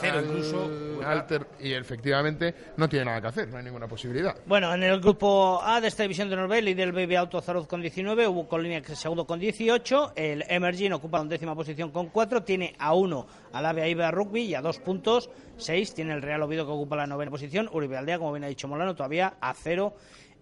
y 1.61 1.73
efectivamente 1.73 2.55
no 2.77 2.89
tiene 2.89 3.05
nada 3.05 3.21
que 3.21 3.27
hacer, 3.29 3.49
no 3.49 3.59
hay 3.59 3.65
ninguna 3.65 3.87
posibilidad. 3.87 4.35
Bueno, 4.47 4.64
en 4.73 4.83
el 4.83 5.01
Grupo 5.01 5.61
A 5.63 5.81
de 5.81 5.89
esta 5.89 6.05
división 6.05 6.31
de 6.31 6.37
Norbel 6.37 6.69
y 6.69 6.75
del 6.75 6.93
BB 6.93 7.17
Auto 7.17 7.41
Zaruz 7.41 7.67
con 7.67 7.81
19, 7.83 8.27
hubo 8.29 8.49
Colonia 8.49 8.81
que 8.81 8.97
segundo 8.97 9.27
con 9.27 9.39
18, 9.39 10.13
el 10.17 10.45
Emerging 10.49 10.93
ocupa 10.93 11.19
la 11.19 11.25
décima 11.25 11.55
posición 11.55 11.91
con 11.91 12.09
4, 12.09 12.45
tiene 12.45 12.75
a 12.79 12.95
1 12.95 13.27
al 13.53 13.67
AVE 13.67 13.91
Iba 13.91 14.11
Rugby 14.11 14.43
y 14.43 14.55
a 14.55 14.63
2 14.63 14.79
puntos, 14.79 15.29
6 15.59 15.95
tiene 15.95 16.15
el 16.15 16.23
Real 16.23 16.43
Oviedo 16.43 16.65
que 16.65 16.73
ocupa 16.73 16.97
la 16.97 17.07
novena 17.07 17.31
posición, 17.31 17.69
Uribe 17.73 17.97
Aldea, 17.97 18.19
como 18.19 18.33
bien 18.33 18.45
ha 18.45 18.49
dicho 18.49 18.67
Molano, 18.67 18.95
todavía 18.95 19.35
a 19.41 19.53
0 19.55 19.95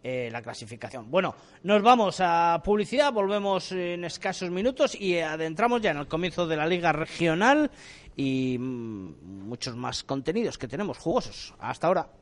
eh, 0.05 0.29
la 0.31 0.43
clasificación. 0.43 1.11
Bueno, 1.11 1.35
nos 1.63 1.83
vamos 1.83 2.17
a 2.21 2.61
publicidad, 2.65 3.13
volvemos 3.13 3.73
en 3.73 4.05
escasos 4.05 4.51
minutos 4.51 4.95
y 4.95 5.19
adentramos 5.19 5.81
ya 5.81 5.91
en 5.91 5.99
el 5.99 6.07
comienzo 6.07 6.47
de 6.47 6.57
la 6.57 6.67
Liga 6.67 6.93
Regional 6.93 7.71
y 8.15 8.57
mm, 8.59 9.49
muchos 9.49 9.75
más 9.75 10.05
contenidos 10.05 10.59
que 10.59 10.69
tenemos 10.69 10.99
jugosos. 10.99 11.55
Hasta 11.59 11.87
ahora. 11.87 12.22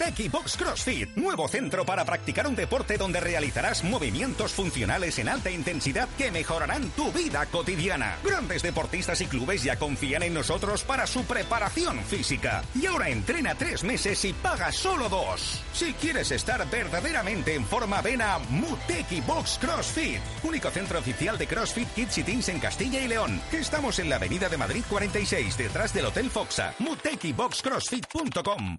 Muteki 0.00 0.30
Box 0.30 0.56
CrossFit, 0.56 1.14
nuevo 1.14 1.46
centro 1.46 1.84
para 1.84 2.06
practicar 2.06 2.46
un 2.46 2.56
deporte 2.56 2.96
donde 2.96 3.20
realizarás 3.20 3.84
movimientos 3.84 4.54
funcionales 4.54 5.18
en 5.18 5.28
alta 5.28 5.50
intensidad 5.50 6.08
que 6.16 6.30
mejorarán 6.30 6.88
tu 6.92 7.12
vida 7.12 7.44
cotidiana. 7.44 8.16
Grandes 8.24 8.62
deportistas 8.62 9.20
y 9.20 9.26
clubes 9.26 9.62
ya 9.62 9.76
confían 9.76 10.22
en 10.22 10.32
nosotros 10.32 10.84
para 10.84 11.06
su 11.06 11.24
preparación 11.24 12.02
física. 12.04 12.62
Y 12.74 12.86
ahora 12.86 13.10
entrena 13.10 13.56
tres 13.56 13.84
meses 13.84 14.24
y 14.24 14.32
paga 14.32 14.72
solo 14.72 15.10
dos. 15.10 15.60
Si 15.74 15.92
quieres 15.92 16.30
estar 16.30 16.66
verdaderamente 16.70 17.54
en 17.54 17.66
forma, 17.66 18.00
ven 18.00 18.22
a 18.22 18.38
Muteki 18.38 19.20
Box 19.20 19.58
CrossFit, 19.60 20.22
único 20.42 20.70
centro 20.70 20.98
oficial 20.98 21.36
de 21.36 21.46
CrossFit 21.46 21.92
Kids 21.92 22.16
y 22.16 22.22
Teens 22.22 22.48
en 22.48 22.58
Castilla 22.58 23.02
y 23.02 23.08
León. 23.08 23.38
Estamos 23.52 23.98
en 23.98 24.08
la 24.08 24.16
Avenida 24.16 24.48
de 24.48 24.56
Madrid 24.56 24.82
46, 24.88 25.58
detrás 25.58 25.92
del 25.92 26.06
Hotel 26.06 26.30
Foxa. 26.30 26.72
MutekiBoxCrossFit.com. 26.78 28.78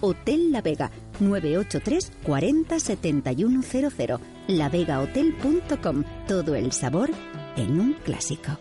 Hotel 0.00 0.52
La 0.52 0.62
Vega, 0.62 0.90
983 1.20 2.12
40 2.22 2.80
7100. 2.80 4.18
lavegahotel.com. 4.48 6.04
Todo 6.28 6.54
el 6.54 6.72
sabor 6.72 7.10
en 7.56 7.80
un 7.80 7.94
clásico. 7.94 8.58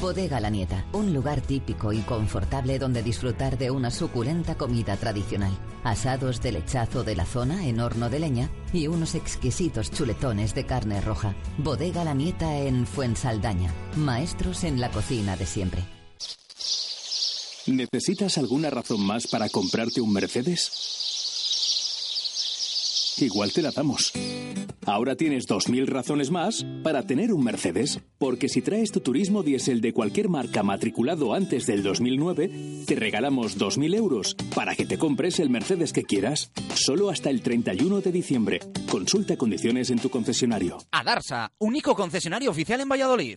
Bodega 0.00 0.40
La 0.40 0.50
Nieta, 0.50 0.84
un 0.92 1.14
lugar 1.14 1.40
típico 1.42 1.92
y 1.92 2.00
confortable 2.00 2.80
donde 2.80 3.04
disfrutar 3.04 3.56
de 3.56 3.70
una 3.70 3.92
suculenta 3.92 4.56
comida 4.56 4.96
tradicional. 4.96 5.52
Asados 5.84 6.42
de 6.42 6.50
lechazo 6.50 7.04
de 7.04 7.14
la 7.14 7.24
zona 7.24 7.68
en 7.68 7.78
horno 7.78 8.10
de 8.10 8.18
leña 8.18 8.50
y 8.72 8.88
unos 8.88 9.14
exquisitos 9.14 9.92
chuletones 9.92 10.56
de 10.56 10.66
carne 10.66 11.00
roja. 11.00 11.36
Bodega 11.58 12.02
La 12.02 12.14
Nieta 12.14 12.58
en 12.58 12.84
Fuensaldaña. 12.84 13.72
Maestros 13.96 14.64
en 14.64 14.80
la 14.80 14.90
cocina 14.90 15.36
de 15.36 15.46
siempre. 15.46 15.84
¿Necesitas 17.66 18.38
alguna 18.38 18.70
razón 18.70 19.06
más 19.06 19.28
para 19.28 19.48
comprarte 19.48 20.00
un 20.00 20.12
Mercedes? 20.12 20.72
Igual 23.18 23.52
te 23.52 23.62
la 23.62 23.70
damos. 23.70 24.12
Ahora 24.84 25.14
tienes 25.14 25.46
2.000 25.46 25.86
razones 25.86 26.32
más 26.32 26.66
para 26.82 27.04
tener 27.04 27.32
un 27.32 27.44
Mercedes, 27.44 28.00
porque 28.18 28.48
si 28.48 28.62
traes 28.62 28.90
tu 28.90 28.98
turismo 28.98 29.44
diésel 29.44 29.80
de 29.80 29.92
cualquier 29.92 30.28
marca 30.28 30.64
matriculado 30.64 31.34
antes 31.34 31.66
del 31.66 31.84
2009, 31.84 32.84
te 32.84 32.96
regalamos 32.96 33.56
2.000 33.58 33.94
euros 33.94 34.34
para 34.56 34.74
que 34.74 34.84
te 34.84 34.98
compres 34.98 35.38
el 35.38 35.50
Mercedes 35.50 35.92
que 35.92 36.02
quieras, 36.02 36.50
solo 36.74 37.10
hasta 37.10 37.30
el 37.30 37.42
31 37.42 38.00
de 38.00 38.10
diciembre. 38.10 38.58
Consulta 38.90 39.36
condiciones 39.36 39.90
en 39.90 40.00
tu 40.00 40.10
concesionario. 40.10 40.78
Adarsa, 40.90 41.52
único 41.58 41.94
concesionario 41.94 42.50
oficial 42.50 42.80
en 42.80 42.88
Valladolid. 42.88 43.36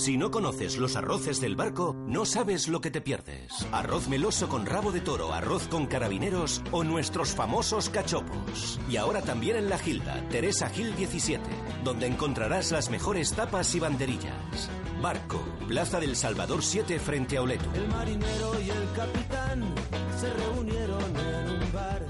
Si 0.00 0.16
no 0.16 0.30
conoces 0.30 0.78
los 0.78 0.96
arroces 0.96 1.42
del 1.42 1.56
barco, 1.56 1.94
no 2.06 2.24
sabes 2.24 2.68
lo 2.68 2.80
que 2.80 2.90
te 2.90 3.02
pierdes. 3.02 3.52
Arroz 3.70 4.08
meloso 4.08 4.48
con 4.48 4.64
rabo 4.64 4.92
de 4.92 5.02
toro, 5.02 5.34
arroz 5.34 5.68
con 5.68 5.84
carabineros 5.84 6.62
o 6.70 6.84
nuestros 6.84 7.34
famosos 7.34 7.90
cachopos. 7.90 8.80
Y 8.88 8.96
ahora 8.96 9.20
también 9.20 9.56
en 9.56 9.68
La 9.68 9.76
Gilda, 9.76 10.26
Teresa 10.30 10.70
Gil 10.70 10.96
17, 10.96 11.42
donde 11.84 12.06
encontrarás 12.06 12.72
las 12.72 12.88
mejores 12.88 13.34
tapas 13.34 13.74
y 13.74 13.80
banderillas. 13.80 14.70
Barco, 15.02 15.38
Plaza 15.68 16.00
del 16.00 16.16
Salvador 16.16 16.62
7 16.62 16.98
frente 16.98 17.36
a 17.36 17.42
Oleto. 17.42 17.70
El 17.74 17.88
marinero 17.88 18.58
y 18.58 18.70
el 18.70 18.92
capitán 18.96 19.74
se 20.18 20.32
reunieron 20.32 21.14
en 21.14 21.62
un 21.62 21.72
bar. 21.74 22.06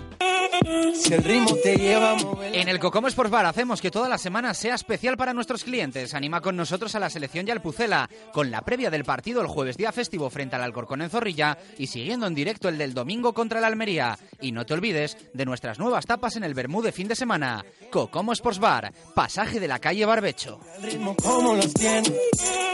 Si 0.95 1.15
el 1.15 1.25
ritmo 1.25 1.55
te 1.63 1.77
lleva 1.77 2.13
a 2.13 2.17
mover. 2.17 2.55
En 2.55 2.69
el 2.69 2.79
Cocomo 2.79 3.09
Sports 3.09 3.31
Bar 3.31 3.47
hacemos 3.47 3.81
que 3.81 3.91
toda 3.91 4.09
la 4.09 4.19
semana 4.19 4.55
sea 4.55 4.75
especial 4.75 5.17
para 5.17 5.33
nuestros 5.33 5.65
clientes. 5.65 6.15
Anima 6.15 6.41
con 6.41 6.57
nosotros 6.57 6.95
a 6.95 7.01
la 7.01 7.11
selección 7.11 7.47
y 7.49 7.51
al 7.51 7.63
Pucela, 7.63 8.09
con 8.33 8.51
la 8.51 8.63
previa 8.63 8.91
del 8.91 9.05
partido 9.05 9.41
el 9.41 9.47
jueves 9.47 9.77
día 9.77 9.93
festivo 9.93 10.31
frente 10.31 10.57
al 10.57 10.63
Alcorcón 10.63 11.03
en 11.03 11.11
Zorrilla 11.11 11.59
y 11.79 11.87
siguiendo 11.87 12.27
en 12.27 12.35
directo 12.35 12.69
el 12.69 12.79
del 12.79 12.95
domingo 12.95 13.33
contra 13.33 13.59
el 13.59 13.65
Almería. 13.65 14.19
Y 14.41 14.53
no 14.53 14.67
te 14.67 14.75
olvides 14.75 15.17
de 15.33 15.45
nuestras 15.45 15.79
nuevas 15.79 16.07
tapas 16.07 16.37
en 16.37 16.45
el 16.45 16.55
Bermú 16.55 16.83
de 16.83 16.93
fin 16.93 17.09
de 17.09 17.17
semana. 17.17 17.65
Cocomo 17.91 18.33
Sports 18.33 18.59
Bar, 18.59 18.93
pasaje 19.15 19.61
de 19.61 19.69
la 19.69 19.79
calle 19.79 20.05
Barbecho. 20.05 20.61
El 20.77 20.83
ritmo 20.93 21.17
como 21.17 21.55
los 21.55 21.73
tiene. 21.75 22.13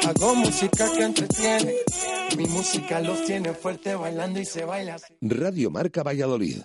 Hago 0.07 0.35
música 0.35 0.91
que 0.93 1.03
entretiene. 1.03 1.75
Mi 2.37 2.45
música 2.47 3.01
los 3.01 3.25
tiene 3.25 3.53
fuerte 3.55 3.95
bailando 3.95 4.39
y 4.41 4.45
se 4.45 4.65
baila. 4.65 4.97
Radio 5.21 5.71
Marca 5.71 6.03
Valladolid, 6.03 6.59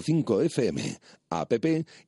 101.5 0.00 0.44
FM, 0.44 0.82
app 1.30 1.52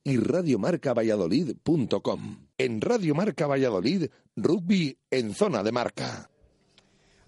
y 0.03 0.17
radiomarcavalladolid.com. 0.17 2.47
En 2.57 2.81
Radio 2.81 3.15
Marca 3.15 3.47
Valladolid, 3.47 4.09
rugby 4.35 4.97
en 5.11 5.33
zona 5.33 5.63
de 5.63 5.71
marca. 5.71 6.29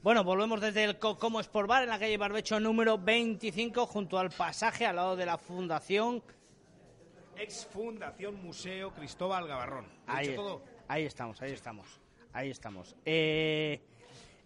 Bueno, 0.01 0.23
volvemos 0.23 0.61
desde 0.61 0.85
el 0.85 0.97
Cocomo 0.97 1.39
Sport 1.41 1.67
Bar 1.67 1.83
en 1.83 1.89
la 1.89 1.99
calle 1.99 2.17
Barbecho 2.17 2.59
número 2.59 2.97
25 2.97 3.85
junto 3.85 4.17
al 4.17 4.29
pasaje 4.29 4.85
al 4.85 4.95
lado 4.95 5.15
de 5.15 5.25
la 5.25 5.37
Fundación. 5.37 6.23
Ex 7.37 7.65
Fundación 7.65 8.41
Museo 8.41 8.93
Cristóbal 8.93 9.47
Gavarrón. 9.47 9.85
¿Lo 10.07 10.13
he 10.13 10.17
Ahí, 10.17 10.27
dicho 10.29 10.41
todo? 10.41 10.63
ahí 10.87 11.05
estamos, 11.05 11.41
ahí 11.41 11.51
estamos. 11.51 11.87
Ahí 12.31 12.49
estamos. 12.49 12.95
Eh, 13.05 13.81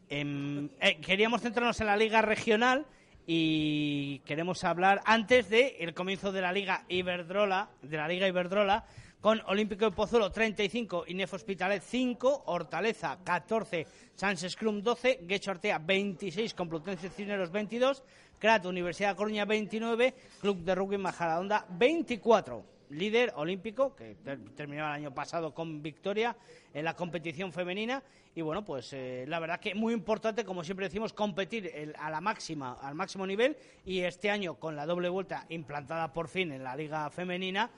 em, 0.10 0.70
eh, 0.80 1.00
queríamos 1.02 1.42
centrarnos 1.42 1.80
en 1.82 1.88
la 1.88 1.98
Liga 1.98 2.22
Regional 2.22 2.86
y 3.26 4.20
queremos 4.20 4.64
hablar 4.64 5.02
antes 5.06 5.50
de 5.50 5.78
el 5.80 5.94
comienzo 5.94 6.32
de 6.32 6.42
la 6.42 6.52
Liga 6.52 6.84
Iberdrola, 6.90 7.70
de 7.82 7.98
la 7.98 8.08
Liga 8.08 8.28
Iberdrola, 8.28 8.86
con 9.22 9.42
Olímpico 9.48 9.86
de 9.86 9.92
Pozuelo 9.92 10.32
35, 10.32 11.06
Inef 11.08 11.34
Hospitalet 11.34 11.82
5, 11.82 12.44
Hortaleza 12.48 13.20
14, 13.24 13.88
Sans 14.16 14.52
Scrum 14.52 14.82
12, 14.82 15.22
Guecho 15.24 15.52
Artea 15.52 15.80
26, 15.80 16.54
Complutense 16.54 17.10
Cineros 17.10 17.50
22, 17.50 18.04
Crat 18.38 18.66
Universidad 18.66 19.12
de 19.12 19.16
Coruña 19.16 19.46
29, 19.46 20.14
Club 20.42 20.58
de 20.64 20.76
Rugby 20.76 20.98
Majadahonda 20.98 21.66
24 21.70 22.73
líder 22.90 23.34
olímpico, 23.36 23.96
que 23.96 24.16
ter- 24.16 24.40
terminó 24.56 24.86
el 24.86 24.92
año 24.94 25.14
pasado 25.14 25.54
con 25.54 25.82
victoria 25.82 26.36
en 26.74 26.86
la 26.86 26.96
competición 26.96 27.52
femenina. 27.52 28.04
Y 28.36 28.42
bueno, 28.42 28.66
pues 28.66 28.92
eh, 28.94 29.26
la 29.28 29.40
verdad 29.40 29.60
que 29.60 29.76
muy 29.76 29.94
importante, 29.94 30.44
como 30.46 30.64
siempre 30.64 30.88
decimos, 30.88 31.14
competir 31.14 31.72
el- 31.74 31.96
a 32.00 32.10
la 32.10 32.20
máxima, 32.22 32.74
al 32.82 32.96
máximo 32.96 33.26
nivel. 33.28 33.56
Y 33.86 34.00
este 34.02 34.30
año, 34.32 34.56
con 34.56 34.76
la 34.76 34.86
doble 34.86 35.10
vuelta 35.10 35.46
implantada 35.50 36.12
por 36.14 36.28
fin 36.28 36.52
en 36.52 36.64
la 36.64 36.76
liga 36.76 37.10
femenina, 37.12 37.70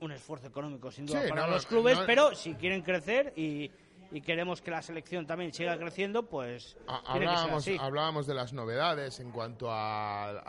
un 0.00 0.12
esfuerzo 0.12 0.46
económico 0.46 0.90
sin 0.90 1.04
duda 1.06 1.22
Sí, 1.22 1.28
para 1.28 1.46
no, 1.46 1.52
los 1.52 1.66
clubes, 1.66 1.98
no- 1.98 2.06
pero 2.06 2.34
si 2.34 2.54
quieren 2.54 2.80
crecer 2.80 3.34
y, 3.36 3.70
y 4.10 4.22
queremos 4.22 4.62
que 4.62 4.70
la 4.70 4.80
selección 4.80 5.26
también 5.26 5.52
siga 5.52 5.76
creciendo, 5.78 6.22
pues 6.26 6.78
Ha- 6.86 7.02
tiene 7.02 7.20
que 7.20 7.26
ser 7.26 7.28
Hablábamos, 7.28 7.62
así. 7.62 7.76
hablábamos 7.78 8.26
de 8.26 8.34
las 8.34 8.52
novedades 8.54 9.20
en 9.20 9.30
cuanto 9.30 9.70
al 9.70 10.40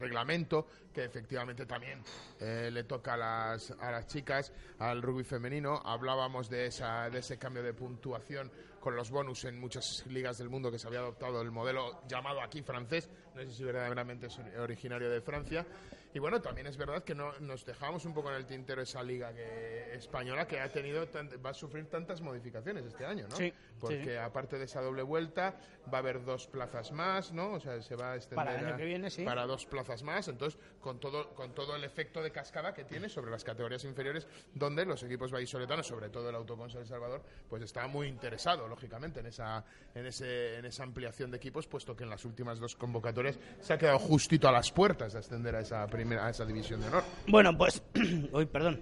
reglamento, 0.00 0.66
que 0.92 1.04
efectivamente 1.04 1.66
también 1.66 2.02
eh, 2.40 2.70
le 2.72 2.84
toca 2.84 3.14
a 3.14 3.16
las, 3.16 3.70
a 3.80 3.90
las 3.92 4.06
chicas, 4.06 4.52
al 4.78 5.02
rugby 5.02 5.22
femenino. 5.24 5.80
Hablábamos 5.84 6.48
de, 6.50 6.66
esa, 6.66 7.08
de 7.10 7.18
ese 7.20 7.38
cambio 7.38 7.62
de 7.62 7.74
puntuación 7.74 8.50
con 8.80 8.96
los 8.96 9.10
bonus 9.10 9.44
en 9.44 9.60
muchas 9.60 10.04
ligas 10.06 10.38
del 10.38 10.48
mundo 10.48 10.70
que 10.70 10.78
se 10.78 10.86
había 10.86 11.00
adoptado 11.00 11.42
el 11.42 11.50
modelo 11.50 12.00
llamado 12.08 12.40
aquí 12.40 12.62
francés, 12.62 13.10
no 13.34 13.42
sé 13.42 13.52
si 13.52 13.62
verdaderamente 13.62 14.26
es 14.28 14.38
ori- 14.38 14.56
originario 14.58 15.10
de 15.10 15.20
Francia. 15.20 15.66
Y 16.12 16.18
bueno, 16.18 16.40
también 16.40 16.66
es 16.66 16.76
verdad 16.76 17.04
que 17.04 17.14
no, 17.14 17.32
nos 17.38 17.64
dejamos 17.64 18.04
un 18.04 18.12
poco 18.12 18.30
en 18.30 18.36
el 18.36 18.44
tintero 18.46 18.82
esa 18.82 19.00
liga 19.02 19.32
que, 19.32 19.94
española 19.94 20.44
que 20.46 20.58
ha 20.58 20.68
tenido 20.72 21.06
tan- 21.08 21.28
va 21.44 21.50
a 21.50 21.54
sufrir 21.54 21.86
tantas 21.88 22.20
modificaciones 22.20 22.84
este 22.84 23.06
año, 23.06 23.28
¿no? 23.28 23.36
Sí, 23.36 23.52
Porque 23.78 24.04
sí. 24.04 24.16
aparte 24.16 24.58
de 24.58 24.64
esa 24.64 24.80
doble 24.80 25.02
vuelta 25.02 25.54
va 25.92 25.98
a 25.98 26.00
haber 26.00 26.24
dos 26.24 26.48
plazas 26.48 26.90
más, 26.90 27.32
¿no? 27.32 27.52
O 27.52 27.60
sea, 27.60 27.80
se 27.80 27.94
va 27.94 28.12
a 28.12 28.16
extender 28.16 28.44
Para 28.44 28.58
el 28.58 28.66
año 28.66 28.74
a- 28.74 28.76
que 28.78 28.84
viene, 28.86 29.08
sí. 29.08 29.24
para 29.24 29.46
dos 29.46 29.66
plazas 29.66 30.02
más. 30.02 30.26
Entonces, 30.26 30.58
con 30.80 30.98
todo 30.98 31.32
con 31.34 31.54
todo 31.54 31.76
el 31.76 31.84
efecto 31.84 32.20
de 32.22 32.32
cascada 32.32 32.74
que 32.74 32.82
tiene 32.84 33.08
sobre 33.08 33.30
las 33.30 33.44
categorías 33.44 33.84
inferiores, 33.84 34.26
donde 34.52 34.84
los 34.84 35.00
equipos 35.04 35.30
vallisoletanos, 35.32 35.86
sobre 35.86 36.08
todo 36.08 36.28
el 36.28 36.34
Autoconsa 36.34 36.80
El 36.80 36.86
Salvador, 36.86 37.22
pues 37.48 37.62
está 37.62 37.86
muy 37.86 38.08
interesado, 38.08 38.66
lógicamente, 38.66 39.20
en 39.20 39.26
esa 39.26 39.64
en 39.94 40.06
ese 40.06 40.56
en 40.58 40.64
esa 40.64 40.82
ampliación 40.82 41.30
de 41.30 41.36
equipos, 41.36 41.68
puesto 41.68 41.94
que 41.96 42.02
en 42.02 42.10
las 42.10 42.24
últimas 42.24 42.58
dos 42.58 42.74
convocatorias 42.74 43.38
se 43.60 43.72
ha 43.74 43.78
quedado 43.78 44.00
justito 44.00 44.48
a 44.48 44.52
las 44.52 44.72
puertas 44.72 45.12
de 45.12 45.20
ascender 45.20 45.54
a 45.54 45.60
esa 45.60 45.86
primera 45.86 45.99
a 46.20 46.30
esa 46.30 46.44
división 46.44 46.80
de 46.80 46.88
honor. 46.88 47.04
Bueno, 47.26 47.56
pues, 47.56 47.82
uy, 48.32 48.46
perdón. 48.46 48.80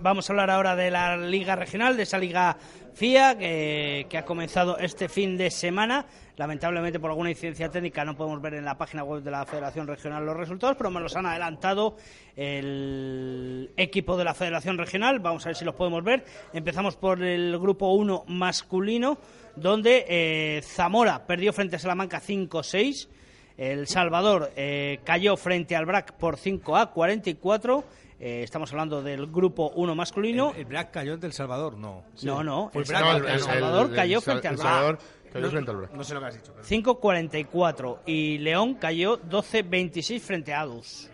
Vamos 0.00 0.28
a 0.28 0.32
hablar 0.32 0.50
ahora 0.50 0.76
de 0.76 0.90
la 0.90 1.16
Liga 1.16 1.56
Regional, 1.56 1.96
de 1.96 2.04
esa 2.04 2.18
Liga 2.18 2.56
FIA 2.94 3.36
que, 3.36 4.06
que 4.08 4.18
ha 4.18 4.24
comenzado 4.24 4.78
este 4.78 5.08
fin 5.08 5.36
de 5.36 5.50
semana. 5.50 6.06
Lamentablemente, 6.36 7.00
por 7.00 7.10
alguna 7.10 7.30
incidencia 7.30 7.68
técnica, 7.68 8.04
no 8.04 8.16
podemos 8.16 8.40
ver 8.40 8.54
en 8.54 8.64
la 8.64 8.78
página 8.78 9.02
web 9.02 9.22
de 9.22 9.30
la 9.32 9.44
Federación 9.44 9.88
Regional 9.88 10.24
los 10.24 10.36
resultados, 10.36 10.76
pero 10.76 10.88
me 10.88 11.00
los 11.00 11.16
han 11.16 11.26
adelantado 11.26 11.96
el 12.36 13.72
equipo 13.76 14.16
de 14.16 14.22
la 14.22 14.34
Federación 14.34 14.78
Regional. 14.78 15.18
Vamos 15.18 15.44
a 15.44 15.48
ver 15.48 15.56
si 15.56 15.64
los 15.64 15.74
podemos 15.74 16.04
ver. 16.04 16.24
Empezamos 16.52 16.94
por 16.94 17.20
el 17.24 17.58
grupo 17.58 17.92
1 17.92 18.24
masculino, 18.28 19.18
donde 19.56 20.04
eh, 20.08 20.62
Zamora 20.62 21.26
perdió 21.26 21.52
frente 21.52 21.74
a 21.74 21.78
Salamanca 21.80 22.20
5-6. 22.20 23.08
El 23.58 23.88
Salvador 23.88 24.52
eh, 24.56 25.00
cayó 25.04 25.36
frente 25.36 25.74
al 25.74 25.84
BRAC 25.84 26.12
por 26.12 26.36
5 26.36 26.76
a 26.76 26.90
44. 26.92 27.84
Eh, 28.20 28.42
estamos 28.44 28.70
hablando 28.72 29.02
del 29.02 29.26
grupo 29.26 29.70
1 29.74 29.94
masculino. 29.94 30.52
El 30.56 30.64
Black 30.64 30.92
cayó 30.92 31.14
ante 31.14 31.26
El 31.26 31.32
Salvador, 31.32 31.76
no. 31.76 32.04
No, 32.22 32.42
no, 32.44 32.70
el, 32.72 32.86
Salvador, 32.86 33.26
el 33.28 33.90
el 33.90 33.96
cayó 33.96 34.20
frente 34.20 34.48
al 34.48 34.56
BRAC. 34.56 34.66
Salvador 34.66 34.98
cayó 35.32 35.50
frente 35.50 35.70
al 35.72 35.76
Brac. 35.76 35.92
no 35.92 36.04
sé 36.04 36.14
lo 36.14 36.20
que 36.20 36.26
has 36.26 36.34
dicho. 36.34 36.54
pero- 36.54 36.66
5-44 36.66 37.98
y 38.06 38.38
León 38.38 38.74
cayó 38.74 39.18
12-26 39.20 40.20
frente 40.20 40.54
a 40.54 40.60
Adus. 40.60 41.10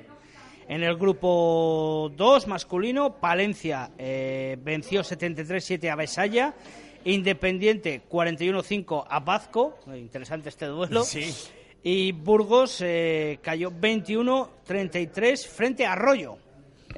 En 0.69 0.83
el 0.83 0.97
grupo 0.97 2.11
2 2.15 2.47
masculino, 2.47 3.17
Palencia 3.21 3.91
eh, 3.99 4.57
venció 4.63 5.03
73-7 5.03 5.91
a 5.91 5.97
Besaya, 5.97 6.55
Independiente 7.07 8.03
41-5 8.09 9.05
a 9.09 9.21
Bazco, 9.21 9.79
Eh, 9.91 9.99
interesante 9.99 10.49
este 10.49 10.67
duelo. 10.67 11.03
Sí. 11.05 11.33
Y 11.87 12.13
Burgos 12.13 12.81
eh, 12.81 13.39
cayó 13.43 13.71
21-33 13.71 15.47
frente 15.47 15.85
a 15.85 15.93
Arroyo. 15.93 16.39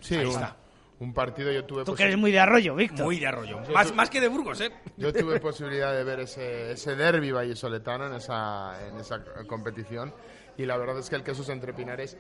Sí, 0.01 0.15
Ahí 0.15 0.27
un, 0.27 0.31
está. 0.31 0.57
un 1.01 1.13
partido 1.13 1.51
yo 1.51 1.65
tuve 1.65 1.85
Tú 1.85 1.95
que 1.95 2.05
eres 2.05 2.17
muy 2.17 2.31
de 2.31 2.39
Arroyo, 2.39 2.77
Víctor. 2.77 3.05
Muy 3.05 3.19
de 3.19 3.27
arroyo. 3.27 3.59
Más, 3.75 3.93
más 3.93 4.09
que 4.09 4.21
de 4.21 4.29
Burgos, 4.29 4.61
¿eh? 4.61 4.71
Yo 4.97 5.13
tuve 5.13 5.41
posibilidad 5.41 5.93
de 5.93 6.05
ver 6.05 6.21
ese, 6.21 6.71
ese 6.71 6.95
derby 6.95 7.33
vallisoletano 7.33 8.07
en 8.07 8.15
esa, 8.15 8.87
en 8.87 8.97
esa 9.01 9.25
competición 9.49 10.15
y 10.57 10.65
la 10.65 10.77
verdad 10.77 10.99
es 10.99 11.11
que 11.11 11.17
el 11.17 11.23
Quesos 11.23 11.49
entre 11.49 11.73
Pinares, 11.75 12.17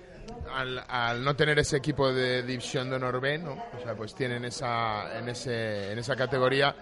al, 0.53 0.85
al 0.89 1.25
no 1.25 1.35
tener 1.37 1.59
ese 1.59 1.77
equipo 1.77 2.13
de 2.13 2.43
División 2.43 2.91
de 2.91 2.97
Honor 2.97 3.21
B, 3.21 3.39
¿no? 3.39 3.53
o 3.53 3.83
sea, 3.83 3.95
pues 3.95 4.15
tienen 4.15 4.45
esa, 4.45 5.19
en, 5.19 5.29
ese, 5.29 5.93
en 5.93 5.99
esa 5.99 6.17
categoría 6.17 6.75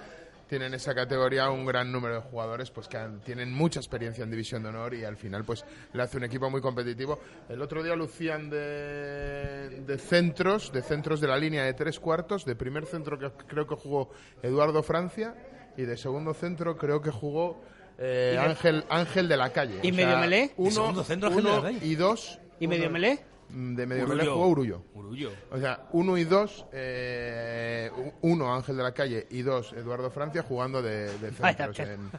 tienen 0.49 0.75
esa 0.75 0.95
categoría 0.95 1.49
un 1.51 1.65
gran 1.65 1.91
número 1.91 2.17
de 2.17 2.21
jugadores 2.21 2.71
pues 2.71 2.87
que 2.89 2.97
han- 2.99 3.21
tienen 3.21 3.53
mucha 3.53 3.81
experiencia 3.81 4.25
en 4.25 4.31
división 4.31 4.63
de 4.63 4.69
honor 4.69 4.95
y 4.95 5.05
al 5.05 5.17
final 5.17 5.45
pues 5.45 5.65
le 5.93 6.03
hace 6.03 6.17
un 6.19 6.25
equipo 6.25 6.51
muy 6.51 6.61
competitivo 6.61 7.19
el 7.49 7.63
otro 7.63 7.83
día 7.83 7.97
lucían 7.97 8.51
de, 8.51 9.81
de 9.87 9.99
centros 9.99 10.73
de 10.73 10.83
centros 10.83 11.21
de 11.21 11.29
la 11.29 11.37
línea 11.39 11.65
de 11.65 11.73
tres 11.75 11.99
cuartos 12.01 12.45
de 12.45 12.55
primer 12.57 12.87
centro 12.87 13.19
que 13.19 13.31
creo 13.47 13.67
que 13.67 13.75
jugó 13.75 14.11
Eduardo 14.43 14.83
Francia 14.83 15.35
y 15.77 15.83
de 15.83 15.97
segundo 15.97 16.35
centro 16.35 16.77
creo 16.77 17.01
que 17.01 17.11
jugó 17.11 17.63
eh, 17.99 18.33
¿Y 18.33 18.37
de- 18.37 18.39
Ángel 18.41 18.85
Ángel 18.89 19.29
de 19.29 19.37
la 19.37 19.51
calle 19.51 19.79
¿Y 19.83 19.93
medio 19.93 20.19
melé? 20.19 20.53
uno, 20.57 20.69
¿De 20.69 20.75
segundo 20.75 21.05
centro 21.05 21.29
Ángel 21.29 21.45
de 21.45 21.51
la 21.51 21.55
uno 21.59 21.63
Calle? 21.65 21.79
y 21.87 21.95
dos 21.95 22.39
¿Y 22.61 22.69
medio 22.69 22.85
uno- 22.85 22.93
melé? 22.93 23.21
Mm, 23.51 23.75
De 23.77 23.87
medio 23.87 24.05
Urullo. 24.05 24.33
jugó 24.35 24.47
Urullo. 24.49 24.83
Urullo. 24.95 25.31
O 25.51 25.59
sea, 25.59 25.87
uno 25.93 26.17
y 26.19 26.25
dos, 26.25 26.65
eh, 26.73 27.91
uno 28.23 28.53
Ángel 28.55 28.77
de 28.77 28.83
la 28.83 28.93
Calle 28.93 29.27
y 29.31 29.43
dos 29.43 29.73
Eduardo 29.73 30.11
Francia 30.11 30.43
jugando 30.43 30.83
de, 30.83 31.17
de 31.19 31.31
centros. 31.33 31.79
en- 31.81 32.11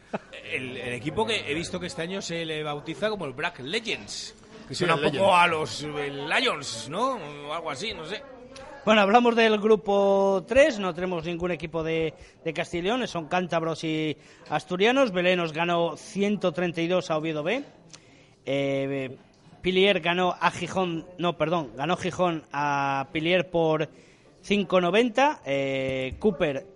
El, 0.51 0.77
el 0.77 0.93
equipo 0.93 1.25
que 1.25 1.49
he 1.49 1.53
visto 1.53 1.79
que 1.79 1.87
este 1.87 2.01
año 2.03 2.21
se 2.21 2.45
le 2.45 2.63
bautiza 2.63 3.09
como 3.09 3.25
el 3.25 3.33
Black 3.33 3.59
Legends. 3.59 4.35
Que 4.67 4.73
suena 4.75 4.95
un 4.95 5.01
poco 5.01 5.35
a 5.35 5.47
los 5.47 5.83
Lions, 5.83 6.87
¿no? 6.89 7.15
O 7.47 7.53
algo 7.53 7.69
así, 7.71 7.93
no 7.93 8.05
sé. 8.05 8.21
Bueno, 8.85 9.01
hablamos 9.01 9.35
del 9.35 9.59
grupo 9.59 10.43
3, 10.47 10.77
no 10.79 10.93
tenemos 10.93 11.25
ningún 11.25 11.49
equipo 11.51 11.83
de, 11.83 12.13
de 12.43 12.53
Castilla 12.53 12.81
y 12.81 12.83
León, 12.85 13.07
son 13.07 13.27
cántabros 13.27 13.83
y 13.83 14.15
asturianos. 14.49 15.11
Belenos 15.11 15.53
ganó 15.53 15.97
132 15.97 17.09
a 17.09 17.17
Oviedo 17.17 17.41
B. 17.43 17.63
Eh, 18.45 19.17
Pilier 19.65 19.99
ganó 19.99 20.35
a 20.39 20.51
Gijón, 20.51 21.07
no, 21.17 21.39
perdón, 21.39 21.71
ganó 21.75 21.97
Gijón 21.97 22.43
a 22.53 23.07
Pilier 23.11 23.49
por 23.49 23.89
5.90. 24.47 25.39
Eh, 25.43 26.13
Cooper 26.19 26.67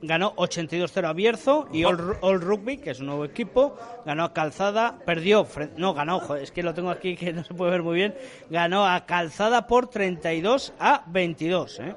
ganó 0.00 0.34
82-0 0.36 1.06
a 1.08 1.12
Bierzo 1.12 1.68
y 1.74 1.84
All, 1.84 2.16
All 2.22 2.40
Rugby, 2.40 2.78
que 2.78 2.92
es 2.92 3.00
un 3.00 3.06
nuevo 3.08 3.26
equipo, 3.26 3.76
ganó 4.06 4.24
a 4.24 4.32
Calzada, 4.32 4.98
perdió, 5.04 5.44
fren- 5.44 5.72
no 5.76 5.92
ganó, 5.92 6.20
joder, 6.20 6.42
es 6.42 6.50
que 6.52 6.62
lo 6.62 6.72
tengo 6.72 6.88
aquí 6.90 7.16
que 7.16 7.32
no 7.34 7.44
se 7.44 7.52
puede 7.52 7.70
ver 7.72 7.82
muy 7.82 7.96
bien, 7.96 8.14
ganó 8.48 8.86
a 8.88 9.04
Calzada 9.04 9.66
por 9.66 9.88
32 9.88 10.72
a 10.80 11.04
22. 11.08 11.80
¿eh? 11.80 11.94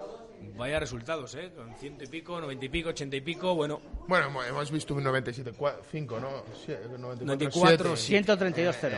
Vaya 0.58 0.80
resultados, 0.82 1.34
¿eh? 1.36 1.52
Con 1.56 1.74
ciento 1.76 2.04
y 2.04 2.08
pico, 2.08 2.40
noventa 2.42 2.66
y 2.66 2.70
pico, 2.70 2.90
ochenta 2.90 3.16
y 3.16 3.22
pico, 3.22 3.56
bueno. 3.56 3.80
Bueno, 4.08 4.28
hemos- 4.44 4.70
visto 4.70 4.94
un 4.96 5.04
97-5, 5.06 6.20
¿no? 6.20 6.44
Sí, 6.66 6.74
94, 7.00 7.26
94, 7.26 7.96
132-0. 7.96 8.92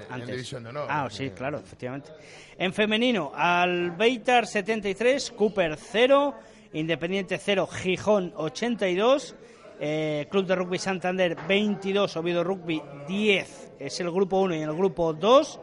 En, 0.00 0.06
en 0.06 0.12
Antes. 0.12 0.28
división 0.28 0.62
de 0.62 0.70
honor. 0.70 0.86
Ah, 0.88 1.08
sí, 1.10 1.30
claro, 1.30 1.58
efectivamente. 1.58 2.10
En 2.58 2.72
femenino, 2.72 3.32
Albeitar 3.34 4.46
73, 4.46 5.30
Cooper 5.32 5.76
0, 5.76 6.34
Independiente 6.72 7.38
0, 7.38 7.66
Gijón 7.66 8.32
82, 8.36 9.34
eh, 9.80 10.26
Club 10.30 10.46
de 10.46 10.54
Rugby 10.54 10.78
Santander 10.78 11.36
22, 11.48 12.16
Oviedo 12.16 12.44
Rugby 12.44 12.82
10, 13.06 13.72
es 13.78 14.00
el 14.00 14.10
grupo 14.10 14.40
1 14.40 14.54
y 14.54 14.62
en 14.62 14.68
el 14.68 14.76
grupo 14.76 15.12
2 15.12 15.60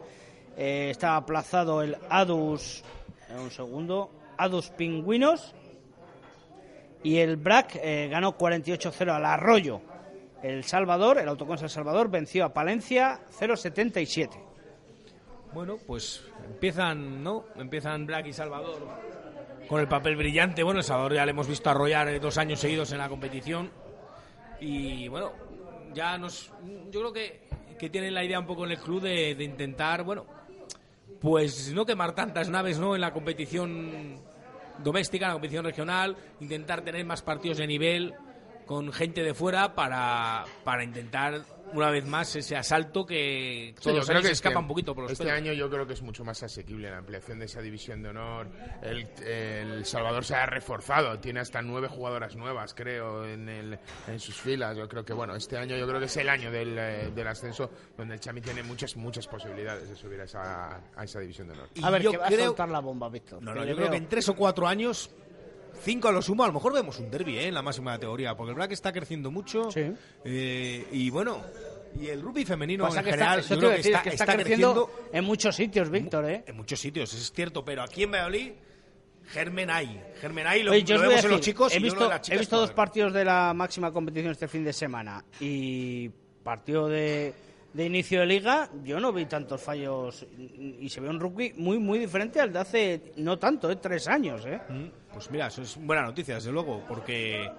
eh, 0.56 0.88
está 0.90 1.16
aplazado 1.16 1.82
el 1.82 1.96
Adus, 2.10 2.82
eh, 3.30 3.38
un 3.38 3.50
segundo, 3.50 4.10
Adus 4.36 4.70
Pingüinos 4.70 5.54
y 7.02 7.18
el 7.18 7.36
BRAC 7.36 7.76
eh, 7.82 8.08
ganó 8.10 8.36
48-0 8.36 9.14
al 9.14 9.24
Arroyo. 9.24 9.80
El 10.42 10.64
Salvador, 10.64 11.18
el 11.18 11.28
Autoconsa 11.28 11.66
El 11.66 11.70
Salvador, 11.70 12.10
venció 12.10 12.44
a 12.44 12.52
Palencia 12.52 13.20
0-77. 13.38 14.30
Bueno, 15.54 15.78
pues 15.86 16.24
empiezan, 16.44 17.22
¿no? 17.22 17.44
Empiezan 17.56 18.06
Black 18.06 18.26
y 18.26 18.32
Salvador 18.32 18.88
con 19.68 19.80
el 19.80 19.88
papel 19.88 20.16
brillante. 20.16 20.62
Bueno, 20.62 20.80
el 20.80 20.84
Salvador 20.84 21.14
ya 21.14 21.24
le 21.24 21.30
hemos 21.30 21.46
visto 21.46 21.70
arrollar 21.70 22.08
eh, 22.08 22.18
dos 22.18 22.38
años 22.38 22.58
seguidos 22.58 22.90
en 22.92 22.98
la 22.98 23.08
competición. 23.08 23.70
Y 24.60 25.08
bueno, 25.08 25.32
ya 25.94 26.18
nos. 26.18 26.52
Yo 26.90 27.00
creo 27.00 27.12
que, 27.12 27.48
que 27.78 27.90
tienen 27.90 28.14
la 28.14 28.24
idea 28.24 28.40
un 28.40 28.46
poco 28.46 28.64
en 28.64 28.72
el 28.72 28.78
club 28.78 29.00
de, 29.00 29.34
de 29.34 29.44
intentar, 29.44 30.02
bueno, 30.02 30.26
pues 31.20 31.72
no 31.72 31.86
quemar 31.86 32.14
tantas 32.14 32.50
naves, 32.50 32.78
¿no? 32.78 32.94
En 32.94 33.00
la 33.00 33.12
competición 33.12 34.16
doméstica, 34.82 35.26
en 35.26 35.30
la 35.30 35.34
competición 35.34 35.64
regional, 35.64 36.16
intentar 36.40 36.82
tener 36.82 37.04
más 37.04 37.22
partidos 37.22 37.58
de 37.58 37.66
nivel 37.66 38.14
con 38.66 38.92
gente 38.92 39.22
de 39.22 39.34
fuera 39.34 39.74
para, 39.74 40.44
para 40.64 40.84
intentar 40.84 41.42
una 41.74 41.88
vez 41.90 42.04
más 42.04 42.36
ese 42.36 42.54
asalto 42.54 43.06
que 43.06 43.72
Sí, 43.78 43.82
todos 43.82 43.86
yo 43.94 43.98
los 44.00 44.06
creo 44.06 44.18
años 44.18 44.22
que 44.22 44.26
se 44.28 44.32
es 44.32 44.38
escapa 44.38 44.58
un 44.60 44.68
poquito 44.68 44.94
por 44.94 45.04
los 45.04 45.12
Este 45.12 45.24
pelos. 45.24 45.38
año 45.38 45.52
yo 45.54 45.70
creo 45.70 45.86
que 45.86 45.94
es 45.94 46.02
mucho 46.02 46.22
más 46.22 46.42
asequible 46.42 46.90
la 46.90 46.98
ampliación 46.98 47.38
de 47.38 47.46
esa 47.46 47.62
división 47.62 48.02
de 48.02 48.10
honor. 48.10 48.48
El, 48.82 49.06
el 49.26 49.84
Salvador 49.86 50.22
se 50.22 50.34
ha 50.34 50.44
reforzado, 50.44 51.18
tiene 51.18 51.40
hasta 51.40 51.62
nueve 51.62 51.88
jugadoras 51.88 52.36
nuevas, 52.36 52.74
creo, 52.74 53.24
en, 53.26 53.48
el, 53.48 53.78
en 54.06 54.20
sus 54.20 54.38
filas. 54.38 54.76
Yo 54.76 54.86
creo 54.86 55.02
que, 55.02 55.14
bueno, 55.14 55.34
este 55.34 55.56
año 55.56 55.74
yo 55.78 55.86
creo 55.86 55.98
que 55.98 56.06
es 56.06 56.16
el 56.18 56.28
año 56.28 56.50
del, 56.50 56.76
eh, 56.78 57.10
del 57.14 57.26
ascenso 57.26 57.70
donde 57.96 58.14
el 58.14 58.20
Chami 58.20 58.42
tiene 58.42 58.62
muchas, 58.62 58.94
muchas 58.96 59.26
posibilidades 59.26 59.88
de 59.88 59.96
subir 59.96 60.20
a 60.20 60.24
esa, 60.24 60.76
a 60.94 61.04
esa 61.04 61.20
división 61.20 61.46
de 61.48 61.54
honor. 61.54 61.68
A 61.82 61.88
ver, 61.90 62.02
yo 62.02 62.10
que 62.10 62.18
va 62.18 62.26
a 62.26 62.30
soltar 62.30 62.68
la 62.68 62.80
bomba, 62.80 63.08
Víctor. 63.08 63.42
No, 63.42 63.54
no, 63.54 63.64
yo 63.64 63.74
creo 63.74 63.90
que 63.90 63.96
en 63.96 64.08
tres 64.10 64.28
o 64.28 64.36
cuatro 64.36 64.68
años, 64.68 65.10
cinco 65.80 66.08
a 66.08 66.12
lo 66.12 66.22
sumo, 66.22 66.44
a 66.44 66.46
lo 66.46 66.52
mejor 66.52 66.72
vemos 66.72 66.98
un 66.98 67.10
derby 67.10 67.38
¿eh? 67.38 67.48
en 67.48 67.54
la 67.54 67.62
máxima 67.62 67.92
categoría, 67.92 68.36
porque 68.36 68.50
el 68.50 68.56
Black 68.56 68.72
está 68.72 68.92
creciendo 68.92 69.30
mucho. 69.30 69.68
eh, 70.24 70.86
y 70.92 71.10
bueno, 71.10 71.42
y 72.00 72.08
el 72.08 72.22
rugby 72.22 72.44
femenino 72.44 72.84
Pasa 72.84 73.00
en 73.00 73.04
que 73.04 73.10
general, 73.12 73.42
yo 73.42 73.58
creo 73.58 73.70
que 73.70 73.80
está, 73.80 74.02
que 74.02 74.08
está 74.10 74.24
está 74.24 74.36
creciendo 74.36 74.86
creciendo 74.86 75.10
en 75.12 75.24
muchos 75.24 75.56
sitios, 75.56 75.90
Víctor, 75.90 76.28
¿eh? 76.30 76.44
en 76.46 76.56
muchos 76.56 76.80
sitios, 76.80 77.12
eso 77.12 77.22
es 77.22 77.32
cierto, 77.32 77.64
pero 77.64 77.82
aquí 77.82 78.04
en 78.04 78.12
Valladolid, 78.12 78.52
Germen 79.28 79.70
hay. 79.70 80.00
Germen 80.20 80.46
hay, 80.46 80.62
lo, 80.62 80.72
Oye, 80.72 80.82
yo 80.82 81.00
vemos 81.00 81.24
en 81.24 81.30
los 81.30 81.40
chicos 81.40 81.72
he 81.72 81.78
y 81.78 81.80
yo 81.80 81.86
lo 81.86 81.92
visto, 81.92 82.04
de 82.04 82.10
las 82.10 82.30
he 82.30 82.38
visto 82.38 82.58
dos 82.58 82.72
partidos 82.72 83.12
de 83.12 83.24
la 83.24 83.52
máxima 83.54 83.92
competición 83.92 84.32
este 84.32 84.48
fin 84.48 84.64
de 84.64 84.72
semana 84.72 85.24
y 85.40 86.10
partido 86.42 86.88
de, 86.88 87.32
de 87.72 87.86
inicio 87.86 88.20
de 88.20 88.26
liga, 88.26 88.68
yo 88.84 89.00
no 89.00 89.12
vi 89.12 89.26
tantos 89.26 89.60
fallos 89.60 90.26
y 90.38 90.88
se 90.88 91.00
ve 91.00 91.08
un 91.08 91.18
rugby 91.18 91.54
muy 91.56 91.78
muy 91.78 91.98
diferente 91.98 92.40
al 92.40 92.52
de 92.52 92.58
hace 92.58 93.12
no 93.16 93.38
tanto, 93.38 93.70
¿eh? 93.70 93.76
tres 93.76 94.08
años. 94.08 94.44
¿eh? 94.46 94.60
Pues 95.12 95.30
mira, 95.30 95.46
eso 95.46 95.62
es 95.62 95.76
buena 95.78 96.02
noticia, 96.02 96.34
desde 96.34 96.52
luego, 96.52 96.82
porque, 96.86 97.50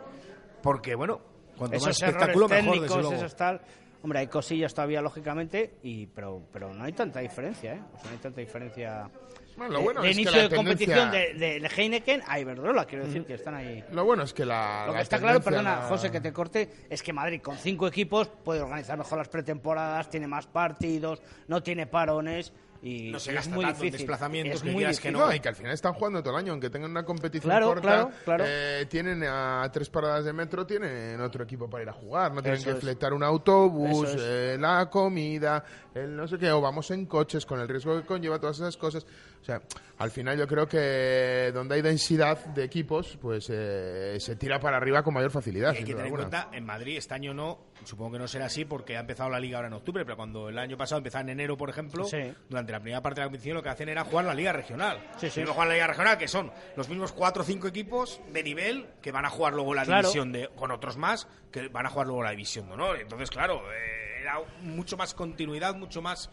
porque 0.61 0.95
bueno, 0.95 1.19
cuanto 1.57 1.77
Esos 1.77 1.87
más 1.87 2.01
espectáculo, 2.01 2.47
mejor, 2.47 2.63
técnicos, 2.63 2.81
desde 2.81 3.01
luego. 3.01 3.15
esos 3.15 3.35
tal. 3.35 3.61
Hombre, 4.03 4.19
hay 4.19 4.27
cosillas 4.27 4.73
todavía, 4.73 5.01
lógicamente, 5.01 5.75
y 5.81 6.07
pero, 6.07 6.41
pero 6.51 6.73
no 6.73 6.83
hay 6.83 6.91
tanta 6.91 7.21
diferencia, 7.21 7.73
¿eh? 7.75 7.81
O 7.93 7.97
sea, 7.97 8.09
no 8.09 8.11
hay 8.11 8.21
tanta 8.21 8.41
diferencia. 8.41 9.09
Bueno, 9.57 9.73
lo 9.73 9.79
de- 9.79 9.83
bueno 9.85 10.01
de, 10.01 10.09
es 10.09 10.15
que 10.15 10.21
inicio 10.21 10.37
la 10.37 10.43
de 10.43 10.49
tendencia- 10.49 10.87
competición 10.95 11.11
de, 11.11 11.33
de, 11.33 11.59
de 11.59 11.67
Heineken 11.75 12.21
a 12.27 12.39
Iberdrola, 12.39 12.85
quiero 12.85 13.05
decir 13.05 13.25
que 13.25 13.33
están 13.35 13.55
ahí. 13.55 13.83
Lo 13.91 14.03
bueno 14.05 14.23
es 14.23 14.33
que 14.33 14.45
la. 14.45 14.83
Lo 14.87 14.93
que 14.93 14.97
la 14.97 15.01
está 15.01 15.19
claro, 15.19 15.41
perdona, 15.41 15.75
la- 15.75 15.81
José, 15.87 16.11
que 16.11 16.21
te 16.21 16.33
corte, 16.33 16.69
es 16.89 17.03
que 17.03 17.13
Madrid 17.13 17.41
con 17.41 17.57
cinco 17.57 17.87
equipos 17.87 18.27
puede 18.27 18.61
organizar 18.61 18.97
mejor 18.97 19.17
las 19.17 19.29
pretemporadas, 19.29 20.09
tiene 20.09 20.27
más 20.27 20.47
partidos, 20.47 21.21
no 21.47 21.61
tiene 21.61 21.85
parones 21.87 22.51
y 22.83 23.11
No 23.11 23.17
se 23.19 23.29
es 23.31 23.35
gasta 23.37 23.55
muy 23.55 23.63
tanto 23.65 23.83
en 23.85 23.91
desplazamientos, 23.91 24.55
es 24.57 24.61
que 24.61 24.71
muy 24.71 24.85
que. 24.97 25.11
No, 25.11 25.33
y 25.33 25.39
que 25.39 25.47
al 25.47 25.55
final 25.55 25.71
están 25.73 25.93
jugando 25.93 26.21
todo 26.21 26.33
el 26.33 26.39
año, 26.43 26.51
aunque 26.51 26.69
tengan 26.69 26.91
una 26.91 27.05
competición 27.05 27.49
Claro, 27.49 27.67
corta, 27.67 27.81
claro, 27.81 28.11
claro. 28.25 28.43
eh, 28.45 28.85
tienen 28.89 29.23
a 29.23 29.69
tres 29.71 29.89
paradas 29.89 30.25
de 30.25 30.33
metro, 30.33 30.65
tienen 30.67 31.19
otro 31.21 31.45
equipo 31.45 31.69
para 31.69 31.83
ir 31.83 31.89
a 31.89 31.93
jugar, 31.93 32.33
no 32.33 32.41
tienen 32.41 32.59
Eso 32.59 32.71
que 32.71 32.75
es. 32.77 32.83
fletar 32.83 33.13
un 33.13 33.23
autobús, 33.23 34.13
eh, 34.19 34.57
la 34.59 34.89
comida, 34.89 35.63
el 35.95 36.13
no 36.15 36.27
sé 36.27 36.37
qué, 36.37 36.51
o 36.51 36.59
vamos 36.59 36.91
en 36.91 37.05
coches 37.05 37.45
con 37.45 37.59
el 37.61 37.67
riesgo 37.69 37.97
que 38.01 38.05
conlleva 38.05 38.37
todas 38.37 38.57
esas 38.57 38.75
cosas. 38.75 39.05
O 39.41 39.45
sea, 39.45 39.61
al 39.99 40.11
final 40.11 40.37
yo 40.37 40.47
creo 40.47 40.67
que 40.67 41.51
donde 41.53 41.75
hay 41.75 41.81
densidad 41.81 42.37
de 42.47 42.63
equipos, 42.65 43.17
pues 43.21 43.47
eh, 43.49 44.17
se 44.19 44.35
tira 44.35 44.59
para 44.59 44.75
arriba 44.77 45.03
con 45.03 45.13
mayor 45.13 45.31
facilidad. 45.31 45.73
Y 45.73 45.77
hay 45.77 45.83
que 45.83 45.91
tener 45.93 46.07
en 46.07 46.13
cuenta, 46.15 46.49
en 46.51 46.65
Madrid 46.65 46.97
este 46.97 47.13
año 47.13 47.33
no, 47.33 47.59
supongo 47.85 48.13
que 48.13 48.19
no 48.19 48.27
será 48.27 48.45
así 48.45 48.65
porque 48.65 48.97
ha 48.97 49.01
empezado 49.01 49.29
la 49.29 49.39
liga 49.39 49.57
ahora 49.57 49.67
en 49.67 49.73
octubre, 49.73 50.03
pero 50.05 50.15
cuando 50.17 50.49
el 50.49 50.57
año 50.57 50.77
pasado 50.77 50.97
empezaba 50.99 51.21
en 51.21 51.29
enero, 51.29 51.57
por 51.57 51.69
ejemplo, 51.69 52.03
Sí. 52.05 52.33
durante 52.49 52.71
la 52.71 52.79
primera 52.79 53.01
parte 53.01 53.21
de 53.21 53.25
la 53.25 53.27
competición 53.27 53.55
lo 53.55 53.63
que 53.63 53.69
hacen 53.69 53.89
era 53.89 54.03
jugar 54.03 54.25
la 54.25 54.33
liga 54.33 54.51
regional. 54.53 54.99
Sí, 55.17 55.29
sí. 55.29 55.39
Y 55.39 55.43
luego 55.43 55.55
juegan 55.55 55.69
la 55.69 55.73
liga 55.75 55.87
regional, 55.87 56.17
que 56.17 56.27
son 56.27 56.51
los 56.75 56.89
mismos 56.89 57.11
cuatro 57.11 57.43
o 57.43 57.45
cinco 57.45 57.67
equipos 57.67 58.21
de 58.31 58.43
nivel 58.43 58.87
que 59.01 59.11
van 59.11 59.25
a 59.25 59.29
jugar 59.29 59.53
luego 59.53 59.73
la 59.73 59.83
Claro. 59.85 60.01
división 60.03 60.31
de, 60.31 60.49
con 60.55 60.71
otros 60.71 60.97
más, 60.97 61.27
que 61.51 61.67
van 61.67 61.85
a 61.85 61.89
jugar 61.89 62.07
luego 62.07 62.23
la 62.23 62.31
división 62.31 62.67
de 62.67 62.73
honor. 62.73 62.99
Entonces, 62.99 63.29
claro, 63.29 63.61
eh, 63.71 64.21
era 64.21 64.39
mucho 64.61 64.97
más 64.97 65.13
continuidad, 65.13 65.75
mucho 65.75 66.01
más 66.01 66.29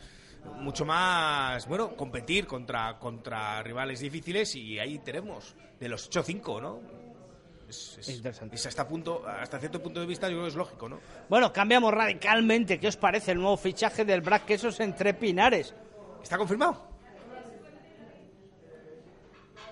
mucho 0.59 0.86
más, 0.86 1.66
bueno, 1.68 1.94
competir 1.96 2.46
contra, 2.46 2.98
contra 2.98 3.62
rivales 3.62 4.01
difíciles 4.01 4.57
y 4.57 4.78
ahí 4.78 4.98
tenemos 4.98 5.55
de 5.78 5.86
los 5.90 6.09
8-5, 6.11 6.62
¿no? 6.62 6.80
Es, 7.70 7.96
es- 7.98 8.08
Interesante. 8.08 8.56
es 8.56 8.66
hasta, 8.66 8.86
punto, 8.86 9.24
hasta 9.26 9.58
cierto 9.58 9.80
punto 9.82 10.00
de 10.00 10.06
vista 10.06 10.26
yo 10.28 10.32
creo 10.34 10.42
que 10.44 10.48
es 10.50 10.56
lógico, 10.56 10.88
¿no? 10.88 10.98
Bueno, 11.28 11.52
cambiamos 11.52 11.94
radicalmente. 11.94 12.78
¿Qué 12.80 12.88
os 12.88 12.96
parece 12.96 13.30
el 13.32 13.38
nuevo 13.38 13.56
fichaje 13.56 14.04
del 14.04 14.20
Brac 14.20 14.44
Quesos 14.44 14.80
entre 14.80 15.14
Pinares? 15.14 15.72
¿Está 16.22 16.36
confirmado? 16.36 16.88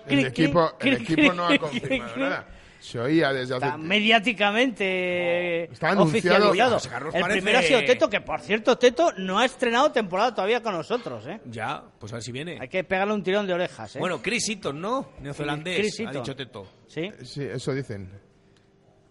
El 0.07 0.25
equipo, 0.25 0.71
el 0.79 0.93
equipo 0.93 1.33
no 1.33 1.45
ha 1.47 1.57
confirmado 1.57 2.17
nada. 2.17 2.47
Se 2.79 2.97
oía 2.99 3.33
desde 3.33 3.55
hace 3.55 3.65
Está 3.65 3.77
mediáticamente 3.77 5.63
Está 5.71 5.89
anunciado. 5.89 6.37
oficializado. 6.49 6.73
José 6.75 6.89
Carlos 6.89 7.13
El 7.15 7.21
parece- 7.21 7.37
primero 7.41 7.59
ha 7.59 7.61
sido 7.63 7.79
Teto, 7.83 8.09
que 8.09 8.21
por 8.21 8.39
cierto, 8.41 8.77
Teto 8.77 9.11
no 9.17 9.37
ha 9.39 9.45
estrenado 9.45 9.91
temporada 9.91 10.33
todavía 10.33 10.61
con 10.63 10.73
nosotros, 10.73 11.25
¿eh? 11.27 11.41
Ya, 11.45 11.83
pues 11.99 12.11
a 12.13 12.15
ver 12.15 12.23
si 12.23 12.31
viene. 12.31 12.57
Hay 12.59 12.69
que 12.69 12.83
pegarle 12.83 13.13
un 13.13 13.23
tirón 13.23 13.45
de 13.47 13.53
orejas, 13.53 13.95
¿eh? 13.95 13.99
Bueno, 13.99 14.21
Chris 14.21 14.47
Eaton, 14.49 14.79
¿no? 14.79 15.09
Neozelandés, 15.21 15.77
Chris 15.77 15.99
ha 16.07 16.11
dicho 16.11 16.35
Teto. 16.35 16.67
Sí. 16.87 17.11
Sí, 17.23 17.43
eso 17.43 17.73
dicen. 17.73 18.09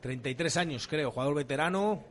33 0.00 0.56
años, 0.56 0.86
creo, 0.88 1.10
jugador 1.10 1.34
veterano. 1.34 2.04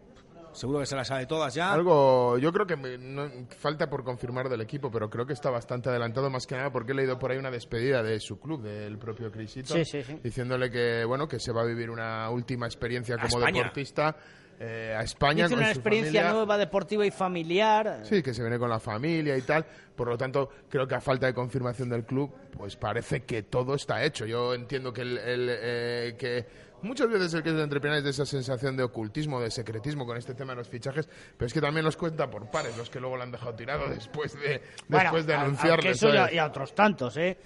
Seguro 0.58 0.80
que 0.80 0.86
se 0.88 0.96
las 0.96 1.08
sabe 1.08 1.26
todas 1.28 1.54
ya. 1.54 1.72
Algo, 1.72 2.38
yo 2.40 2.52
creo 2.52 2.66
que 2.66 2.76
me- 2.76 2.98
no- 2.98 3.30
falta 3.60 3.90
por 3.90 4.04
confirmar 4.04 4.50
del 4.50 4.62
equipo, 4.62 4.90
pero 4.92 5.10
creo 5.10 5.26
que 5.26 5.34
está 5.34 5.50
bastante 5.50 5.90
adelantado 5.90 6.30
más 6.30 6.48
que 6.48 6.56
nada 6.56 6.72
porque 6.72 6.92
he 6.92 6.96
leído 6.96 7.18
por 7.20 7.32
ahí 7.32 7.38
una 7.38 7.52
despedida 7.52 8.02
de 8.04 8.20
su 8.20 8.40
club, 8.40 8.62
del 8.64 8.98
propio 8.98 9.32
Crisito, 9.32 9.74
Sí, 9.76 9.86
sí, 9.86 10.04
sí. 10.04 10.20
diciéndole 10.24 10.70
que 10.72 11.06
bueno 11.06 11.28
que 11.28 11.40
se 11.40 11.52
va 11.52 11.62
a 11.62 11.66
vivir 11.66 11.90
una 11.90 12.30
última 12.30 12.66
experiencia 12.66 13.16
como 13.18 13.38
España. 13.40 13.60
deportista 13.62 14.16
eh, 14.60 14.96
a 14.98 15.04
España 15.04 15.44
Dice 15.44 15.50
con 15.50 15.60
una 15.60 15.68
su 15.72 15.78
experiencia 15.80 16.22
familia. 16.22 16.34
nueva, 16.34 16.58
deportiva 16.58 17.06
y 17.06 17.12
familiar. 17.12 18.00
Sí, 18.02 18.24
que 18.24 18.34
se 18.34 18.42
viene 18.42 18.58
con 18.58 18.70
la 18.72 18.80
familia 18.80 19.38
y 19.38 19.42
tal. 19.44 19.64
Por 19.96 20.08
lo 20.08 20.18
tanto, 20.18 20.50
creo 20.68 20.88
que 20.88 20.96
a 20.96 21.00
falta 21.00 21.28
de 21.28 21.36
confirmación 21.36 21.90
del 21.90 22.06
club, 22.06 22.34
pues 22.58 22.76
parece 22.76 23.22
que 23.24 23.44
todo 23.44 23.76
está 23.76 24.04
hecho. 24.04 24.26
Yo 24.26 24.56
entiendo 24.56 24.92
que, 24.92 25.02
el, 25.02 25.18
el, 25.20 25.50
eh, 25.52 26.16
que 26.18 26.44
muchas 26.82 27.10
veces 27.10 27.34
el 27.34 27.44
que 27.44 27.50
es 27.50 27.56
de 27.56 27.64
es 27.98 28.04
de 28.04 28.10
esa 28.10 28.26
sensación 28.26 28.76
de 28.78 28.84
ocultismo, 28.84 29.40
de 29.42 29.52
secretismo 29.52 30.06
con 30.06 30.18
este 30.18 30.34
tema 30.34 30.54
de 30.54 30.58
los 30.58 30.68
fichajes, 30.70 31.08
pero 31.38 31.48
es 31.48 31.54
que 31.54 31.62
también 31.62 31.86
los 31.86 31.98
cuenta 31.98 32.30
por 32.30 32.50
pares, 32.50 32.78
los 32.78 32.90
que 32.90 33.00
luego 33.00 33.18
lo 33.18 33.24
han 33.24 33.32
dejado 33.32 33.54
tirado 33.56 33.88
después 33.90 34.34
de, 34.40 34.62
Bueno, 34.88 35.04
después 35.04 35.26
de 35.26 35.34
eso 35.92 36.14
y 36.14 36.18
a, 36.18 36.34
y 36.34 36.38
a 36.38 36.46
otros 36.48 36.74
tantos, 36.76 37.18
¿eh? 37.18 37.38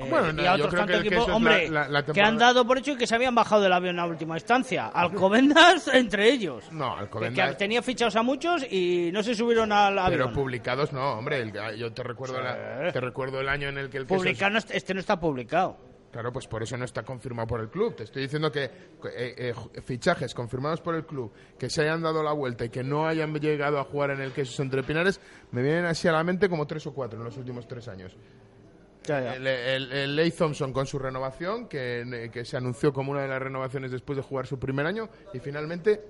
Eh, 0.00 0.04
no, 0.08 0.42
y 0.42 0.46
a 0.46 0.54
otros 0.54 0.70
que 0.70 0.76
tantos 0.76 1.00
que 1.02 1.08
equipos, 1.08 1.28
es 1.28 1.34
hombre, 1.34 1.68
la- 1.68 1.88
la- 1.88 1.88
la 1.88 2.04
que 2.04 2.20
han 2.22 2.38
dado 2.38 2.64
por 2.64 2.78
hecho 2.78 2.92
y 2.92 2.96
que 2.96 3.06
se 3.08 3.16
habían 3.16 3.34
bajado 3.34 3.62
del 3.62 3.72
avión 3.72 3.98
a 3.98 4.06
última 4.06 4.36
instancia. 4.36 4.86
Alcobendas 4.86 5.88
entre 5.88 6.30
ellos. 6.30 6.70
No, 6.70 6.94
Que, 6.94 7.00
Alcobendas- 7.02 7.48
que 7.50 7.54
tenía 7.56 7.82
fichados 7.82 8.14
a 8.14 8.22
muchos 8.22 8.64
y 8.70 9.10
no 9.12 9.24
se 9.24 9.34
subieron 9.34 9.72
al 9.72 9.98
avión. 9.98 10.20
Pero 10.20 10.32
publicados 10.32 10.92
no, 10.92 11.14
hombre. 11.18 11.40
el- 11.40 11.76
yo 11.76 11.92
te 11.92 12.04
recuerdo, 12.04 12.36
te 12.92 13.00
recuerdo 13.00 13.40
el 13.40 13.48
año 13.48 13.68
en 13.70 13.78
el 13.78 13.90
que 13.90 13.96
el 13.98 14.06
Publicado 14.06 14.56
este 14.70 14.94
no 14.94 15.00
está 15.00 15.18
publicado. 15.18 15.87
Claro, 16.10 16.32
pues 16.32 16.46
por 16.46 16.62
eso 16.62 16.76
no 16.76 16.84
está 16.84 17.02
confirmado 17.02 17.46
por 17.46 17.60
el 17.60 17.68
club. 17.68 17.94
Te 17.94 18.04
estoy 18.04 18.22
diciendo 18.22 18.50
que 18.50 18.64
eh, 18.64 18.70
eh, 19.04 19.54
fichajes 19.82 20.34
confirmados 20.34 20.80
por 20.80 20.94
el 20.94 21.04
club, 21.04 21.32
que 21.58 21.68
se 21.68 21.82
hayan 21.82 22.02
dado 22.02 22.22
la 22.22 22.32
vuelta 22.32 22.64
y 22.64 22.70
que 22.70 22.82
no 22.82 23.06
hayan 23.06 23.34
llegado 23.34 23.78
a 23.78 23.84
jugar 23.84 24.12
en 24.12 24.22
el 24.22 24.32
Quesos 24.32 24.58
entre 24.60 24.82
Pinares, 24.82 25.20
me 25.50 25.62
vienen 25.62 25.84
así 25.84 26.08
a 26.08 26.12
la 26.12 26.24
mente 26.24 26.48
como 26.48 26.66
tres 26.66 26.86
o 26.86 26.94
cuatro 26.94 27.18
en 27.18 27.24
los 27.24 27.36
últimos 27.36 27.68
tres 27.68 27.88
años. 27.88 28.16
El, 29.06 29.46
el, 29.46 29.92
el 29.92 30.16
Leigh 30.16 30.32
Thompson 30.32 30.72
con 30.72 30.86
su 30.86 30.98
renovación, 30.98 31.66
que, 31.66 32.30
que 32.32 32.44
se 32.44 32.56
anunció 32.56 32.92
como 32.92 33.12
una 33.12 33.22
de 33.22 33.28
las 33.28 33.40
renovaciones 33.40 33.90
después 33.90 34.16
de 34.16 34.22
jugar 34.22 34.46
su 34.46 34.58
primer 34.58 34.84
año 34.86 35.08
y 35.32 35.38
finalmente 35.38 36.02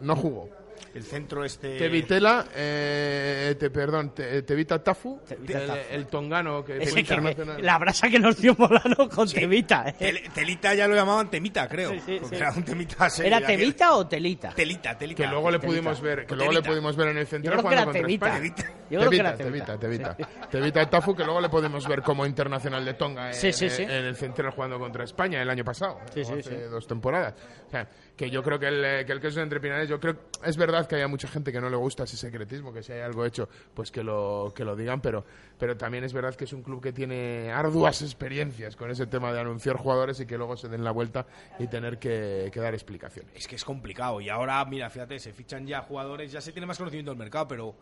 no 0.00 0.16
jugó. 0.16 0.48
El 0.94 1.02
centro 1.04 1.44
este... 1.44 1.78
Tevitela, 1.78 2.46
eh, 2.54 3.56
te, 3.58 3.70
perdón, 3.70 4.14
te, 4.14 4.42
Tevita 4.42 4.82
Tafu, 4.82 5.20
Tevita 5.26 5.58
el, 5.60 5.66
Tafu. 5.66 5.80
el 5.90 6.06
tongano 6.06 6.64
que 6.64 6.74
fue 6.86 6.92
que- 6.94 7.00
internacional. 7.00 7.62
la 7.62 7.78
brasa 7.78 8.08
que 8.10 8.18
nos 8.18 8.36
dio 8.36 8.54
Molano 8.58 9.08
con 9.08 9.28
Tevita. 9.28 9.84
¿eh? 9.88 9.94
Tel- 9.98 10.32
telita 10.34 10.74
ya 10.74 10.86
lo 10.86 10.94
llamaban 10.94 11.30
temita, 11.30 11.66
creo. 11.68 11.92
Sí, 11.92 12.00
sí, 12.04 12.18
porque 12.20 12.36
sí. 12.36 12.42
era 12.42 12.52
un 12.52 12.62
temita 12.62 13.08
serio. 13.10 13.28
¿Era 13.36 13.40
que- 13.46 13.56
Tevita 13.56 13.94
o 13.94 14.06
Telita? 14.06 14.50
Telita, 14.50 14.98
telita. 14.98 15.22
que 15.22 15.28
luego 15.28 15.50
le 15.50 15.58
Telita. 15.58 15.66
pudimos 15.80 16.00
ver 16.00 16.26
que 16.26 16.36
luego 16.36 16.52
le 16.52 16.62
pudimos 16.62 16.96
ver 16.96 17.08
en 17.08 17.18
el 17.18 17.26
central 17.26 17.56
Yo 17.56 17.60
creo 17.62 17.70
que 17.70 17.76
jugando 17.76 17.82
era 17.82 17.84
contra 17.84 18.02
Tevita. 18.02 18.26
España 18.26 18.72
Yo 18.90 18.98
creo 18.98 19.10
que 19.10 19.16
era 19.16 19.34
Tevita, 19.36 19.78
Tevita. 19.78 20.14
Tevita, 20.16 20.48
Tevita 20.50 20.90
Tafu 20.90 21.14
que 21.16 21.24
luego 21.24 21.40
le 21.40 21.48
pudimos 21.48 21.88
ver 21.88 22.02
como 22.02 22.26
internacional 22.26 22.84
de 22.84 22.94
Tonga 22.94 23.28
en, 23.28 23.34
Sí, 23.34 23.52
sí, 23.52 23.70
sí. 23.70 23.82
en 23.82 23.90
el 23.90 24.16
central 24.16 24.50
jugando 24.50 24.78
contra 24.78 25.04
España 25.04 25.40
el 25.40 25.48
año 25.48 25.64
pasado 25.64 25.98
Sí, 26.12 26.24
sí, 26.24 26.32
hace 26.32 26.42
sí. 26.42 26.56
dos 26.70 26.86
temporadas 26.86 27.34
o 27.66 27.70
sea 27.70 27.88
que 28.16 28.30
yo 28.30 28.42
creo 28.42 28.58
que 28.58 28.68
el 28.68 28.84
eh, 28.84 29.04
que 29.06 29.12
el 29.12 29.20
queso 29.20 29.40
entre 29.40 29.60
Pinares 29.60 29.88
yo 29.88 29.98
creo 29.98 30.16
es 30.44 30.56
verdad 30.56 30.86
que 30.86 30.96
haya 30.96 31.08
mucha 31.08 31.28
gente 31.28 31.50
que 31.50 31.60
no 31.60 31.70
le 31.70 31.76
gusta 31.76 32.04
ese 32.04 32.16
secretismo 32.16 32.72
que 32.72 32.82
si 32.82 32.92
hay 32.92 33.00
algo 33.00 33.24
hecho 33.24 33.48
pues 33.74 33.90
que 33.90 34.02
lo 34.02 34.52
que 34.54 34.64
lo 34.64 34.76
digan 34.76 35.00
pero 35.00 35.24
pero 35.58 35.76
también 35.76 36.04
es 36.04 36.12
verdad 36.12 36.34
que 36.34 36.44
es 36.44 36.52
un 36.52 36.62
club 36.62 36.82
que 36.82 36.92
tiene 36.92 37.50
arduas 37.50 38.02
experiencias 38.02 38.76
con 38.76 38.90
ese 38.90 39.06
tema 39.06 39.32
de 39.32 39.40
anunciar 39.40 39.76
jugadores 39.76 40.20
y 40.20 40.26
que 40.26 40.36
luego 40.36 40.56
se 40.56 40.68
den 40.68 40.84
la 40.84 40.90
vuelta 40.90 41.26
y 41.58 41.66
tener 41.68 41.98
que, 41.98 42.50
que 42.52 42.60
dar 42.60 42.74
explicaciones 42.74 43.32
Es 43.34 43.46
que 43.46 43.56
es 43.56 43.64
complicado. 43.64 44.20
Y 44.20 44.28
ahora, 44.28 44.64
mira, 44.64 44.90
fíjate, 44.90 45.18
se 45.18 45.32
fichan 45.32 45.66
ya 45.66 45.82
jugadores, 45.82 46.32
ya 46.32 46.40
se 46.40 46.52
tiene 46.52 46.66
más 46.66 46.78
conocimiento 46.78 47.10
del 47.10 47.18
mercado, 47.18 47.48
pero, 47.48 47.74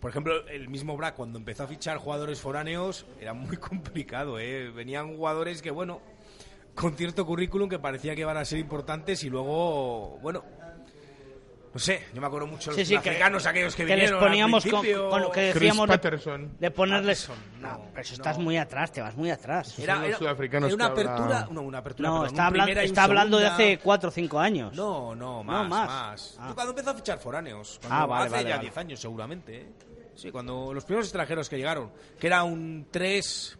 por 0.00 0.10
ejemplo, 0.10 0.46
el 0.48 0.68
mismo 0.68 0.96
Brack, 0.96 1.14
cuando 1.14 1.38
empezó 1.38 1.64
a 1.64 1.66
fichar 1.66 1.98
jugadores 1.98 2.40
foráneos, 2.40 3.06
era 3.20 3.34
muy 3.34 3.56
complicado, 3.58 4.38
¿eh? 4.38 4.70
Venían 4.70 5.16
jugadores 5.16 5.62
que, 5.62 5.70
bueno, 5.70 6.00
con 6.74 6.96
cierto 6.96 7.24
currículum 7.24 7.68
que 7.68 7.78
parecía 7.78 8.14
que 8.14 8.22
iban 8.22 8.36
a 8.36 8.44
ser 8.44 8.58
importantes 8.58 9.22
y 9.24 9.30
luego, 9.30 10.18
bueno, 10.22 10.42
No 11.72 11.80
sé, 11.80 12.04
yo 12.14 12.20
me 12.20 12.28
acuerdo 12.28 12.46
mucho 12.46 12.70
de 12.70 12.76
Sí, 12.76 12.80
los 12.82 12.88
sí, 12.88 12.94
que- 13.02 13.10
africanos, 13.10 13.46
aquellos 13.46 13.74
que, 13.74 13.82
que 13.84 13.96
les 13.96 13.96
vinieron 14.10 14.22
al 14.22 14.28
poníamos 14.28 14.62
con, 14.62 14.70
principio. 14.80 15.10
con 15.10 15.22
lo 15.22 15.30
que 15.32 15.40
decíamos 15.40 15.88
de, 15.88 15.92
Patterson. 15.96 16.56
de 16.60 16.70
ponerles... 16.70 17.26
Patterson, 17.26 17.60
no, 17.62 17.68
no, 17.68 17.84
pero 17.90 18.00
eso 18.00 18.10
no. 18.12 18.14
estás 18.14 18.38
muy 18.38 18.56
atrás, 18.58 18.92
te 18.92 19.00
vas 19.00 19.16
muy 19.16 19.30
atrás. 19.32 19.76
Era, 19.80 20.06
era- 20.06 20.16
sudafricanos 20.16 20.68
era 20.68 20.74
una 20.76 20.94
que 20.94 21.00
habla- 21.00 21.12
apertura, 21.16 21.48
no, 21.50 21.62
una 21.62 21.78
apertura. 21.78 22.08
no, 22.08 22.14
perdón, 22.20 22.36
está, 22.38 22.48
un 22.48 22.78
está 22.78 23.02
hablando 23.02 23.38
de 23.38 23.46
hace 23.48 23.78
4 23.82 24.08
o 24.08 24.12
5 24.12 24.38
años. 24.38 24.72
No, 24.76 25.16
no, 25.16 25.42
más, 25.42 25.68
más. 25.68 25.88
más. 25.88 26.36
Ah. 26.38 26.46
Tú 26.48 26.54
cuando 26.54 26.70
empezó 26.70 26.90
a 26.90 26.94
fichar 26.94 27.18
foráneos, 27.18 27.78
cuando 27.80 27.96
Ah, 27.96 28.06
vale, 28.06 28.24
hace 28.26 28.34
vale, 28.36 28.48
ya 28.50 28.54
vale. 28.56 28.68
10 28.68 28.78
años 28.78 29.00
seguramente, 29.00 29.56
¿eh? 29.62 29.66
Sí, 30.14 30.30
cuando 30.30 30.72
los 30.72 30.84
primeros 30.84 31.06
extranjeros 31.06 31.48
que 31.48 31.56
llegaron, 31.56 31.90
que 32.20 32.28
era 32.28 32.44
un 32.44 32.86
3, 32.88 33.58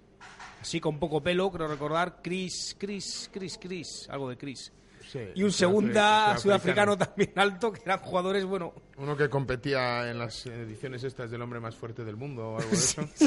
así 0.64 0.80
con 0.80 0.98
poco 0.98 1.22
pelo, 1.22 1.52
creo 1.52 1.68
recordar, 1.68 2.22
Chris, 2.22 2.74
Chris, 2.78 3.28
Chris, 3.30 3.58
Chris, 3.60 4.08
algo 4.08 4.30
de 4.30 4.38
Chris. 4.38 4.72
Sí, 5.06 5.18
Y 5.34 5.42
un 5.42 5.52
segunda 5.52 6.38
sudafricano. 6.38 6.40
sudafricano 6.40 6.98
también 6.98 7.32
alto, 7.36 7.70
que 7.70 7.82
eran 7.84 7.98
jugadores, 7.98 8.46
bueno, 8.46 8.72
Uno 8.96 9.14
que 9.14 9.28
competía 9.28 10.10
en 10.10 10.18
las 10.18 10.46
ediciones 10.46 11.04
estas 11.04 11.30
del 11.30 11.42
hombre 11.42 11.60
más 11.60 11.76
fuerte 11.76 12.02
del 12.02 12.16
mundo 12.16 12.52
o 12.52 12.56
algo 12.58 12.70
de 12.70 12.76
eso. 12.76 13.02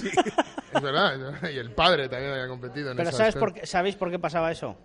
Es 0.73 0.81
verdad, 0.81 1.13
es 1.13 1.19
verdad. 1.21 1.49
Y 1.49 1.57
el 1.59 1.71
padre 1.71 2.09
también 2.09 2.33
había 2.33 2.47
competido 2.47 2.89
en 2.89 2.97
Pero 2.97 3.09
esas 3.09 3.19
¿sabes 3.19 3.35
por 3.35 3.53
qué, 3.53 3.67
¿sabéis 3.67 3.95
por 3.95 4.09
qué 4.09 4.17
pasaba 4.17 4.51
eso? 4.51 4.75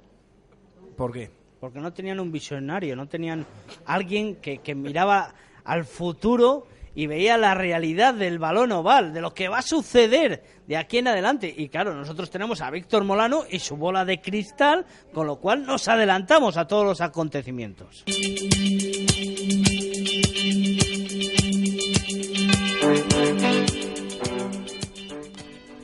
¿por 0.96 1.10
qué? 1.10 1.30
Porque 1.58 1.80
no 1.80 1.92
tenían 1.94 2.20
un 2.20 2.30
visionario, 2.30 2.94
no 2.94 3.08
tenían 3.08 3.46
alguien 3.86 4.36
que, 4.36 4.58
que 4.58 4.74
miraba 4.74 5.34
al 5.64 5.84
futuro 5.86 6.66
y 6.94 7.06
veía 7.06 7.38
la 7.38 7.54
realidad 7.54 8.14
del 8.14 8.38
balón 8.38 8.72
oval, 8.72 9.12
de 9.12 9.20
lo 9.20 9.32
que 9.34 9.48
va 9.48 9.58
a 9.58 9.62
suceder 9.62 10.42
de 10.66 10.76
aquí 10.76 10.98
en 10.98 11.08
adelante. 11.08 11.52
Y 11.56 11.68
claro, 11.68 11.94
nosotros 11.94 12.30
tenemos 12.30 12.60
a 12.60 12.70
Víctor 12.70 13.04
Molano 13.04 13.44
y 13.50 13.58
su 13.58 13.76
bola 13.76 14.04
de 14.04 14.20
cristal, 14.20 14.84
con 15.12 15.26
lo 15.26 15.36
cual 15.36 15.64
nos 15.64 15.88
adelantamos 15.88 16.56
a 16.56 16.66
todos 16.66 16.84
los 16.84 17.00
acontecimientos. 17.00 18.04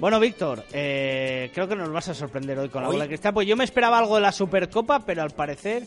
Bueno, 0.01 0.21
Víctor, 0.21 0.65
eh, 0.73 1.51
creo 1.53 1.67
que 1.67 1.75
nos 1.75 1.91
vas 1.91 2.09
a 2.09 2.15
sorprender 2.15 2.57
hoy 2.59 2.69
con 2.69 2.83
la 2.83 2.89
¿Hoy? 2.89 2.95
bola 2.95 3.05
de 3.05 3.09
cristal. 3.09 3.35
Pues 3.35 3.49
yo 3.49 3.57
me 3.57 3.65
esperaba 3.65 3.99
algo 3.99 4.15
de 4.15 4.21
la 4.21 4.31
Supercopa, 4.31 5.01
pero 5.01 5.23
al 5.23 5.31
parecer, 5.31 5.83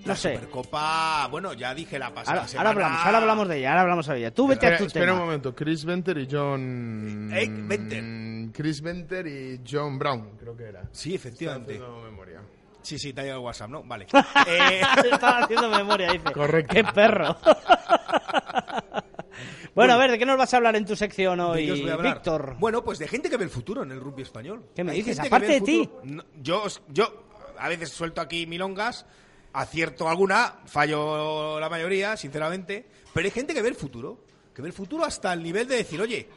no 0.00 0.06
La 0.08 0.16
sé. 0.16 0.34
Supercopa, 0.34 1.28
bueno, 1.30 1.52
ya 1.52 1.74
dije 1.74 1.98
la 1.98 2.12
pasada 2.12 2.38
Ahora, 2.38 2.48
semana. 2.48 2.70
ahora 2.70 2.84
hablamos, 2.84 3.06
ahora 3.06 3.18
hablamos 3.18 3.48
de 3.48 3.58
ella, 3.58 3.68
ahora 3.70 3.80
hablamos 3.82 4.06
de 4.06 4.18
ella. 4.18 4.34
Tú 4.34 4.46
vete 4.48 4.66
espera, 4.66 4.76
a 4.76 4.78
tu 4.78 4.84
espera 4.86 5.06
tema. 5.06 5.18
un 5.18 5.24
momento, 5.26 5.54
Chris 5.54 5.84
Venter 5.84 6.18
y 6.18 6.28
John... 6.30 7.30
Eh, 7.32 7.48
Venter. 7.50 8.52
Chris 8.52 8.80
Venter 8.82 9.26
y 9.26 9.60
John 9.68 9.98
Brown, 9.98 10.36
creo 10.38 10.56
que 10.56 10.64
era. 10.64 10.82
Sí, 10.92 11.14
efectivamente. 11.14 11.74
Haciendo 11.74 12.02
memoria. 12.02 12.40
Sí, 12.82 12.98
sí, 12.98 13.12
te 13.12 13.20
ha 13.20 13.24
llegado 13.24 13.40
el 13.40 13.46
WhatsApp, 13.46 13.70
¿no? 13.70 13.82
Vale. 13.84 14.06
Eh, 14.46 14.80
Estaba 15.12 15.38
haciendo 15.40 15.68
memoria, 15.68 16.12
dice. 16.12 16.32
Correcto. 16.32 16.74
¡Qué 16.74 16.84
perro! 16.84 17.36
bueno, 19.74 19.94
a 19.94 19.96
ver, 19.96 20.10
¿de 20.12 20.18
qué 20.18 20.26
nos 20.26 20.36
vas 20.38 20.52
a 20.54 20.56
hablar 20.56 20.76
en 20.76 20.84
tu 20.86 20.96
sección 20.96 21.38
¿De 21.38 21.44
hoy? 21.44 21.86
Víctor? 22.02 22.56
Bueno, 22.58 22.82
pues 22.82 22.98
de 22.98 23.08
gente 23.08 23.28
que 23.30 23.36
ve 23.36 23.44
el 23.44 23.50
futuro 23.50 23.82
en 23.82 23.92
el 23.92 24.00
rugby 24.00 24.22
español. 24.22 24.64
¿Qué 24.74 24.84
me 24.84 24.92
Hay 24.92 25.02
dices? 25.02 25.20
Aparte 25.20 25.46
de 25.46 25.60
ti. 25.60 25.88
No, 26.04 26.24
yo, 26.40 26.64
yo 26.88 27.24
a 27.58 27.68
veces 27.68 27.90
suelto 27.90 28.20
aquí 28.20 28.46
milongas, 28.46 29.06
acierto 29.52 30.08
alguna, 30.08 30.60
fallo 30.66 31.58
la 31.60 31.68
mayoría, 31.68 32.16
sinceramente, 32.16 32.86
pero 33.12 33.24
hay 33.26 33.30
gente 33.32 33.54
que 33.54 33.62
ve 33.62 33.68
el 33.68 33.74
futuro. 33.74 34.24
Que 34.54 34.62
ve 34.62 34.68
el 34.68 34.74
futuro 34.74 35.04
hasta 35.04 35.32
el 35.32 35.42
nivel 35.42 35.68
de 35.68 35.76
decir, 35.76 36.00
oye, 36.00 36.28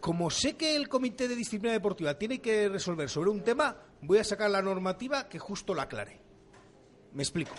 como 0.00 0.30
sé 0.30 0.56
que 0.56 0.74
el 0.76 0.88
Comité 0.88 1.28
de 1.28 1.36
Disciplina 1.36 1.72
Deportiva 1.72 2.14
tiene 2.18 2.40
que 2.40 2.68
resolver 2.68 3.08
sobre 3.08 3.30
un 3.30 3.42
tema, 3.42 3.76
voy 4.00 4.18
a 4.18 4.24
sacar 4.24 4.50
la 4.50 4.62
normativa 4.62 5.28
que 5.28 5.38
justo 5.38 5.74
la 5.74 5.82
aclare. 5.82 6.18
Me 7.12 7.22
explico. 7.22 7.52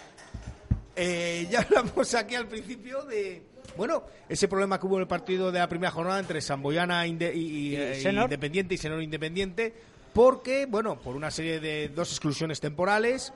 Eh, 0.95 1.47
ya 1.51 1.61
hablamos 1.69 2.13
aquí 2.15 2.35
al 2.35 2.47
principio 2.47 3.03
de, 3.03 3.43
bueno, 3.77 4.03
ese 4.27 4.47
problema 4.47 4.79
que 4.79 4.87
hubo 4.87 4.95
en 4.95 5.01
el 5.01 5.07
partido 5.07 5.51
de 5.51 5.59
la 5.59 5.69
primera 5.69 5.91
jornada 5.91 6.19
entre 6.19 6.41
Samboyana 6.41 7.05
Inde- 7.05 7.33
y, 7.35 7.39
y, 7.73 7.75
eh? 7.75 8.01
Independiente 8.03 8.73
y 8.73 8.77
Senor 8.77 9.03
Independiente, 9.03 9.73
porque, 10.13 10.65
bueno, 10.65 10.99
por 10.99 11.15
una 11.15 11.29
serie 11.29 11.59
de 11.59 11.89
dos 11.89 12.09
exclusiones 12.09 12.59
temporales, 12.59 13.31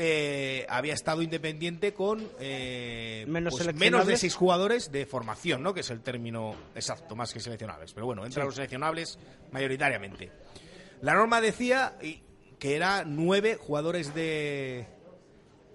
eh, 0.00 0.64
había 0.68 0.94
estado 0.94 1.22
Independiente 1.22 1.92
con 1.92 2.26
eh, 2.38 3.24
Menos 3.28 3.54
pues, 3.58 3.74
menos 3.74 4.06
de 4.06 4.16
seis 4.16 4.34
jugadores 4.36 4.92
de 4.92 5.04
formación, 5.06 5.62
¿no? 5.62 5.74
Que 5.74 5.80
es 5.80 5.90
el 5.90 6.00
término 6.02 6.54
exacto, 6.74 7.16
más 7.16 7.32
que 7.32 7.40
seleccionables. 7.40 7.92
Pero 7.92 8.06
bueno, 8.06 8.24
entre 8.24 8.42
Sí. 8.42 8.46
los 8.46 8.54
seleccionables 8.54 9.18
mayoritariamente. 9.50 10.30
La 11.02 11.14
norma 11.14 11.40
decía 11.40 11.96
que 12.58 12.76
era 12.76 13.04
nueve 13.04 13.56
jugadores 13.60 14.14
de, 14.14 14.86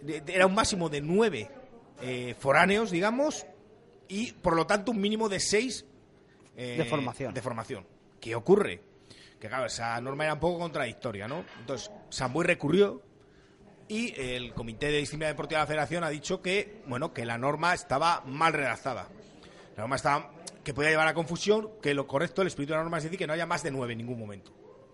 de- 0.01 0.21
de- 0.21 0.33
era 0.35 0.45
un 0.47 0.55
máximo 0.55 0.89
de 0.89 1.01
nueve 1.01 1.49
eh, 2.01 2.35
foráneos, 2.39 2.91
digamos, 2.91 3.45
y 4.07 4.31
por 4.33 4.55
lo 4.55 4.65
tanto 4.67 4.91
un 4.91 4.99
mínimo 5.01 5.29
de 5.29 5.39
seis 5.39 5.85
eh, 6.55 6.75
De 6.77 6.85
formación. 6.85 7.33
De 7.33 7.41
formación. 7.41 7.85
¿Qué 8.19 8.35
ocurre? 8.35 8.81
Que 9.39 9.47
claro, 9.49 9.65
esa 9.65 9.99
norma 9.99 10.23
era 10.23 10.33
un 10.35 10.39
poco 10.39 10.59
contradictoria, 10.59 11.27
¿no? 11.27 11.43
Entonces, 11.59 11.91
Samboy 12.09 12.45
recurrió 12.45 13.01
y 13.87 14.13
el 14.19 14.53
Comité 14.53 14.87
de 14.87 14.99
Disciplina 14.99 15.27
Deportiva 15.27 15.59
de 15.59 15.63
la 15.63 15.67
Federación 15.67 16.03
ha 16.03 16.09
dicho 16.09 16.41
que, 16.41 16.81
bueno, 16.87 17.13
que 17.13 17.25
la 17.25 17.37
norma 17.37 17.73
estaba 17.73 18.21
mal 18.25 18.53
redactada. 18.53 19.09
La 19.75 19.83
norma 19.83 19.95
estaba 19.95 20.31
que 20.63 20.73
podía 20.73 20.91
llevar 20.91 21.07
a 21.07 21.13
confusión, 21.13 21.69
que 21.81 21.93
lo 21.93 22.07
correcto, 22.07 22.41
el 22.41 22.47
espíritu 22.47 22.71
de 22.73 22.77
la 22.77 22.83
norma 22.83 22.97
es 22.97 23.03
decir 23.03 23.19
que 23.19 23.27
no 23.27 23.33
haya 23.33 23.45
más 23.45 23.63
de 23.63 23.71
nueve 23.71 23.93
en 23.93 23.99
ningún 23.99 24.17
momento. 24.17 24.51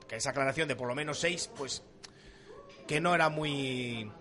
Que 0.07 0.15
esa 0.15 0.31
aclaración 0.31 0.67
de 0.67 0.75
por 0.75 0.87
lo 0.87 0.95
menos 0.95 1.19
seis, 1.19 1.49
pues, 1.55 1.83
que 2.87 2.99
no 2.99 3.13
era 3.13 3.29
muy, 3.29 4.11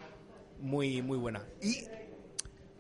muy, 0.61 1.01
muy 1.01 1.17
buena. 1.17 1.47
Y, 1.63 1.87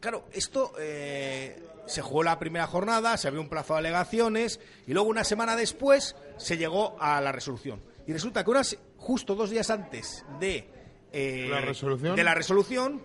claro, 0.00 0.28
esto 0.32 0.74
eh, 0.78 1.62
se 1.86 2.02
jugó 2.02 2.22
la 2.22 2.38
primera 2.38 2.66
jornada, 2.66 3.16
se 3.16 3.28
abrió 3.28 3.40
un 3.40 3.48
plazo 3.48 3.72
de 3.72 3.78
alegaciones 3.78 4.60
y 4.86 4.92
luego 4.92 5.08
una 5.08 5.24
semana 5.24 5.56
después 5.56 6.14
se 6.36 6.58
llegó 6.58 6.96
a 7.00 7.20
la 7.22 7.32
resolución. 7.32 7.82
Y 8.06 8.12
resulta 8.12 8.44
que 8.44 8.50
unas, 8.50 8.76
justo 8.98 9.34
dos 9.34 9.48
días 9.50 9.70
antes 9.70 10.24
de 10.38 10.77
eh, 11.12 11.48
¿La 11.50 11.60
resolución? 11.60 12.16
de 12.16 12.24
la 12.24 12.34
resolución 12.34 13.02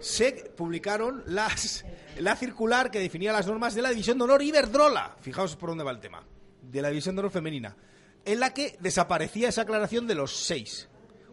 se 0.00 0.32
publicaron 0.56 1.22
las 1.26 1.84
la 2.18 2.36
circular 2.36 2.90
que 2.90 2.98
definía 2.98 3.32
las 3.32 3.46
normas 3.46 3.74
de 3.74 3.82
la 3.82 3.90
división 3.90 4.18
de 4.18 4.24
honor 4.24 4.42
Iberdrola. 4.42 5.16
Fijaos 5.20 5.56
por 5.56 5.70
dónde 5.70 5.84
va 5.84 5.90
el 5.90 6.00
tema. 6.00 6.22
De 6.62 6.82
la 6.82 6.88
división 6.88 7.14
de 7.14 7.20
honor 7.20 7.32
femenina. 7.32 7.76
En 8.24 8.40
la 8.40 8.52
que 8.52 8.76
desaparecía 8.80 9.48
esa 9.50 9.62
aclaración 9.62 10.06
de 10.06 10.14
los 10.14 10.34
seis. 10.36 10.88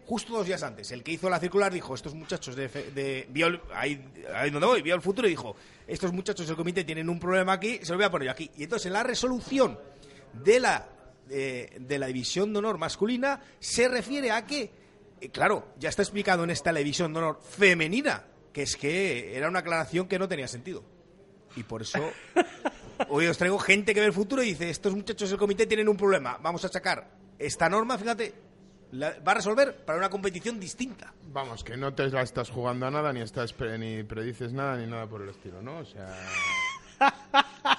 Justo 0.06 0.34
dos 0.34 0.46
días 0.46 0.62
antes. 0.64 0.92
El 0.92 1.02
que 1.02 1.14
hizo 1.14 1.30
la 1.30 1.40
circular 1.40 1.72
dijo, 1.74 1.96
estos 1.96 2.14
muchachos 2.14 2.56
de... 2.56 3.26
vio 3.30 3.48
el- 3.48 3.62
ahí, 3.74 4.06
ahí 4.36 4.50
donde 4.50 4.68
voy, 4.68 4.82
vio 4.82 4.94
el 4.96 5.02
futuro 5.02 5.28
y 5.28 5.32
dijo, 5.32 5.56
estos 5.88 6.12
muchachos 6.12 6.46
del 6.46 6.56
comité 6.58 6.84
tienen 6.84 7.10
un 7.10 7.20
problema 7.20 7.54
aquí, 7.54 7.80
se 7.82 7.92
lo 7.94 7.98
voy 7.98 8.06
a 8.06 8.12
poner 8.12 8.26
yo 8.28 8.32
aquí. 8.34 8.52
Y 8.58 8.64
entonces 8.64 8.88
en 8.88 8.94
la 8.94 9.04
resolución 9.04 9.80
de 10.34 10.60
la, 10.60 10.88
eh, 11.30 11.78
de 11.80 11.98
la 12.00 12.08
división 12.08 12.52
de 12.52 12.60
honor 12.60 12.78
masculina 12.78 13.42
se 13.60 13.88
refiere 13.88 14.30
a 14.32 14.46
que, 14.46 14.70
claro, 15.30 15.68
ya 15.80 15.90
está 15.90 16.02
explicado 16.02 16.44
en 16.44 16.50
esta 16.50 16.72
división 16.74 17.14
de 17.14 17.20
honor 17.20 17.40
femenina, 17.42 18.26
que 18.52 18.64
es 18.64 18.76
que 18.76 19.36
era 19.38 19.48
una 19.50 19.60
aclaración 19.60 20.08
que 20.08 20.20
no 20.20 20.28
tenía 20.28 20.48
sentido. 20.48 20.84
Y 21.56 21.64
por 21.64 21.82
eso 21.84 22.00
hoy 23.10 23.28
os 23.28 23.38
traigo 23.38 23.60
gente 23.60 23.94
que 23.94 24.00
ve 24.00 24.08
el 24.08 24.14
futuro 24.14 24.42
y 24.44 24.48
dice, 24.48 24.70
estos 24.70 24.96
muchachos 24.96 25.30
del 25.30 25.40
comité 25.40 25.66
tienen 25.68 25.88
un 25.90 25.98
problema, 25.98 26.38
vamos 26.42 26.64
a 26.66 26.70
sacar 26.70 27.10
esta 27.40 27.70
norma, 27.70 27.98
fíjate, 27.98 28.34
la- 28.92 29.20
va 29.20 29.32
a 29.34 29.36
resolver 29.36 29.84
para 29.86 29.98
una 29.98 30.10
competición 30.10 30.60
distinta. 30.60 31.14
Vamos, 31.28 31.64
que 31.64 31.76
no 31.78 31.94
te 31.94 32.08
la 32.10 32.22
estás 32.22 32.50
jugando 32.50 32.86
a 32.88 32.92
nada, 32.92 33.12
ni 33.14 33.22
estás 33.22 33.54
pre- 33.54 33.78
ni 33.78 34.04
predices 34.04 34.54
nada, 34.54 34.78
ni 34.78 34.86
nada 34.88 35.08
por 35.08 35.22
el 35.22 35.30
estilo, 35.30 35.62
¿no? 35.62 35.80
O 35.80 35.86
sea... 35.86 36.16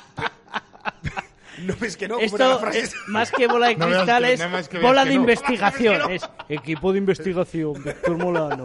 No 1.63 1.75
es 1.87 1.97
que 1.97 2.09
no, 2.09 2.15
como 2.17 2.27
era 2.27 2.27
Esto 2.27 2.49
la 2.49 2.59
frase 2.59 2.81
es 2.81 2.95
más 3.09 3.31
que 3.31 3.47
bola 3.47 3.69
de 3.69 3.77
cristal, 3.77 4.25
que- 4.25 4.33
es 4.33 4.83
bola 4.83 5.05
de 5.05 5.11
no. 5.15 5.21
investigación. 5.21 6.11
Es 6.11 6.29
equipo 6.49 6.93
de 6.93 6.99
investigación, 6.99 7.75
Víctor 7.85 8.17
Molano. 8.19 8.65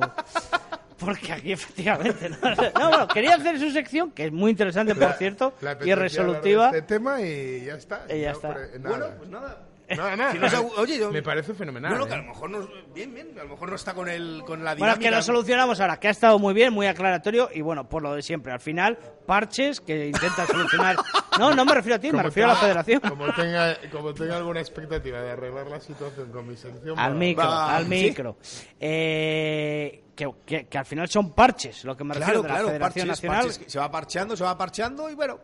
Porque 0.98 1.32
aquí 1.32 1.52
efectivamente... 1.54 2.30
No, 2.30 2.50
no, 2.56 2.90
bueno, 2.90 3.08
quería 3.08 3.36
hacer 3.36 3.58
su 3.58 3.72
sección, 3.72 4.12
que 4.12 4.26
es 4.26 4.32
muy 4.34 4.52
interesante, 4.52 4.94
por 4.96 5.14
cierto, 5.14 5.54
y 5.86 5.94
resolutiva. 5.94 6.68
Este 6.68 6.82
tema 6.82 7.22
y 7.22 7.64
ya 7.66 7.76
está. 7.76 8.06
Y 8.10 8.20
ya 8.22 8.32
No, 8.32 8.36
está. 8.36 8.54
pero, 8.54 8.80
nada. 8.80 8.90
Bueno, 8.98 9.06
pues 9.18 9.30
nada. 9.30 9.58
Nada, 9.96 10.16
nada. 10.18 10.32
Si 10.32 10.38
no 10.40 10.50
se- 10.50 10.58
oye, 10.58 10.98
yo- 11.00 11.12
Me 11.12 11.22
parece 11.22 11.54
fenomenal. 11.54 11.92
No, 11.94 12.00
no, 12.00 12.06
que 12.08 12.14
a 12.14 12.18
¿eh? 12.18 12.22
lo 12.22 12.28
mejor 12.28 12.50
no, 12.50 12.68
bien, 12.94 13.14
bien, 13.14 13.30
a 13.40 13.44
lo 13.44 13.50
mejor 13.50 13.70
no 13.70 13.76
está 13.76 13.94
con 13.94 14.08
el 14.10 14.44
con 14.46 14.64
la 14.64 14.72
Bueno, 14.76 14.94
dinámica. 14.94 15.00
que 15.10 15.16
lo 15.16 15.22
solucionamos 15.22 15.80
ahora, 15.80 16.00
que 16.00 16.08
ha 16.08 16.12
estado 16.12 16.38
muy 16.40 16.54
bien, 16.54 16.74
muy 16.74 16.88
aclaratorio 16.88 17.50
y 17.54 17.62
bueno, 17.62 17.88
por 17.90 18.02
lo 18.04 18.14
de 18.16 18.22
siempre. 18.22 18.52
Al 18.54 18.60
final, 18.60 18.98
parches 19.26 19.82
que 19.82 20.08
intentan 20.08 20.48
solucionar. 20.48 20.98
No, 21.40 21.54
no 21.56 21.64
me 21.64 21.74
refiero 21.74 21.96
a 21.96 22.00
ti, 22.00 22.08
me 22.08 22.12
Como 22.12 22.24
refiero 22.24 22.50
a 22.50 22.54
la 22.54 22.60
tenga- 22.60 22.66
federación. 22.84 23.00
Como 23.00 23.34
tenga, 23.34 23.78
como 23.94 24.14
tenga 24.14 24.36
alguna 24.36 24.60
expectativa 24.60 25.22
de 25.22 25.32
arreglar 25.32 25.68
la 25.68 25.80
situación 25.80 26.34
con 26.34 26.46
mi 26.46 26.58
sección... 26.58 27.00
Al 27.00 27.16
micro, 27.16 27.46
va, 27.48 27.78
al 27.78 27.84
¿sí? 27.86 27.90
micro. 27.90 28.36
Eh, 28.82 30.04
que, 30.16 30.30
que- 30.46 30.68
que 30.68 30.78
al 30.78 30.86
final 30.86 31.08
son 31.08 31.32
parches, 31.34 31.86
lo 31.86 31.96
que 31.96 32.04
me 32.04 32.14
Claro, 32.16 32.26
refiero 32.26 32.42
de 32.42 32.48
la 32.50 32.54
claro, 32.56 32.68
Federación 32.68 33.08
parches, 33.08 33.24
Nacional. 33.24 33.42
parches, 33.46 33.58
que 33.60 33.70
se 33.70 33.80
va 33.80 33.90
parcheando, 33.92 34.36
se 34.36 34.44
va 34.44 34.58
parcheando 34.58 35.10
y 35.10 35.16
bueno. 35.16 35.40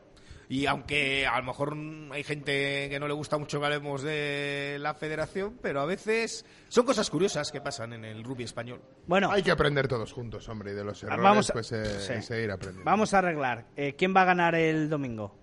Y 0.49 0.65
aunque 0.65 1.25
a 1.25 1.37
lo 1.39 1.45
mejor 1.45 1.75
hay 2.11 2.23
gente 2.23 2.87
que 2.89 2.99
no 2.99 3.07
le 3.07 3.13
gusta 3.13 3.37
mucho 3.37 3.59
que 3.59 3.65
hablemos 3.65 4.01
de 4.01 4.77
la 4.79 4.93
federación, 4.93 5.57
pero 5.61 5.81
a 5.81 5.85
veces 5.85 6.45
son 6.67 6.85
cosas 6.85 7.09
curiosas 7.09 7.51
que 7.51 7.61
pasan 7.61 7.93
en 7.93 8.05
el 8.05 8.23
rugby 8.23 8.43
español. 8.43 8.81
Bueno, 9.07 9.31
hay 9.31 9.43
que 9.43 9.51
aprender 9.51 9.87
todos 9.87 10.11
juntos, 10.13 10.47
hombre, 10.49 10.71
y 10.71 10.75
de 10.75 10.83
los 10.83 11.01
errores 11.03 11.23
vamos 11.23 11.49
a, 11.49 11.53
pues 11.53 11.71
eh, 11.71 12.21
seguir 12.21 12.51
aprendiendo. 12.51 12.89
Vamos 12.89 13.13
a 13.13 13.19
arreglar. 13.19 13.65
Eh, 13.75 13.95
¿Quién 13.95 14.15
va 14.15 14.21
a 14.21 14.25
ganar 14.25 14.55
el 14.55 14.89
domingo? 14.89 15.35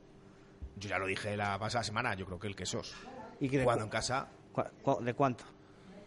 Yo 0.77 0.89
ya 0.89 0.99
lo 0.99 1.07
dije 1.07 1.37
la 1.37 1.59
pasada 1.59 1.85
semana, 1.85 2.15
yo 2.15 2.27
creo 2.27 2.39
que 2.39 2.49
el 2.49 2.57
Quesos. 2.57 2.95
¿Y 3.41 3.49
qué 3.49 3.63
Jugando 3.63 3.85
en 3.85 3.91
casa. 3.91 4.29
¿De 5.01 5.15
cuánto? 5.15 5.45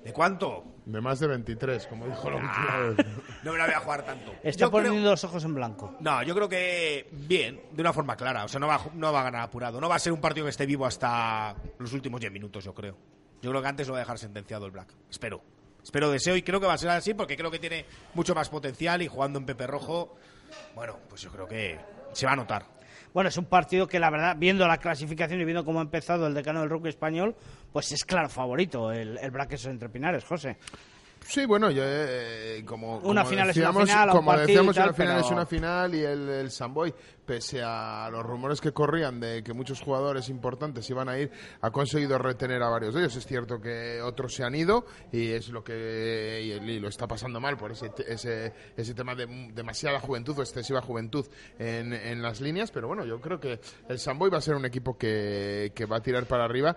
¿De 0.06 0.14
cuánto? 0.14 0.64
De 0.86 1.02
más 1.02 1.20
de 1.20 1.26
23, 1.26 1.88
como 1.88 2.06
dijo 2.06 2.30
la 2.30 2.36
última 2.36 2.78
vez. 2.78 3.08
No 3.44 3.52
me 3.52 3.58
la 3.58 3.66
voy 3.66 3.74
a 3.74 3.80
jugar 3.80 4.06
tanto. 4.06 4.36
Está 4.44 4.70
poniendo 4.70 5.10
los 5.10 5.24
ojos 5.24 5.44
en 5.44 5.56
blanco. 5.56 5.96
No, 6.00 6.22
yo 6.22 6.36
creo 6.36 6.48
que 6.48 7.10
bien, 7.12 7.60
de 7.72 7.82
una 7.82 7.92
forma 7.92 8.16
clara. 8.16 8.46
O 8.46 8.48
sea, 8.48 8.60
no 8.60 8.68
va, 8.68 8.80
no 8.94 9.12
va 9.12 9.22
a 9.22 9.24
ganar 9.24 9.42
apurado. 9.42 9.82
No 9.82 9.90
va 9.90 9.96
a 9.96 10.00
ser 10.00 10.14
un 10.14 10.22
partido 10.22 10.46
que 10.46 10.52
esté 10.52 10.68
vivo 10.68 10.86
hasta 10.86 11.56
los 11.80 11.92
últimos 11.92 12.22
10 12.22 12.32
minutos, 12.32 12.64
yo 12.64 12.72
creo. 12.76 12.96
Yo 13.42 13.50
creo 13.50 13.64
que 13.64 13.68
antes 13.68 13.88
lo 13.88 13.94
va 13.94 14.00
a 14.00 14.04
dejar 14.04 14.20
sentenciado 14.20 14.68
el 14.68 14.72
Black. 14.72 14.94
Espero. 15.10 15.42
Espero, 15.84 16.12
deseo 16.12 16.36
y 16.36 16.44
creo 16.44 16.60
que 16.60 16.68
va 16.68 16.74
a 16.74 16.78
ser 16.78 16.92
así 16.92 17.16
porque 17.16 17.36
creo 17.36 17.50
que 17.50 17.58
tiene 17.58 17.88
mucho 18.14 18.36
más 18.36 18.50
potencial 18.50 19.02
y 19.02 19.08
jugando 19.08 19.40
en 19.40 19.48
Pepe 19.48 19.66
Rojo, 19.66 20.16
bueno, 20.76 21.00
pues 21.10 21.22
yo 21.22 21.32
creo 21.32 21.48
que 21.48 21.80
se 22.14 22.28
va 22.28 22.34
a 22.34 22.36
notar. 22.36 22.66
Bueno, 23.16 23.30
es 23.30 23.38
un 23.38 23.46
partido 23.46 23.88
que 23.88 23.98
la 23.98 24.10
verdad, 24.10 24.36
viendo 24.38 24.68
la 24.68 24.78
clasificación 24.78 25.40
y 25.40 25.46
viendo 25.46 25.64
cómo 25.64 25.80
ha 25.80 25.84
empezado 25.84 26.28
el 26.28 26.34
decano 26.34 26.60
del 26.60 26.70
rugby 26.70 26.90
español, 26.90 27.34
pues 27.72 27.94
es 27.94 28.04
claro 28.04 28.28
favorito 28.28 28.92
el, 28.92 29.18
el 29.20 29.32
entre 29.68 29.88
Pinares, 29.88 30.26
José. 30.26 30.58
Sí, 31.28 31.46
bueno, 31.46 31.72
yo, 31.72 31.82
eh, 31.86 32.64
como, 32.66 32.98
una 33.00 33.24
como 33.24 33.30
final 33.32 33.48
decíamos, 33.48 33.84
es 33.84 33.90
una 33.90 34.00
final, 34.00 34.10
como 34.16 34.32
partido 34.32 34.48
decíamos, 34.48 34.76
tal, 34.76 34.84
una 34.86 34.94
final 34.94 35.16
pero... 35.16 35.26
es 35.26 35.32
una 35.32 35.46
final 35.46 35.96
y 35.96 36.04
el, 36.04 36.30
el 36.30 36.52
Samboy, 36.52 36.94
pese 37.26 37.64
a 37.64 38.08
los 38.12 38.24
rumores 38.24 38.62
que 38.62 38.72
corrían 38.72 39.20
de 39.20 39.44
que 39.44 39.52
muchos 39.54 39.82
jugadores 39.82 40.30
importantes 40.30 40.88
iban 40.90 41.10
a 41.10 41.18
ir, 41.18 41.32
ha 41.62 41.72
conseguido 41.72 42.20
retener 42.20 42.62
a 42.62 42.70
varios 42.70 42.94
de 42.94 43.02
ellos. 43.02 43.16
Es 43.16 43.26
cierto 43.26 43.60
que 43.60 44.02
otros 44.02 44.36
se 44.36 44.44
han 44.44 44.54
ido 44.54 44.86
y 45.12 45.32
es 45.32 45.50
lo 45.50 45.64
que 45.64 46.42
y, 46.44 46.70
y 46.72 46.80
lo 46.80 46.88
está 46.90 47.08
pasando 47.08 47.40
mal 47.40 47.58
por 47.58 47.72
ese, 47.72 47.92
ese, 48.08 48.54
ese 48.78 48.94
tema 48.94 49.16
de 49.16 49.26
demasiada 49.54 50.00
juventud 50.00 50.38
o 50.38 50.42
excesiva 50.44 50.82
juventud 50.82 51.26
en, 51.58 51.92
en 51.94 52.22
las 52.22 52.40
líneas, 52.40 52.70
pero 52.70 52.88
bueno, 52.88 53.04
yo 53.04 53.20
creo 53.20 53.40
que 53.40 53.60
el 53.90 53.98
Samboy 53.98 54.30
va 54.30 54.38
a 54.38 54.42
ser 54.42 54.56
un 54.56 54.66
equipo 54.66 54.96
que, 54.96 55.72
que 55.74 55.86
va 55.86 55.98
a 55.98 56.02
tirar 56.02 56.26
para 56.26 56.46
arriba 56.46 56.76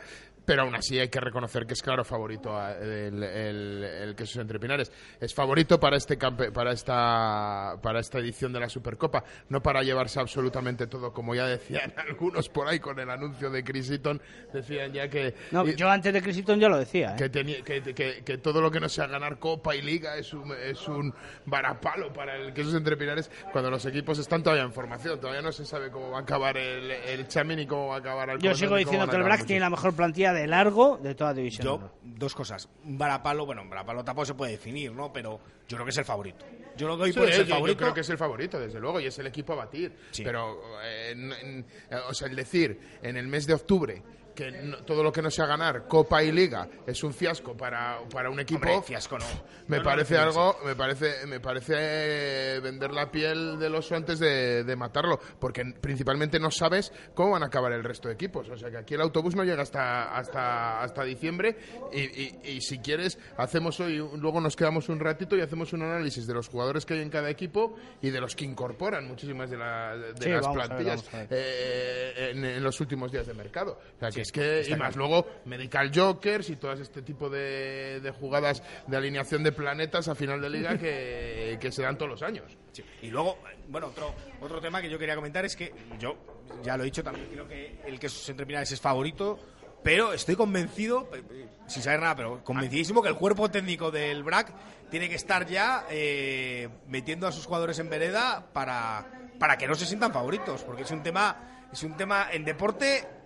pero 0.48 0.62
aún 0.62 0.74
así 0.74 0.98
hay 0.98 1.08
que 1.10 1.20
reconocer 1.20 1.66
que 1.66 1.74
es 1.74 1.82
claro 1.82 2.04
favorito 2.04 2.56
a- 2.58 2.72
el, 2.72 3.22
el, 3.22 3.84
el 3.84 4.14
Quesos 4.16 4.38
Entre 4.38 4.58
Pinares. 4.58 4.90
Es 5.20 5.34
favorito 5.34 5.78
para 5.78 5.98
este 5.98 6.18
campe- 6.18 6.50
para 6.50 6.72
esta 6.72 7.76
para 7.82 8.00
esta 8.00 8.18
edición 8.18 8.50
de 8.54 8.60
la 8.60 8.68
Supercopa, 8.70 9.22
no 9.50 9.60
para 9.62 9.82
llevarse 9.82 10.18
absolutamente 10.20 10.86
todo, 10.86 11.12
como 11.12 11.34
ya 11.34 11.44
decían 11.46 11.92
algunos 12.08 12.48
por 12.48 12.66
ahí 12.66 12.78
con 12.80 12.98
el 12.98 13.10
anuncio 13.10 13.50
de 13.50 13.62
Chris 13.62 13.90
Eaton, 13.90 14.22
decían 14.50 14.90
ya 14.94 15.08
que 15.10 15.34
No, 15.50 15.66
y- 15.68 15.76
yo 15.76 15.90
antes 15.90 16.14
de 16.14 16.22
Crisitón 16.22 16.58
ya 16.58 16.70
lo 16.70 16.78
decía. 16.78 17.10
¿eh? 17.12 17.16
que, 17.18 17.28
tenía- 17.28 17.62
que, 17.62 17.82
que- 17.82 18.22
que 18.24 18.38
todo 18.38 18.62
lo 18.62 18.70
que 18.70 18.80
no 18.80 18.88
sea 18.88 19.06
ganar 19.06 19.38
Copa 19.38 19.76
y 19.76 19.82
Liga 19.82 20.16
es 20.16 20.32
un, 20.32 20.50
es 20.54 20.88
un 20.88 21.12
varapalo 21.44 22.10
para 22.12 22.36
el 22.36 22.54
Quesos 22.54 22.72
Entre 22.74 22.96
Pinares 22.96 23.30
cuando 23.52 23.70
los 23.70 23.84
equipos 23.84 24.18
están 24.18 24.42
todavía 24.42 24.64
en 24.64 24.72
formación. 24.72 25.20
Todavía 25.20 25.42
no 25.42 25.52
se 25.52 25.66
sabe 25.66 25.90
cómo 25.90 26.10
va 26.10 26.18
a 26.18 26.22
acabar 26.22 26.56
el, 26.56 26.90
el 26.90 27.28
Chami 27.28 27.54
ni 27.56 27.66
cómo 27.66 27.88
va 27.88 27.96
a 27.96 27.98
acabar 27.98 28.30
el 28.30 28.38
Yo 28.38 28.54
sigo 28.54 28.76
diciendo 28.76 29.06
que 29.08 29.16
el 29.16 29.22
Brac 29.22 29.44
tiene 29.44 29.60
la 29.60 29.70
mejor 29.70 29.94
plantilla 29.94 30.32
de 30.32 30.37
largo 30.46 30.98
de 31.02 31.14
toda 31.14 31.34
división. 31.34 31.66
de 31.66 31.86
Yo, 31.86 31.90
dos 32.04 32.34
cosas. 32.34 32.68
Un 32.84 32.96
varapalo, 32.98 33.44
bueno, 33.46 33.62
un 33.62 33.70
varapalo 33.70 34.04
tampoco 34.04 34.26
se 34.26 34.34
puede 34.34 34.52
definir, 34.52 34.92
¿no? 34.92 35.12
Pero 35.12 35.40
yo 35.68 35.76
creo 35.76 35.84
que 35.84 35.90
es 35.90 35.98
el 35.98 36.04
favorito. 36.04 36.44
Yo 36.76 36.86
creo 36.86 36.96
que 36.96 37.02
hoy 37.04 37.12
Sí, 37.12 37.18
ser 37.20 37.40
el 37.40 37.46
yo- 37.46 37.54
favorito. 37.54 37.78
Yo 37.80 37.84
creo 37.86 37.94
que 37.94 38.00
es 38.02 38.10
el 38.10 38.18
favorito, 38.18 38.60
desde 38.60 38.78
luego, 38.78 39.00
y 39.00 39.06
es 39.06 39.18
el 39.18 39.26
equipo 39.26 39.52
a 39.54 39.56
batir. 39.56 39.92
Pero, 40.22 40.60
eh, 40.84 41.10
en- 41.12 41.32
en- 41.32 41.66
o 42.08 42.14
sea, 42.14 42.28
el 42.28 42.36
decir 42.36 42.78
en 43.02 43.16
el 43.16 43.26
mes 43.26 43.46
de 43.46 43.54
octubre 43.54 44.02
que 44.38 44.52
no- 44.52 44.76
todo 44.84 45.02
lo 45.02 45.10
que 45.12 45.20
no 45.20 45.30
sea 45.32 45.46
ganar 45.46 45.88
Copa 45.88 46.22
y 46.22 46.30
Liga 46.30 46.68
es 46.86 47.02
un 47.02 47.12
fiasco 47.12 47.56
para, 47.56 47.98
para 48.12 48.30
un 48.30 48.38
equipo. 48.38 48.60
Hombre, 48.68 48.82
fiasco 48.86 49.18
no. 49.18 49.24
Me 49.66 49.78
No, 49.78 49.82
parece 49.82 50.14
no, 50.14 50.20
algo, 50.22 50.56
me 50.64 50.76
parece, 50.76 51.26
me 51.26 51.40
parece 51.40 51.74
eh, 51.76 52.60
vender 52.60 52.92
la 52.92 53.10
piel 53.10 53.58
del 53.58 53.74
oso 53.74 53.96
antes 53.96 54.18
de, 54.20 54.62
de 54.62 54.76
matarlo, 54.76 55.18
porque 55.40 55.64
principalmente 55.80 56.38
no 56.38 56.50
sabes 56.52 56.92
cómo 57.14 57.32
van 57.32 57.42
a 57.42 57.46
acabar 57.46 57.72
el 57.72 57.82
resto 57.82 58.06
de 58.08 58.14
equipos. 58.14 58.48
O 58.48 58.56
sea 58.56 58.70
que 58.70 58.76
aquí 58.78 58.94
el 58.94 59.00
autobús 59.00 59.34
no 59.34 59.42
llega 59.42 59.62
hasta 59.62 60.16
hasta 60.16 60.82
hasta 60.82 61.02
diciembre 61.04 61.56
y, 61.92 62.00
y- 62.02 62.40
y 62.44 62.60
si 62.60 62.78
quieres 62.78 63.18
hacemos 63.36 63.80
hoy, 63.80 63.96
luego 63.96 64.40
nos 64.40 64.54
quedamos 64.54 64.88
un 64.88 65.00
ratito 65.00 65.36
y 65.36 65.40
hacemos 65.40 65.72
un 65.72 65.82
análisis 65.82 66.26
de 66.28 66.34
los 66.34 66.48
jugadores 66.48 66.86
que 66.86 66.94
hay 66.94 67.00
en 67.00 67.10
cada 67.10 67.28
equipo 67.28 67.76
y 68.00 68.10
de 68.10 68.20
los 68.20 68.36
que 68.36 68.44
incorporan 68.44 69.06
muchísimas 69.08 69.50
de, 69.50 69.56
la- 69.56 69.96
de 69.96 70.14
Sí, 70.22 70.28
las 70.30 70.46
plantillas 70.46 71.10
ver. 71.12 71.26
eh, 71.30 72.30
en, 72.32 72.44
en 72.44 72.62
los 72.62 72.80
últimos 72.80 73.10
días 73.10 73.26
de 73.26 73.34
mercado. 73.34 73.80
O 73.96 73.98
sea 74.00 74.10
que 74.10 74.27
es 74.28 74.32
que 74.32 74.60
está 74.60 74.76
y 74.76 74.78
más 74.78 74.94
claro. 74.94 75.08
luego 75.08 75.28
medical 75.46 75.90
jokers 75.94 76.50
y 76.50 76.56
todo 76.56 76.72
este 76.72 77.02
tipo 77.02 77.30
de, 77.30 78.00
de 78.00 78.10
jugadas 78.10 78.62
de 78.86 78.96
alineación 78.96 79.42
de 79.42 79.52
planetas 79.52 80.06
a 80.08 80.14
final 80.14 80.40
de 80.40 80.50
liga 80.50 80.78
que, 80.78 81.56
que 81.60 81.72
se 81.72 81.82
dan 81.82 81.96
todos 81.96 82.10
los 82.10 82.22
años. 82.22 82.56
Sí. 82.72 82.84
Y 83.02 83.08
luego, 83.08 83.38
bueno, 83.68 83.88
otro, 83.88 84.14
otro 84.40 84.60
tema 84.60 84.82
que 84.82 84.90
yo 84.90 84.98
quería 84.98 85.16
comentar 85.16 85.44
es 85.44 85.56
que 85.56 85.72
yo, 85.98 86.16
ya 86.62 86.76
lo 86.76 86.82
he 86.82 86.86
dicho 86.86 87.02
también, 87.02 87.26
creo 87.32 87.48
que 87.48 87.80
el 87.86 87.98
que 87.98 88.08
sus 88.08 88.28
entrepinares 88.28 88.70
es 88.70 88.80
favorito, 88.80 89.38
pero 89.82 90.12
estoy 90.12 90.36
convencido, 90.36 91.08
eh, 91.14 91.22
eh, 91.30 91.48
sin 91.66 91.82
saber 91.82 92.00
nada, 92.00 92.16
pero 92.16 92.44
convencidísimo 92.44 93.02
que 93.02 93.08
el 93.08 93.16
cuerpo 93.16 93.50
técnico 93.50 93.90
del 93.90 94.22
BRAC 94.22 94.52
tiene 94.90 95.08
que 95.08 95.14
estar 95.14 95.46
ya 95.46 95.86
eh, 95.90 96.68
metiendo 96.86 97.26
a 97.26 97.32
sus 97.32 97.46
jugadores 97.46 97.78
en 97.78 97.88
vereda 97.88 98.46
para, 98.52 99.30
para 99.38 99.56
que 99.56 99.66
no 99.66 99.74
se 99.74 99.86
sientan 99.86 100.12
favoritos, 100.12 100.62
porque 100.64 100.82
es 100.82 100.90
un 100.90 101.02
tema, 101.02 101.68
es 101.72 101.82
un 101.82 101.96
tema 101.96 102.28
en 102.30 102.44
deporte. 102.44 103.17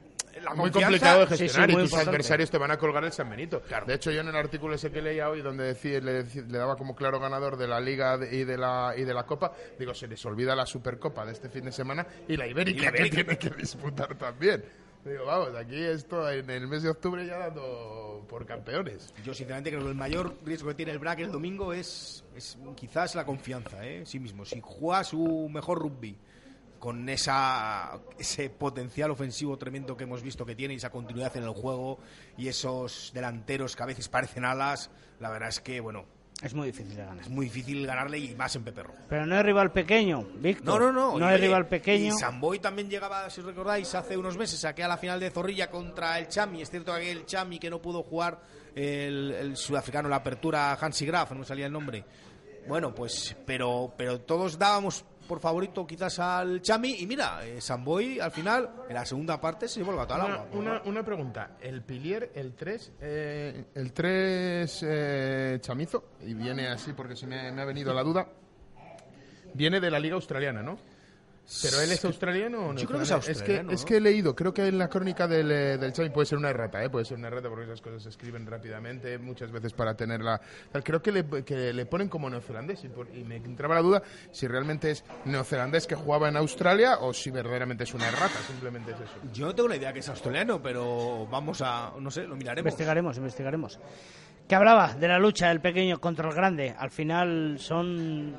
La 0.43 0.55
muy 0.55 0.71
complicado 0.71 1.21
de 1.21 1.27
Sí, 1.27 1.37
sí, 1.37 1.43
gestionar 1.45 1.71
y 1.71 1.73
tus 1.75 1.83
importante. 1.85 2.11
adversarios 2.11 2.51
te 2.51 2.59
van 2.59 2.71
a 2.71 2.79
colgar 2.79 3.05
el 3.05 3.13
San 3.13 3.29
Benito. 3.29 3.63
De 3.87 3.95
hecho, 3.95 4.11
yo 4.11 4.21
en 4.21 4.29
el 4.29 4.37
artículo 4.37 4.75
ese 4.75 4.91
que 4.91 5.03
leía 5.03 5.29
hoy, 5.29 5.43
donde 5.43 5.65
decía, 5.65 6.01
le, 6.01 6.25
daba 6.25 6.77
como 6.77 6.95
claro 6.95 7.21
ganador 7.21 7.57
de 7.57 7.69
la 7.69 7.81
Liga 7.81 8.19
y 8.31 8.45
de 8.45 8.57
la, 8.57 8.95
y 8.97 9.03
de 9.05 9.15
la 9.15 9.25
Copa, 9.25 9.53
digo, 9.79 9.95
se 9.95 10.07
les 10.09 10.25
olvida 10.25 10.55
la 10.57 10.67
Supercopa 10.67 11.25
de 11.27 11.33
este 11.33 11.49
fin 11.49 11.65
de 11.65 11.73
semana 11.73 12.07
y 12.29 12.37
la 12.37 12.47
Ibérica, 12.47 12.81
Y 12.81 12.83
la 12.85 12.89
Ibérica. 12.91 13.17
que 13.17 13.25
tiene 13.25 13.39
que 13.39 13.51
disputar 13.61 14.15
también. 14.17 14.65
Digo, 15.05 15.25
vamos, 15.27 15.55
aquí 15.57 15.83
esto 15.83 16.31
en 16.31 16.49
el 16.49 16.69
mes 16.69 16.85
de 16.85 16.91
octubre 16.91 17.27
ya 17.27 17.37
dando 17.37 18.25
por 18.29 18.47
campeones. 18.47 19.13
Yo 19.25 19.35
sinceramente 19.35 19.71
creo 19.71 19.83
que 19.83 19.89
el 19.89 19.97
mayor 19.97 20.37
riesgo 20.45 20.69
que 20.69 20.75
tiene 20.77 20.93
el 20.93 21.01
BRAC 21.01 21.19
el 21.21 21.33
domingo 21.33 21.73
es, 21.73 22.25
es 22.37 22.57
quizás 22.77 23.17
la 23.17 23.25
confianza 23.25 23.85
¿eh? 23.85 23.99
en 23.99 24.07
sí 24.07 24.21
mismo. 24.21 24.45
Si 24.45 24.61
juega 24.63 25.03
su 25.03 25.49
mejor 25.53 25.81
rugby 25.81 26.17
con 26.83 27.09
esa, 27.09 27.93
ese 28.19 28.51
potencial 28.51 29.13
ofensivo 29.13 29.57
tremendo 29.57 29.97
que 29.97 30.03
hemos 30.03 30.21
visto 30.21 30.45
que 30.45 30.57
tiene 30.57 30.75
y 30.75 30.79
esa 30.79 30.91
continuidad 30.91 31.37
en 31.37 31.45
el 31.45 31.51
juego 31.51 32.01
y 32.37 32.49
esos 32.49 33.13
delanteros 33.15 33.77
que 33.77 33.85
a 33.85 33.87
veces 33.87 34.09
parecen 34.09 34.45
alas, 34.45 34.91
la 35.21 35.31
verdad 35.31 35.49
es 35.51 35.61
que, 35.61 35.79
bueno, 35.79 36.07
Es 36.43 36.55
muy 36.55 36.67
difícil 36.67 36.97
de 36.97 37.05
ganar. 37.05 37.21
es 37.23 37.29
muy 37.31 37.47
difícil 37.47 37.87
ganarle 37.87 38.19
y 38.19 38.35
más 38.35 38.57
en 38.57 38.65
Pepe 38.65 38.83
Rojo. 38.83 38.99
Pero 39.09 39.25
no 39.27 39.39
es 39.39 39.45
rival 39.45 39.71
pequeño, 39.71 40.27
Víctor. 40.41 40.81
No, 40.81 40.93
no, 40.93 41.13
no. 41.13 41.19
No 41.21 41.31
es 41.31 41.41
rival 41.41 41.69
pequeño. 41.69 42.09
Y 42.17 42.19
Samboy 42.19 42.59
también 42.59 42.91
llegaba, 42.91 43.31
si 43.31 43.43
os 43.43 43.47
recordáis, 43.47 43.95
hace 43.95 44.17
unos 44.17 44.37
meses 44.37 44.59
saqué 44.59 44.83
a 44.83 44.89
la 44.89 44.97
final 44.97 45.21
de 45.21 45.31
Zorrilla 45.31 45.71
contra 45.71 46.19
el 46.19 46.27
Chami. 46.27 46.63
Es 46.63 46.71
cierto 46.71 46.97
que 46.97 47.13
el 47.13 47.27
Chami 47.27 47.61
que 47.61 47.71
no 47.71 47.81
pudo 47.81 48.03
jugar 48.03 48.41
el, 48.75 49.31
el 49.39 49.57
sudafricano, 49.57 50.09
la 50.09 50.17
apertura 50.17 50.73
Hansi 50.81 51.07
Graf, 51.07 51.31
no 51.31 51.39
me 51.39 51.45
salía 51.45 51.67
el 51.67 51.73
nombre. 51.73 52.05
Bueno, 52.67 52.93
pues, 52.93 53.37
pero, 53.47 53.95
pero 53.97 54.21
todos 54.21 54.59
dábamos 54.59 55.05
por 55.27 55.41
favorito 55.41 55.87
quizás 55.87 56.19
al 56.19 56.61
Chami. 56.63 56.97
Y 57.01 57.07
mira, 57.07 57.45
eh, 57.47 57.61
Samboy 57.61 58.21
al 58.21 58.31
final, 58.31 58.71
en 58.89 58.95
la 58.95 59.05
segunda 59.07 59.41
parte, 59.41 59.69
se 59.69 59.81
llevó 59.81 59.93
el 59.93 59.99
gato 59.99 60.15
al 60.15 60.21
Una, 60.25 60.35
agua. 60.35 60.47
una, 60.53 60.83
una 60.85 61.03
pregunta. 61.05 61.57
El 61.61 61.83
Pilier, 61.83 62.31
el 62.35 62.55
3, 62.55 62.93
eh, 63.01 63.65
el 63.75 63.93
3 63.93 64.85
eh, 64.87 65.59
chamizo, 65.61 66.05
y 66.27 66.35
viene 66.35 66.69
así 66.69 66.93
porque 66.93 67.17
se 67.17 67.27
me, 67.27 67.51
me 67.53 67.63
ha 67.63 67.65
venido 67.65 67.93
la 67.95 68.03
duda, 68.03 68.29
viene 69.55 69.81
de 69.81 69.91
la 69.91 69.99
Liga 69.99 70.15
Australiana, 70.17 70.63
¿no? 70.63 70.79
¿Pero 71.61 71.81
él 71.81 71.93
es 71.93 72.05
australiano 72.05 72.69
o 72.69 72.73
no? 72.73 72.79
Yo 72.79 72.87
creo 72.87 72.99
que 73.01 73.03
es 73.05 73.09
que, 73.11 73.15
australiano, 73.15 73.73
es 73.73 73.81
¿no? 73.83 73.87
que 73.87 73.97
he 73.97 74.01
leído, 74.01 74.35
creo 74.35 74.55
que 74.55 74.67
en 74.69 74.79
la 74.79 74.89
crónica 74.89 75.27
del, 75.29 75.51
eh, 75.51 75.77
del 75.77 75.93
Chami 75.93 76.09
puede 76.11 76.25
ser 76.27 76.39
una 76.39 76.49
errata, 76.51 76.83
¿eh? 76.83 76.89
puede 76.89 77.05
ser 77.05 77.19
una 77.19 77.29
errata 77.29 77.49
porque 77.51 77.65
esas 77.65 77.81
cosas 77.83 78.03
se 78.05 78.09
escriben 78.09 78.47
rápidamente, 78.47 79.19
muchas 79.19 79.51
veces 79.51 79.73
para 79.75 79.95
tenerla. 79.95 80.41
tal. 80.71 80.83
Creo 80.83 81.03
que 81.03 81.13
le, 81.13 81.45
que 81.45 81.73
le 81.73 81.85
ponen 81.87 82.09
como 82.09 82.31
neozelandés 82.31 82.85
y, 82.85 82.89
por- 82.89 83.09
y 83.15 83.25
me 83.25 83.37
entraba 83.37 83.75
la 83.75 83.83
duda 83.83 84.03
si 84.31 84.47
realmente 84.47 84.93
es 84.93 85.05
neozelandés 85.27 85.87
que 85.87 85.95
jugaba 85.95 86.29
en 86.29 86.37
Australia 86.37 86.99
o 87.01 87.13
si 87.13 87.31
verdaderamente 87.31 87.85
es 87.85 87.93
una 87.93 88.09
errata, 88.09 88.39
simplemente 88.47 88.93
es 88.93 89.01
eso. 89.01 89.13
Yo 89.35 89.47
no 89.47 89.55
tengo 89.55 89.69
la 89.69 89.77
idea 89.77 89.93
que 89.93 89.99
es 89.99 90.09
australiano, 90.09 90.63
pero 90.63 91.27
vamos 91.31 91.61
a, 91.61 91.93
no 91.99 92.11
sé, 92.11 92.23
lo 92.23 92.37
miraremos. 92.37 92.67
Investigaremos, 92.73 93.17
investigaremos. 93.19 93.79
Que 94.49 94.55
hablaba 94.55 94.95
de 94.95 95.09
la 95.09 95.19
lucha 95.19 95.49
del 95.49 95.61
pequeño 95.61 96.01
contra 96.01 96.29
el 96.29 96.35
grande. 96.35 96.75
Al 96.79 96.91
final 96.91 97.57
son 97.59 98.35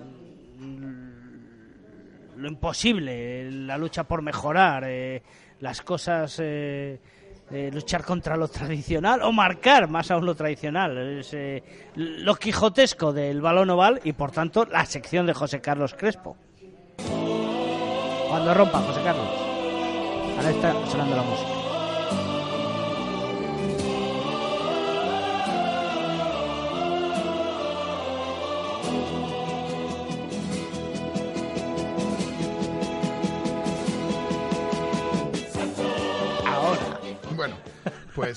lo 2.38 2.48
imposible, 2.48 3.50
la 3.52 3.78
lucha 3.78 4.04
por 4.04 4.22
mejorar, 4.22 4.84
eh, 4.88 5.22
las 5.60 5.82
cosas, 5.82 6.38
eh, 6.40 7.00
eh, 7.52 7.70
luchar 7.74 8.04
contra 8.04 8.36
lo 8.36 8.48
tradicional 8.48 9.22
o 9.22 9.32
marcar 9.32 9.90
más 9.90 10.12
aún 10.12 10.26
lo 10.26 10.36
tradicional. 10.36 11.20
Es 11.20 11.36
lo 11.96 12.36
quijotesco 12.36 13.14
del 13.14 13.42
balón 13.42 13.70
oval 13.70 14.02
y 14.04 14.14
por 14.14 14.32
tanto 14.32 14.66
la 14.66 14.86
sección 14.86 15.26
de 15.26 15.34
José 15.34 15.62
Carlos 15.62 15.94
Crespo. 15.94 16.38
Cuando 18.30 18.54
rompa, 18.54 18.80
José 18.80 19.02
Carlos. 19.04 19.28
Ahora 20.38 20.50
está 20.50 20.74
sonando 20.88 21.16
la 21.16 21.22
música. 21.22 21.63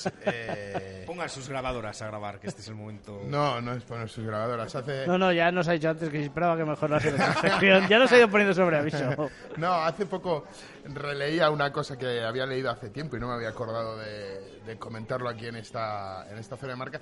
Pues... 0.02 0.14
Eh... 0.26 1.02
Pongan 1.06 1.28
sus 1.28 1.48
grabadoras 1.48 2.02
a 2.02 2.06
grabar, 2.08 2.40
que 2.40 2.48
este 2.48 2.62
es 2.62 2.68
el 2.68 2.74
momento. 2.74 3.22
No, 3.26 3.60
no 3.60 3.72
es 3.72 3.84
poner 3.84 4.08
sus 4.08 4.26
grabadoras. 4.26 4.74
Hace... 4.74 5.06
No, 5.06 5.16
no, 5.16 5.32
ya 5.32 5.50
nos 5.52 5.68
ha 5.68 5.72
dicho 5.72 5.88
antes 5.88 6.08
que 6.10 6.24
esperaba 6.24 6.56
que 6.56 6.64
mejorase 6.64 7.12
la 7.12 7.34
sección. 7.34 7.88
Ya 7.88 7.98
nos 7.98 8.10
ha 8.12 8.18
ido 8.18 8.28
poniendo 8.28 8.54
sobre 8.54 8.76
aviso. 8.78 9.30
no, 9.56 9.72
hace 9.72 10.06
poco 10.06 10.46
releía 10.84 11.50
una 11.50 11.72
cosa 11.72 11.96
que 11.96 12.22
había 12.22 12.46
leído 12.46 12.70
hace 12.70 12.90
tiempo 12.90 13.16
y 13.16 13.20
no 13.20 13.28
me 13.28 13.34
había 13.34 13.50
acordado 13.50 13.96
de, 13.96 14.60
de 14.66 14.76
comentarlo 14.78 15.28
aquí 15.28 15.46
en 15.46 15.56
esta, 15.56 16.26
en 16.30 16.38
esta 16.38 16.56
Feria 16.56 16.74
de 16.74 16.78
Marca. 16.78 17.00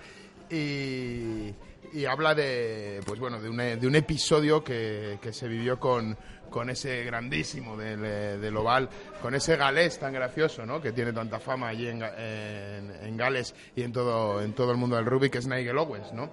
Y, 0.50 1.54
y 1.92 2.04
habla 2.06 2.34
de, 2.34 3.00
pues 3.06 3.18
bueno, 3.18 3.40
de 3.40 3.48
un, 3.48 3.56
de 3.56 3.86
un 3.86 3.94
episodio 3.94 4.62
que, 4.62 5.18
que 5.22 5.32
se 5.32 5.48
vivió 5.48 5.78
con, 5.80 6.16
con 6.54 6.70
ese 6.70 7.02
grandísimo 7.02 7.76
del, 7.76 8.04
eh, 8.04 8.38
del, 8.38 8.56
Oval, 8.56 8.88
con 9.20 9.34
ese 9.34 9.56
galés 9.56 9.98
tan 9.98 10.12
gracioso, 10.12 10.64
¿no? 10.64 10.80
Que 10.80 10.92
tiene 10.92 11.12
tanta 11.12 11.40
fama 11.40 11.66
allí 11.66 11.88
en, 11.88 12.00
en, 12.00 12.92
en, 13.02 13.16
Gales 13.16 13.52
y 13.74 13.82
en 13.82 13.92
todo, 13.92 14.40
en 14.40 14.52
todo 14.52 14.70
el 14.70 14.76
mundo 14.76 14.94
del 14.94 15.04
rugby, 15.04 15.30
que 15.30 15.38
es 15.38 15.48
Nigel 15.48 15.76
Owens, 15.76 16.12
¿no? 16.12 16.30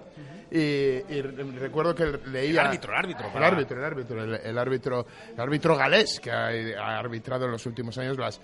y, 0.48 0.58
y, 0.58 1.22
recuerdo 1.58 1.92
que 1.92 2.20
leía... 2.28 2.52
El 2.52 2.58
árbitro, 2.68 2.92
el 2.92 2.98
árbitro. 2.98 3.26
El 3.34 3.42
árbitro, 3.42 3.78
el 3.78 3.84
árbitro, 3.84 4.22
el, 4.22 4.34
el 4.34 4.58
árbitro, 4.58 5.06
el 5.34 5.40
árbitro 5.40 5.76
galés 5.76 6.20
que 6.20 6.30
ha, 6.30 6.50
ha 6.78 7.00
arbitrado 7.00 7.46
en 7.46 7.50
los 7.50 7.66
últimos 7.66 7.98
años 7.98 8.16
las 8.16 8.40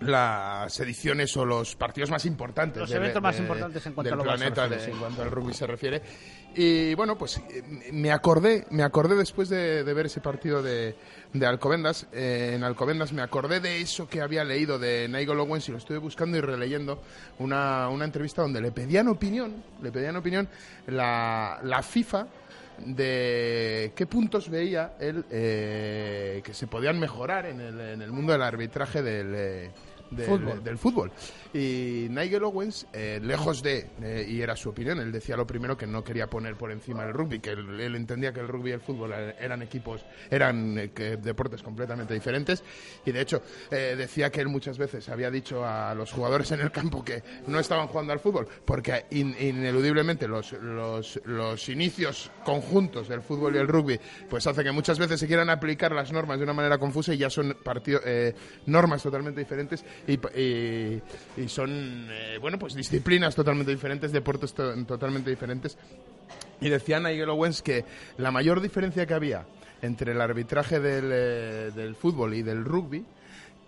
las 0.00 0.78
ediciones 0.80 1.36
o 1.36 1.44
los 1.44 1.74
partidos 1.74 2.10
más 2.10 2.24
importantes 2.24 2.80
los 2.80 2.90
eventos 2.90 3.14
de, 3.14 3.20
más 3.20 3.38
importantes 3.38 3.86
en 3.86 3.92
cuanto 3.94 4.10
del 4.10 4.20
a 4.20 4.22
lo 4.22 4.22
planeta 4.22 4.68
de, 4.68 4.84
en 4.84 4.98
cuanto 4.98 5.22
al 5.22 5.30
rugby 5.30 5.52
se 5.52 5.66
refiere. 5.66 6.02
Y 6.54 6.94
bueno 6.94 7.18
pues 7.18 7.40
me 7.92 8.12
acordé 8.12 8.66
me 8.70 8.82
acordé 8.82 9.16
después 9.16 9.48
de, 9.48 9.82
ver 9.82 10.06
ese 10.06 10.20
partido 10.20 10.62
de, 10.62 10.96
de 11.32 11.46
Alcobendas 11.46 12.06
eh, 12.12 12.52
en 12.54 12.64
Alcobendas 12.64 13.12
me 13.12 13.22
acordé 13.22 13.60
de 13.60 13.80
eso 13.80 14.08
que 14.08 14.20
había 14.20 14.44
leído 14.44 14.78
de 14.78 15.08
Nigel 15.08 15.40
Owens 15.40 15.68
y 15.68 15.72
lo 15.72 15.78
estuve 15.78 15.98
buscando 15.98 16.36
y 16.36 16.40
releyendo 16.40 17.02
una, 17.38 17.88
una 17.88 18.04
entrevista 18.04 18.42
donde 18.42 18.60
le 18.60 18.70
pedían 18.70 19.08
opinión 19.08 19.62
le 19.82 19.90
pedían 19.90 20.16
opinión 20.16 20.48
la, 20.86 21.60
la 21.62 21.82
FIFA 21.82 22.26
de 22.84 23.92
qué 23.94 24.06
puntos 24.06 24.48
veía 24.48 24.94
él 25.00 25.24
eh, 25.30 26.40
que 26.44 26.54
se 26.54 26.66
podían 26.66 26.98
mejorar 26.98 27.46
en 27.46 27.60
el, 27.60 27.80
en 27.80 28.02
el 28.02 28.12
mundo 28.12 28.32
del 28.32 28.42
arbitraje 28.42 29.02
del, 29.02 29.70
del, 30.10 30.26
Fútbol. 30.26 30.64
del 30.64 30.78
fútbol. 30.78 31.12
Y 31.54 32.06
Nigel 32.10 32.44
Owens, 32.44 32.86
eh, 32.92 33.20
lejos 33.22 33.62
de, 33.62 33.86
eh, 34.02 34.26
y 34.28 34.40
era 34.42 34.54
su 34.56 34.68
opinión, 34.70 34.98
él 35.00 35.10
decía 35.12 35.36
lo 35.36 35.46
primero 35.46 35.76
que 35.76 35.86
no 35.86 36.04
quería 36.04 36.28
poner 36.28 36.56
por 36.56 36.70
encima 36.72 37.04
el 37.04 37.12
rugby, 37.12 37.40
que 37.40 37.50
él, 37.50 37.80
él 37.80 37.94
entendía 37.94 38.32
que 38.32 38.40
el 38.40 38.48
rugby 38.48 38.70
y 38.70 38.72
el 38.74 38.80
fútbol 38.80 39.12
eran 39.12 39.62
equipos, 39.62 40.04
eran 40.30 40.78
eh, 40.78 40.90
que 40.94 41.16
deportes 41.16 41.62
completamente 41.62 42.14
diferentes. 42.14 42.62
Y 43.04 43.12
de 43.12 43.20
hecho, 43.20 43.42
decía 43.70 44.30
que 44.30 44.40
él 44.40 44.48
muchas 44.48 44.78
veces 44.78 45.08
había 45.08 45.30
dicho 45.30 45.64
a 45.64 45.94
los 45.94 46.12
jugadores 46.12 46.50
en 46.52 46.60
el 46.60 46.70
campo 46.70 47.04
que 47.04 47.22
no 47.46 47.58
estaban 47.58 47.86
jugando 47.88 48.12
al 48.12 48.20
fútbol, 48.20 48.46
porque 48.64 49.06
in- 49.10 49.34
ineludiblemente 49.40 50.28
los, 50.28 50.52
los, 50.52 51.20
los 51.24 51.68
inicios 51.68 52.30
conjuntos 52.44 53.08
del 53.08 53.22
fútbol 53.22 53.56
y 53.56 53.58
el 53.58 53.68
rugby, 53.68 53.98
pues 54.28 54.46
hace 54.46 54.62
que 54.64 54.72
muchas 54.72 54.98
veces 54.98 55.20
se 55.20 55.26
quieran 55.26 55.50
aplicar 55.50 55.92
las 55.92 56.12
normas 56.12 56.38
de 56.38 56.44
una 56.44 56.52
manera 56.52 56.78
confusa 56.78 57.14
y 57.14 57.18
ya 57.18 57.30
son 57.30 57.56
partido- 57.62 58.00
normas 58.66 59.02
totalmente 59.02 59.40
diferentes 59.40 59.84
y, 60.06 60.14
y- 60.40 61.02
y 61.36 61.48
son, 61.48 62.06
eh, 62.10 62.38
bueno, 62.40 62.58
pues 62.58 62.74
disciplinas 62.74 63.34
totalmente 63.34 63.72
diferentes, 63.72 64.12
deportes 64.12 64.54
to- 64.54 64.84
totalmente 64.84 65.30
diferentes. 65.30 65.76
Y 66.60 66.68
decía 66.68 66.98
Nigel 67.00 67.28
Owens 67.30 67.62
que 67.62 67.84
la 68.18 68.30
mayor 68.30 68.60
diferencia 68.60 69.06
que 69.06 69.14
había 69.14 69.46
entre 69.82 70.12
el 70.12 70.20
arbitraje 70.20 70.80
del, 70.80 71.10
eh, 71.12 71.70
del 71.74 71.94
fútbol 71.94 72.34
y 72.34 72.42
del 72.42 72.64
rugby 72.64 73.04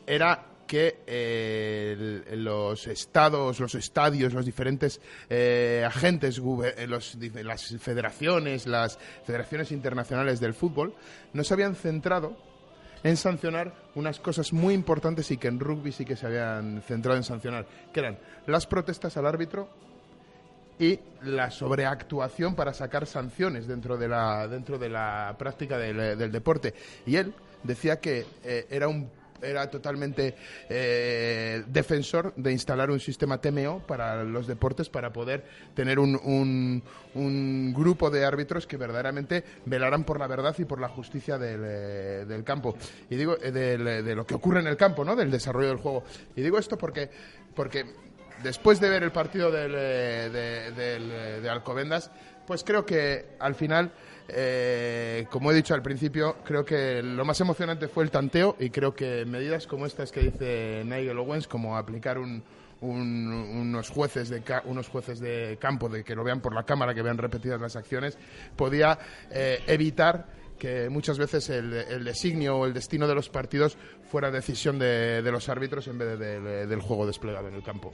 era 0.06 0.46
que 0.66 0.98
eh, 1.06 2.22
los 2.36 2.86
estados, 2.86 3.58
los 3.58 3.74
estadios, 3.74 4.32
los 4.32 4.46
diferentes 4.46 5.00
eh, 5.28 5.84
agentes, 5.86 6.40
eh, 6.76 6.86
los 6.86 7.16
las 7.42 7.76
federaciones, 7.80 8.66
las 8.66 8.96
federaciones 9.24 9.72
internacionales 9.72 10.38
del 10.38 10.54
fútbol, 10.54 10.94
no 11.32 11.42
se 11.42 11.54
habían 11.54 11.74
centrado 11.74 12.36
en 13.02 13.16
sancionar 13.16 13.72
unas 13.94 14.20
cosas 14.20 14.52
muy 14.52 14.74
importantes 14.74 15.30
y 15.30 15.36
que 15.36 15.48
en 15.48 15.60
rugby 15.60 15.92
sí 15.92 16.04
que 16.04 16.16
se 16.16 16.26
habían 16.26 16.82
centrado 16.82 17.16
en 17.16 17.24
sancionar, 17.24 17.66
que 17.92 18.00
eran 18.00 18.18
las 18.46 18.66
protestas 18.66 19.16
al 19.16 19.26
árbitro 19.26 19.68
y 20.78 20.98
la 21.22 21.50
sobreactuación 21.50 22.54
para 22.54 22.72
sacar 22.72 23.06
sanciones 23.06 23.66
dentro 23.66 23.98
de 23.98 24.08
la, 24.08 24.48
dentro 24.48 24.78
de 24.78 24.88
la 24.88 25.34
práctica 25.38 25.76
del, 25.76 26.32
deporte. 26.32 26.74
Y 27.06 27.16
él 27.16 27.34
decía 27.62 28.00
que 28.00 28.26
eh, 28.42 28.66
era 28.70 28.88
un 28.88 29.10
era 29.42 29.68
totalmente 29.70 30.34
eh, 30.68 31.62
defensor 31.66 32.34
de 32.36 32.52
instalar 32.52 32.90
un 32.90 33.00
sistema 33.00 33.40
TMO 33.40 33.86
para 33.86 34.24
los 34.24 34.46
deportes 34.46 34.88
para 34.88 35.12
poder 35.12 35.44
tener 35.74 35.98
un, 35.98 36.18
un, 36.22 36.82
un 37.14 37.72
grupo 37.72 38.10
de 38.10 38.24
árbitros 38.24 38.66
que 38.66 38.76
verdaderamente 38.76 39.44
velaran 39.66 40.04
por 40.04 40.18
la 40.18 40.26
verdad 40.26 40.54
y 40.58 40.64
por 40.64 40.80
la 40.80 40.88
justicia 40.88 41.38
del, 41.38 41.60
eh, 41.64 42.24
del 42.26 42.44
campo. 42.44 42.76
Y 43.08 43.16
digo 43.16 43.36
eh, 43.42 43.50
de 43.50 44.14
lo 44.14 44.26
que 44.26 44.34
ocurre 44.34 44.60
en 44.60 44.66
el 44.66 44.76
campo 44.76 45.04
no 45.04 45.16
del 45.16 45.30
desarrollo 45.30 45.68
del 45.68 45.78
juego. 45.78 46.04
Y 46.36 46.42
digo 46.42 46.58
esto 46.58 46.76
porque 46.78 47.10
porque 47.54 47.84
después 48.42 48.80
de 48.80 48.88
ver 48.88 49.02
el 49.02 49.12
partido 49.12 49.50
del, 49.50 49.72
de, 49.72 50.68
eh, 50.76 51.40
de 51.42 51.50
Alcobendas, 51.50 52.10
pues 52.46 52.64
creo 52.64 52.84
que 52.84 53.36
al 53.38 53.54
final, 53.54 53.92
eh, 54.32 55.26
como 55.30 55.50
he 55.50 55.54
dicho 55.54 55.74
al 55.74 55.82
principio, 55.82 56.36
creo 56.44 56.64
que 56.64 57.02
lo 57.02 57.24
más 57.24 57.40
emocionante 57.40 57.88
fue 57.88 58.04
el 58.04 58.10
tanteo 58.10 58.56
y 58.58 58.70
creo 58.70 58.94
que 58.94 59.24
medidas 59.24 59.66
como 59.66 59.86
estas 59.86 60.12
que 60.12 60.20
dice 60.20 60.82
Nigel 60.84 61.18
Owens, 61.18 61.46
como 61.48 61.76
aplicar 61.76 62.18
un, 62.18 62.42
un- 62.80 63.32
unos 63.32 63.90
jueces 63.90 64.28
de 64.28 64.42
ca- 64.42 64.62
unos 64.64 64.88
jueces 64.88 65.20
de 65.20 65.58
campo 65.60 65.88
de 65.88 66.02
que 66.04 66.14
lo 66.14 66.24
vean 66.24 66.40
por 66.40 66.54
la 66.54 66.64
cámara 66.64 66.94
que 66.94 67.02
vean 67.02 67.18
repetidas 67.18 67.60
las 67.60 67.76
acciones 67.76 68.16
podía 68.56 68.98
eh, 69.30 69.58
evitar 69.66 70.26
que 70.58 70.88
muchas 70.90 71.16
veces 71.18 71.48
el, 71.50 71.72
el 71.72 72.04
designio 72.04 72.56
o 72.58 72.66
el 72.66 72.72
destino 72.74 73.06
de 73.08 73.14
los 73.14 73.28
partidos 73.30 73.76
fuera 74.10 74.30
decisión 74.30 74.78
de, 74.78 75.22
de 75.22 75.32
los 75.32 75.48
árbitros 75.48 75.88
en 75.88 75.98
vez 75.98 76.18
de- 76.18 76.40
del- 76.40 76.68
del 76.68 76.80
juego 76.80 77.06
desplegado 77.06 77.48
en 77.48 77.54
el 77.54 77.62
campo. 77.62 77.92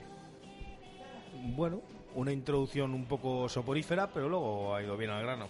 Bueno, 1.55 1.81
una 2.17 2.31
introducción 2.31 2.93
un 2.95 3.05
poco 3.05 3.47
soporífera, 3.47 4.07
pero 4.07 4.27
luego 4.27 4.73
ha 4.75 4.81
ido 4.81 4.97
bien 4.97 5.11
al 5.11 5.21
grano. 5.21 5.47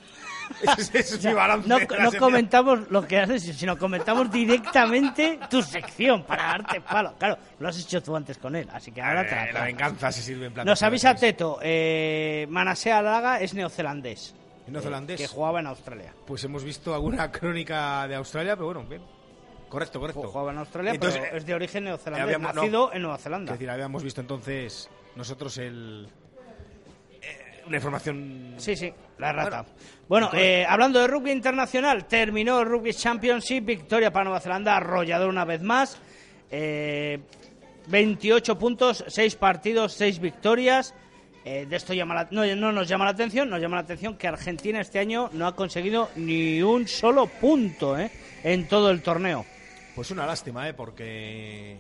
Ese 0.78 1.00
es 1.00 1.24
mi 1.24 1.32
balance 1.34 1.68
No, 1.68 1.80
no 1.80 2.12
comentamos 2.20 2.92
lo 2.92 3.08
que 3.08 3.20
haces, 3.20 3.44
sino 3.58 3.78
comentamos 3.78 4.30
directamente 4.30 5.40
tu 5.50 5.62
sección 5.62 6.24
para 6.24 6.44
darte 6.44 6.82
palo. 6.82 7.14
Claro, 7.18 7.38
lo 7.60 7.70
has 7.70 7.80
hecho 7.80 8.04
tú 8.04 8.16
antes 8.18 8.38
con 8.38 8.54
él, 8.56 8.68
así 8.74 8.92
que 8.92 9.02
ahora 9.02 9.26
te 9.26 9.34
Eh, 9.34 9.54
la 9.54 9.60
la 9.60 9.66
venganza 9.66 10.12
se 10.12 10.22
sirve 10.22 10.48
en 10.48 10.54
plan. 10.54 10.66
Nos 10.68 10.82
avisa 10.84 11.16
Teto, 11.16 11.60
eh, 11.62 12.46
Manasea 12.50 13.02
Laga 13.02 13.40
es 13.40 13.54
neozelandés. 13.54 14.36
¿Es 14.66 14.72
neozelandés? 14.72 15.20
eh, 15.22 15.24
que 15.24 15.28
jugaba 15.30 15.62
en 15.62 15.68
Australia. 15.68 16.14
Pues 16.26 16.44
hemos 16.44 16.66
visto 16.66 16.94
alguna 16.94 17.32
crónica 17.32 18.06
de 18.10 18.16
Australia, 18.16 18.56
pero 18.58 18.66
bueno, 18.66 18.84
bien. 18.84 19.02
Correcto, 19.70 20.00
correcto. 20.02 20.24
Jugaba 20.28 20.52
en 20.52 20.58
Australia, 20.60 20.92
Entonces, 20.94 21.22
pero 21.24 21.38
es 21.38 21.46
de 21.46 21.54
origen 21.54 21.84
neozelandés, 21.86 22.24
habíamos- 22.36 22.56
no. 22.56 22.62
nacido 22.62 22.94
en 22.94 23.02
Nueva 23.04 23.18
Zelanda. 23.18 23.54
Es 23.54 23.60
decir, 23.60 23.70
habíamos 23.70 24.04
visto 24.04 24.20
entonces 24.20 24.90
nosotros 25.16 25.58
el. 25.58 26.10
Una 27.68 27.78
información. 27.78 28.54
Sí, 28.58 28.76
sí, 28.76 28.92
la 29.18 29.32
rata. 29.34 29.66
Bueno, 30.08 30.30
Bueno, 30.30 30.30
eh, 30.34 30.66
hablando 30.68 31.00
de 31.00 31.08
rugby 31.08 31.32
internacional, 31.32 32.06
terminó 32.06 32.60
el 32.62 32.68
Rugby 32.68 32.94
Championship, 32.94 33.66
victoria 33.66 34.12
para 34.12 34.26
Nueva 34.26 34.40
Zelanda, 34.40 34.76
arrollador 34.78 35.30
una 35.30 35.46
vez 35.46 35.62
más. 35.62 35.98
Eh, 36.50 37.20
28 37.88 38.58
puntos, 38.58 39.04
6 39.08 39.36
partidos, 39.36 39.94
6 39.94 40.20
victorias. 40.20 40.94
Eh, 41.46 41.66
de 41.66 41.76
esto 41.78 41.94
llama 41.94 42.14
la- 42.14 42.28
no, 42.32 42.46
no 42.56 42.72
nos 42.74 42.88
llama 42.90 43.06
la 43.06 43.12
atención, 43.12 43.50
nos 43.50 43.62
llama 43.62 43.78
la 43.78 43.84
atención 43.84 44.18
que 44.18 44.28
Argentina 44.28 44.82
este 44.82 45.00
año 45.00 45.30
no 45.34 45.48
ha 45.48 45.56
conseguido 45.56 46.10
ni 46.18 46.62
un 46.62 46.88
solo 46.90 47.28
punto 47.28 47.98
eh, 47.98 48.12
en 48.44 48.68
todo 48.68 48.92
el 48.92 49.02
torneo. 49.02 49.46
Pues 49.96 50.12
una 50.12 50.26
lástima, 50.26 50.68
¿eh? 50.68 50.74
Porque. 50.74 51.78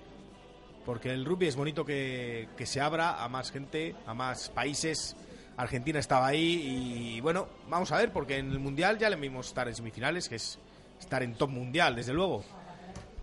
Porque 0.85 1.09
el 1.11 1.25
rugby 1.25 1.47
es 1.47 1.57
bonito 1.57 1.83
que, 1.83 2.47
que 2.57 2.65
se 2.65 2.79
abra 2.79 3.21
a 3.21 3.27
más 3.27 3.51
gente, 3.51 3.93
a 4.05 4.13
más 4.13 4.49
países. 4.49 5.17
Argentina 5.57 5.99
estaba 5.99 6.27
ahí 6.27 7.15
y 7.17 7.21
bueno, 7.21 7.47
vamos 7.69 7.91
a 7.91 7.97
ver, 7.97 8.11
porque 8.11 8.37
en 8.37 8.51
el 8.51 8.59
Mundial 8.59 8.97
ya 8.97 9.09
le 9.09 9.15
vimos 9.15 9.47
estar 9.47 9.67
en 9.67 9.75
semifinales, 9.75 10.29
que 10.29 10.35
es 10.35 10.59
estar 10.99 11.23
en 11.23 11.33
top 11.35 11.49
mundial, 11.49 11.95
desde 11.95 12.13
luego. 12.13 12.43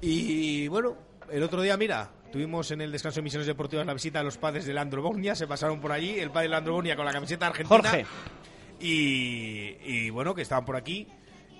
Y 0.00 0.68
bueno, 0.68 0.96
el 1.30 1.42
otro 1.42 1.62
día, 1.62 1.76
mira, 1.76 2.10
tuvimos 2.32 2.70
en 2.72 2.80
el 2.80 2.92
descanso 2.92 3.20
de 3.20 3.22
misiones 3.22 3.46
deportivas 3.46 3.86
la 3.86 3.94
visita 3.94 4.18
de 4.18 4.24
los 4.24 4.36
padres 4.36 4.66
de 4.66 4.74
Landro 4.74 5.02
Bognia, 5.02 5.34
se 5.34 5.46
pasaron 5.46 5.80
por 5.80 5.92
allí, 5.92 6.18
el 6.18 6.30
padre 6.30 6.44
de 6.44 6.48
Landro 6.50 6.74
Bognia 6.74 6.96
con 6.96 7.06
la 7.06 7.12
camiseta 7.12 7.46
argentina. 7.46 7.80
Jorge. 7.80 8.06
Y, 8.80 9.76
y 9.84 10.10
bueno, 10.10 10.34
que 10.34 10.42
estaban 10.42 10.64
por 10.64 10.76
aquí. 10.76 11.06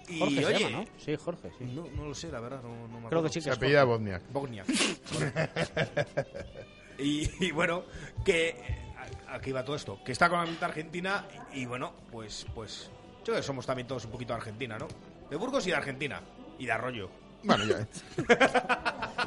Y, 0.08 0.18
Jorge 0.18 0.36
se 0.36 0.46
oye, 0.46 0.58
llama, 0.58 0.78
¿no? 0.78 0.84
Sí, 0.98 1.16
Jorge, 1.16 1.50
sí. 1.56 1.64
No, 1.64 1.86
no 1.96 2.08
lo 2.08 2.14
sé, 2.14 2.30
la 2.30 2.40
verdad. 2.40 2.60
No, 2.62 2.88
no 2.88 3.00
me 3.00 3.06
Creo 3.06 3.06
acuerdo. 3.06 3.22
que 3.22 3.28
sí 3.30 3.38
que 3.38 3.42
Se 3.44 3.50
es 3.50 3.56
apellida 3.56 3.86
Jorge. 3.86 4.20
Bosniak. 4.32 4.32
Bogniak. 4.32 4.66
y, 6.98 7.46
y 7.46 7.50
bueno, 7.52 7.84
que 8.24 8.48
eh, 8.50 8.78
aquí 9.28 9.52
va 9.52 9.64
todo 9.64 9.76
esto, 9.76 9.98
que 10.04 10.12
está 10.12 10.28
con 10.28 10.38
la 10.38 10.46
mitad 10.46 10.70
argentina 10.70 11.24
y 11.52 11.66
bueno, 11.66 11.92
pues 12.10 12.46
pues 12.54 12.90
yo 13.18 13.24
creo 13.24 13.36
que 13.36 13.42
somos 13.42 13.66
también 13.66 13.88
todos 13.88 14.04
un 14.04 14.10
poquito 14.10 14.32
de 14.32 14.38
Argentina, 14.38 14.78
¿no? 14.78 14.86
De 15.30 15.36
Burgos 15.36 15.66
y 15.66 15.70
de 15.70 15.76
Argentina 15.76 16.20
y 16.58 16.66
de 16.66 16.72
Arroyo. 16.72 17.08
Bueno, 17.42 17.64
ya. 17.64 17.86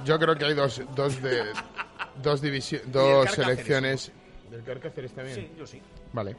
Yo 0.05 0.19
creo 0.19 0.36
que 0.36 0.45
hay 0.45 0.53
dos, 0.53 0.82
dos 0.95 1.21
de 1.21 1.43
dos 2.21 2.41
dos 2.91 3.32
selecciones. 3.32 4.11
¿Del 4.49 4.63
Carcáceres 4.63 5.11
también? 5.13 5.36
Sí, 5.36 5.51
yo 5.57 5.67
sí. 5.67 5.82
Vale, 6.13 6.36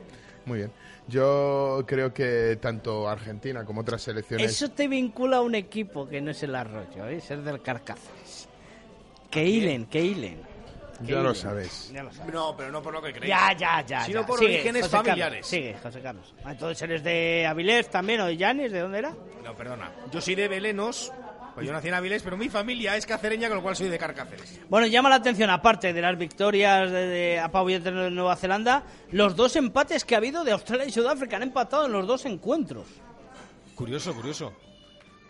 muy 0.46 0.58
bien. 0.58 0.72
Yo 1.08 1.84
creo 1.86 2.12
que 2.12 2.58
tanto 2.60 3.08
Argentina 3.08 3.64
como 3.64 3.80
otras 3.80 4.02
selecciones. 4.02 4.50
Eso 4.50 4.70
te 4.70 4.88
vincula 4.88 5.38
a 5.38 5.40
un 5.40 5.54
equipo 5.54 6.08
que 6.08 6.20
no 6.20 6.30
es 6.30 6.42
el 6.42 6.54
Arroyo, 6.54 7.06
¿eh? 7.06 7.16
es 7.16 7.30
el 7.30 7.44
del 7.44 7.62
Carcáceres. 7.62 8.48
Que 9.30 9.44
hilen, 9.44 9.86
que 9.86 10.02
hilen. 10.02 10.47
Ya 11.00 11.20
lo 11.20 11.34
sabes. 11.34 11.90
Ya 11.92 12.02
lo 12.02 12.12
sabes. 12.12 12.34
No, 12.34 12.56
pero 12.56 12.70
no 12.72 12.82
por 12.82 12.92
lo 12.92 13.00
que 13.02 13.12
creéis. 13.12 13.28
Ya, 13.28 13.52
ya, 13.56 13.80
ya. 13.86 14.04
Sino 14.04 14.20
ya. 14.22 14.26
por 14.26 14.38
Sigue, 14.38 14.54
orígenes 14.54 14.82
José 14.82 14.90
Carlos, 14.92 15.06
familiares. 15.08 15.46
sigue, 15.46 15.76
José 15.82 16.00
Carlos. 16.00 16.34
Ah, 16.44 16.52
Entonces 16.52 16.82
eres 16.82 17.04
de 17.04 17.46
Avilés 17.46 17.88
también 17.90 18.20
o 18.20 18.26
de 18.26 18.36
Llanes, 18.36 18.72
¿de 18.72 18.80
dónde 18.80 18.98
era? 18.98 19.14
No, 19.44 19.54
perdona. 19.54 19.90
Yo 20.10 20.20
soy 20.20 20.34
de 20.34 20.48
Belenos, 20.48 21.12
pues 21.54 21.66
yo 21.66 21.72
nací 21.72 21.88
en 21.88 21.94
Avilés, 21.94 22.22
pero 22.22 22.36
mi 22.36 22.48
familia 22.48 22.96
es 22.96 23.06
cacereña, 23.06 23.48
con 23.48 23.58
lo 23.58 23.62
cual 23.62 23.76
soy 23.76 23.88
de 23.88 23.98
Carcáceres. 23.98 24.60
Bueno, 24.68 24.86
llama 24.88 25.08
la 25.08 25.16
atención, 25.16 25.50
aparte 25.50 25.92
de 25.92 26.00
las 26.02 26.18
victorias 26.18 26.90
de, 26.90 27.06
de 27.06 27.38
apabullantes 27.38 27.94
de 27.94 28.10
Nueva 28.10 28.34
Zelanda, 28.36 28.82
los 29.12 29.36
dos 29.36 29.54
empates 29.56 30.04
que 30.04 30.14
ha 30.14 30.18
habido 30.18 30.42
de 30.44 30.52
Australia 30.52 30.86
y 30.86 30.90
Sudáfrica. 30.90 31.36
Han 31.36 31.44
empatado 31.44 31.86
en 31.86 31.92
los 31.92 32.06
dos 32.06 32.24
encuentros. 32.26 32.86
Curioso, 33.74 34.12
curioso. 34.14 34.52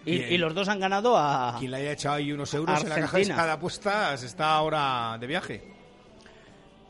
Y, 0.07 0.39
los 0.39 0.55
dos 0.55 0.69
han 0.69 0.81
ganado 0.81 1.17
a... 1.19 1.57
Quien 1.59 1.71
le 1.71 1.77
haya 1.79 1.93
echado 1.93 2.15
ahí 2.17 2.33
unos 2.33 2.53
euros 2.55 2.83
en 2.83 2.89
la 2.89 2.95
caja 2.95 3.19
de 3.19 3.27
cada 3.29 3.53
apuesta 3.55 4.15
está 4.15 4.53
ahora 4.55 5.19
de 5.21 5.27
viaje. 5.27 5.63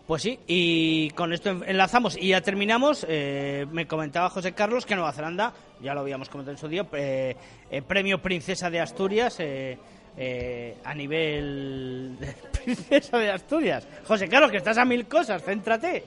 Pues 0.06 0.22
sí, 0.22 0.38
y 0.46 1.11
con 1.11 1.32
esto 1.32 1.50
en- 1.50 1.64
enlazamos 1.66 2.16
y 2.16 2.28
ya 2.28 2.40
terminamos. 2.40 3.04
Eh, 3.09 3.66
me 3.72 3.86
comentaba 3.86 4.30
José 4.30 4.52
Carlos 4.52 4.86
que 4.86 4.94
Nueva 4.94 5.12
Zelanda, 5.12 5.52
ya 5.82 5.92
lo 5.94 6.00
habíamos 6.00 6.28
comentado 6.30 6.52
en 6.52 6.59
su 6.59 6.68
día, 6.68 6.86
eh, 6.92 7.36
eh, 7.70 7.82
premio 7.82 8.22
Princesa 8.22 8.70
de 8.70 8.80
Asturias 8.80 9.36
eh, 9.40 9.76
eh, 10.16 10.76
a 10.84 10.94
nivel 10.94 12.16
de 12.18 12.26
Princesa 12.64 13.18
de 13.18 13.30
Asturias. 13.32 13.86
José 14.06 14.28
Carlos, 14.28 14.50
que 14.50 14.56
estás 14.59 14.78
a 14.78 14.84
mil 14.86 15.06
cosas, 15.06 15.42
céntrate. 15.42 16.04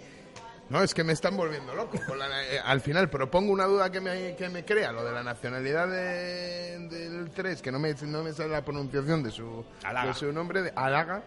No, 0.72 0.82
es 0.82 0.93
que 0.93 1.03
me 1.03 1.11
están 1.11 1.36
volviendo 1.36 1.76
loco. 1.76 1.99
con 2.07 2.17
la- 2.17 2.28
eh, 2.45 2.59
al 2.63 2.80
final 2.80 3.09
propongo 3.09 3.51
una 3.51 3.65
duda 3.65 3.91
que 3.91 3.99
me, 3.99 4.36
que 4.38 4.47
me 4.47 4.63
crea, 4.63 4.93
lo 4.93 5.03
de 5.03 5.11
la 5.11 5.22
nacionalidad 5.22 5.88
de- 5.89 6.80
del 6.88 7.30
3, 7.32 7.61
que 7.61 7.72
no 7.74 7.78
me, 7.80 7.93
no 8.03 8.24
me 8.24 8.32
sale 8.32 8.49
la 8.49 8.63
pronunciación 8.63 9.22
de 9.22 9.32
su, 9.32 9.65
Alaga. 9.84 10.07
de 10.07 10.13
su 10.13 10.32
nombre, 10.32 10.61
de 10.61 10.72
Alaga, 10.74 11.24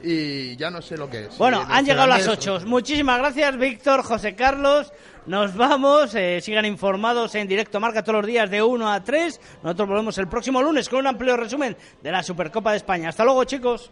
y 0.00 0.56
ya 0.56 0.70
no 0.70 0.80
sé 0.80 0.96
lo 0.96 1.10
que 1.10 1.26
es. 1.26 1.36
Bueno, 1.36 1.60
Eh, 1.60 1.66
han 1.68 1.84
llegado 1.84 2.06
las 2.06 2.20
neozelandés, 2.26 2.62
8. 2.62 2.66
Muchísimas 2.66 3.18
gracias, 3.18 3.56
Víctor, 3.58 4.02
José 4.02 4.34
Carlos. 4.34 4.90
Nos 5.26 5.54
vamos. 5.54 6.14
eh, 6.14 6.40
sigan 6.40 6.64
informados 6.64 7.34
en 7.34 7.48
directo 7.48 7.78
Marca 7.80 8.02
todos 8.02 8.20
los 8.22 8.26
días 8.26 8.48
de 8.50 8.62
1 8.62 8.90
a 8.90 9.04
3. 9.04 9.38
Nosotros 9.62 9.88
volvemos 9.88 10.16
el 10.16 10.28
próximo 10.28 10.62
lunes 10.62 10.88
con 10.88 11.00
un 11.00 11.06
amplio 11.08 11.36
resumen 11.36 11.76
de 12.02 12.10
la 12.12 12.22
Supercopa 12.22 12.70
de 12.70 12.78
España. 12.78 13.10
Hasta 13.10 13.24
luego, 13.24 13.44
chicos. 13.44 13.90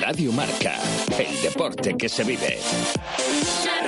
Radio 0.00 0.32
Marca, 0.32 0.74
el 1.18 1.40
deporte 1.42 1.96
que 1.96 2.08
se 2.08 2.24
vive. 2.24 2.58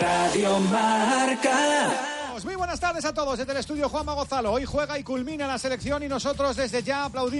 Radio 0.00 0.58
Marca. 0.60 2.08
Muy 2.44 2.54
buenas 2.54 2.78
tardes 2.78 3.04
a 3.04 3.12
todos 3.12 3.38
desde 3.38 3.52
el 3.52 3.58
estudio 3.58 3.88
Juanma 3.88 4.14
Gonzalo. 4.14 4.52
Hoy 4.52 4.64
juega 4.64 4.98
y 4.98 5.02
culmina 5.02 5.46
la 5.46 5.58
selección 5.58 6.02
y 6.02 6.08
nosotros 6.08 6.56
desde 6.56 6.82
ya 6.82 7.04
aplaudimos. 7.04 7.36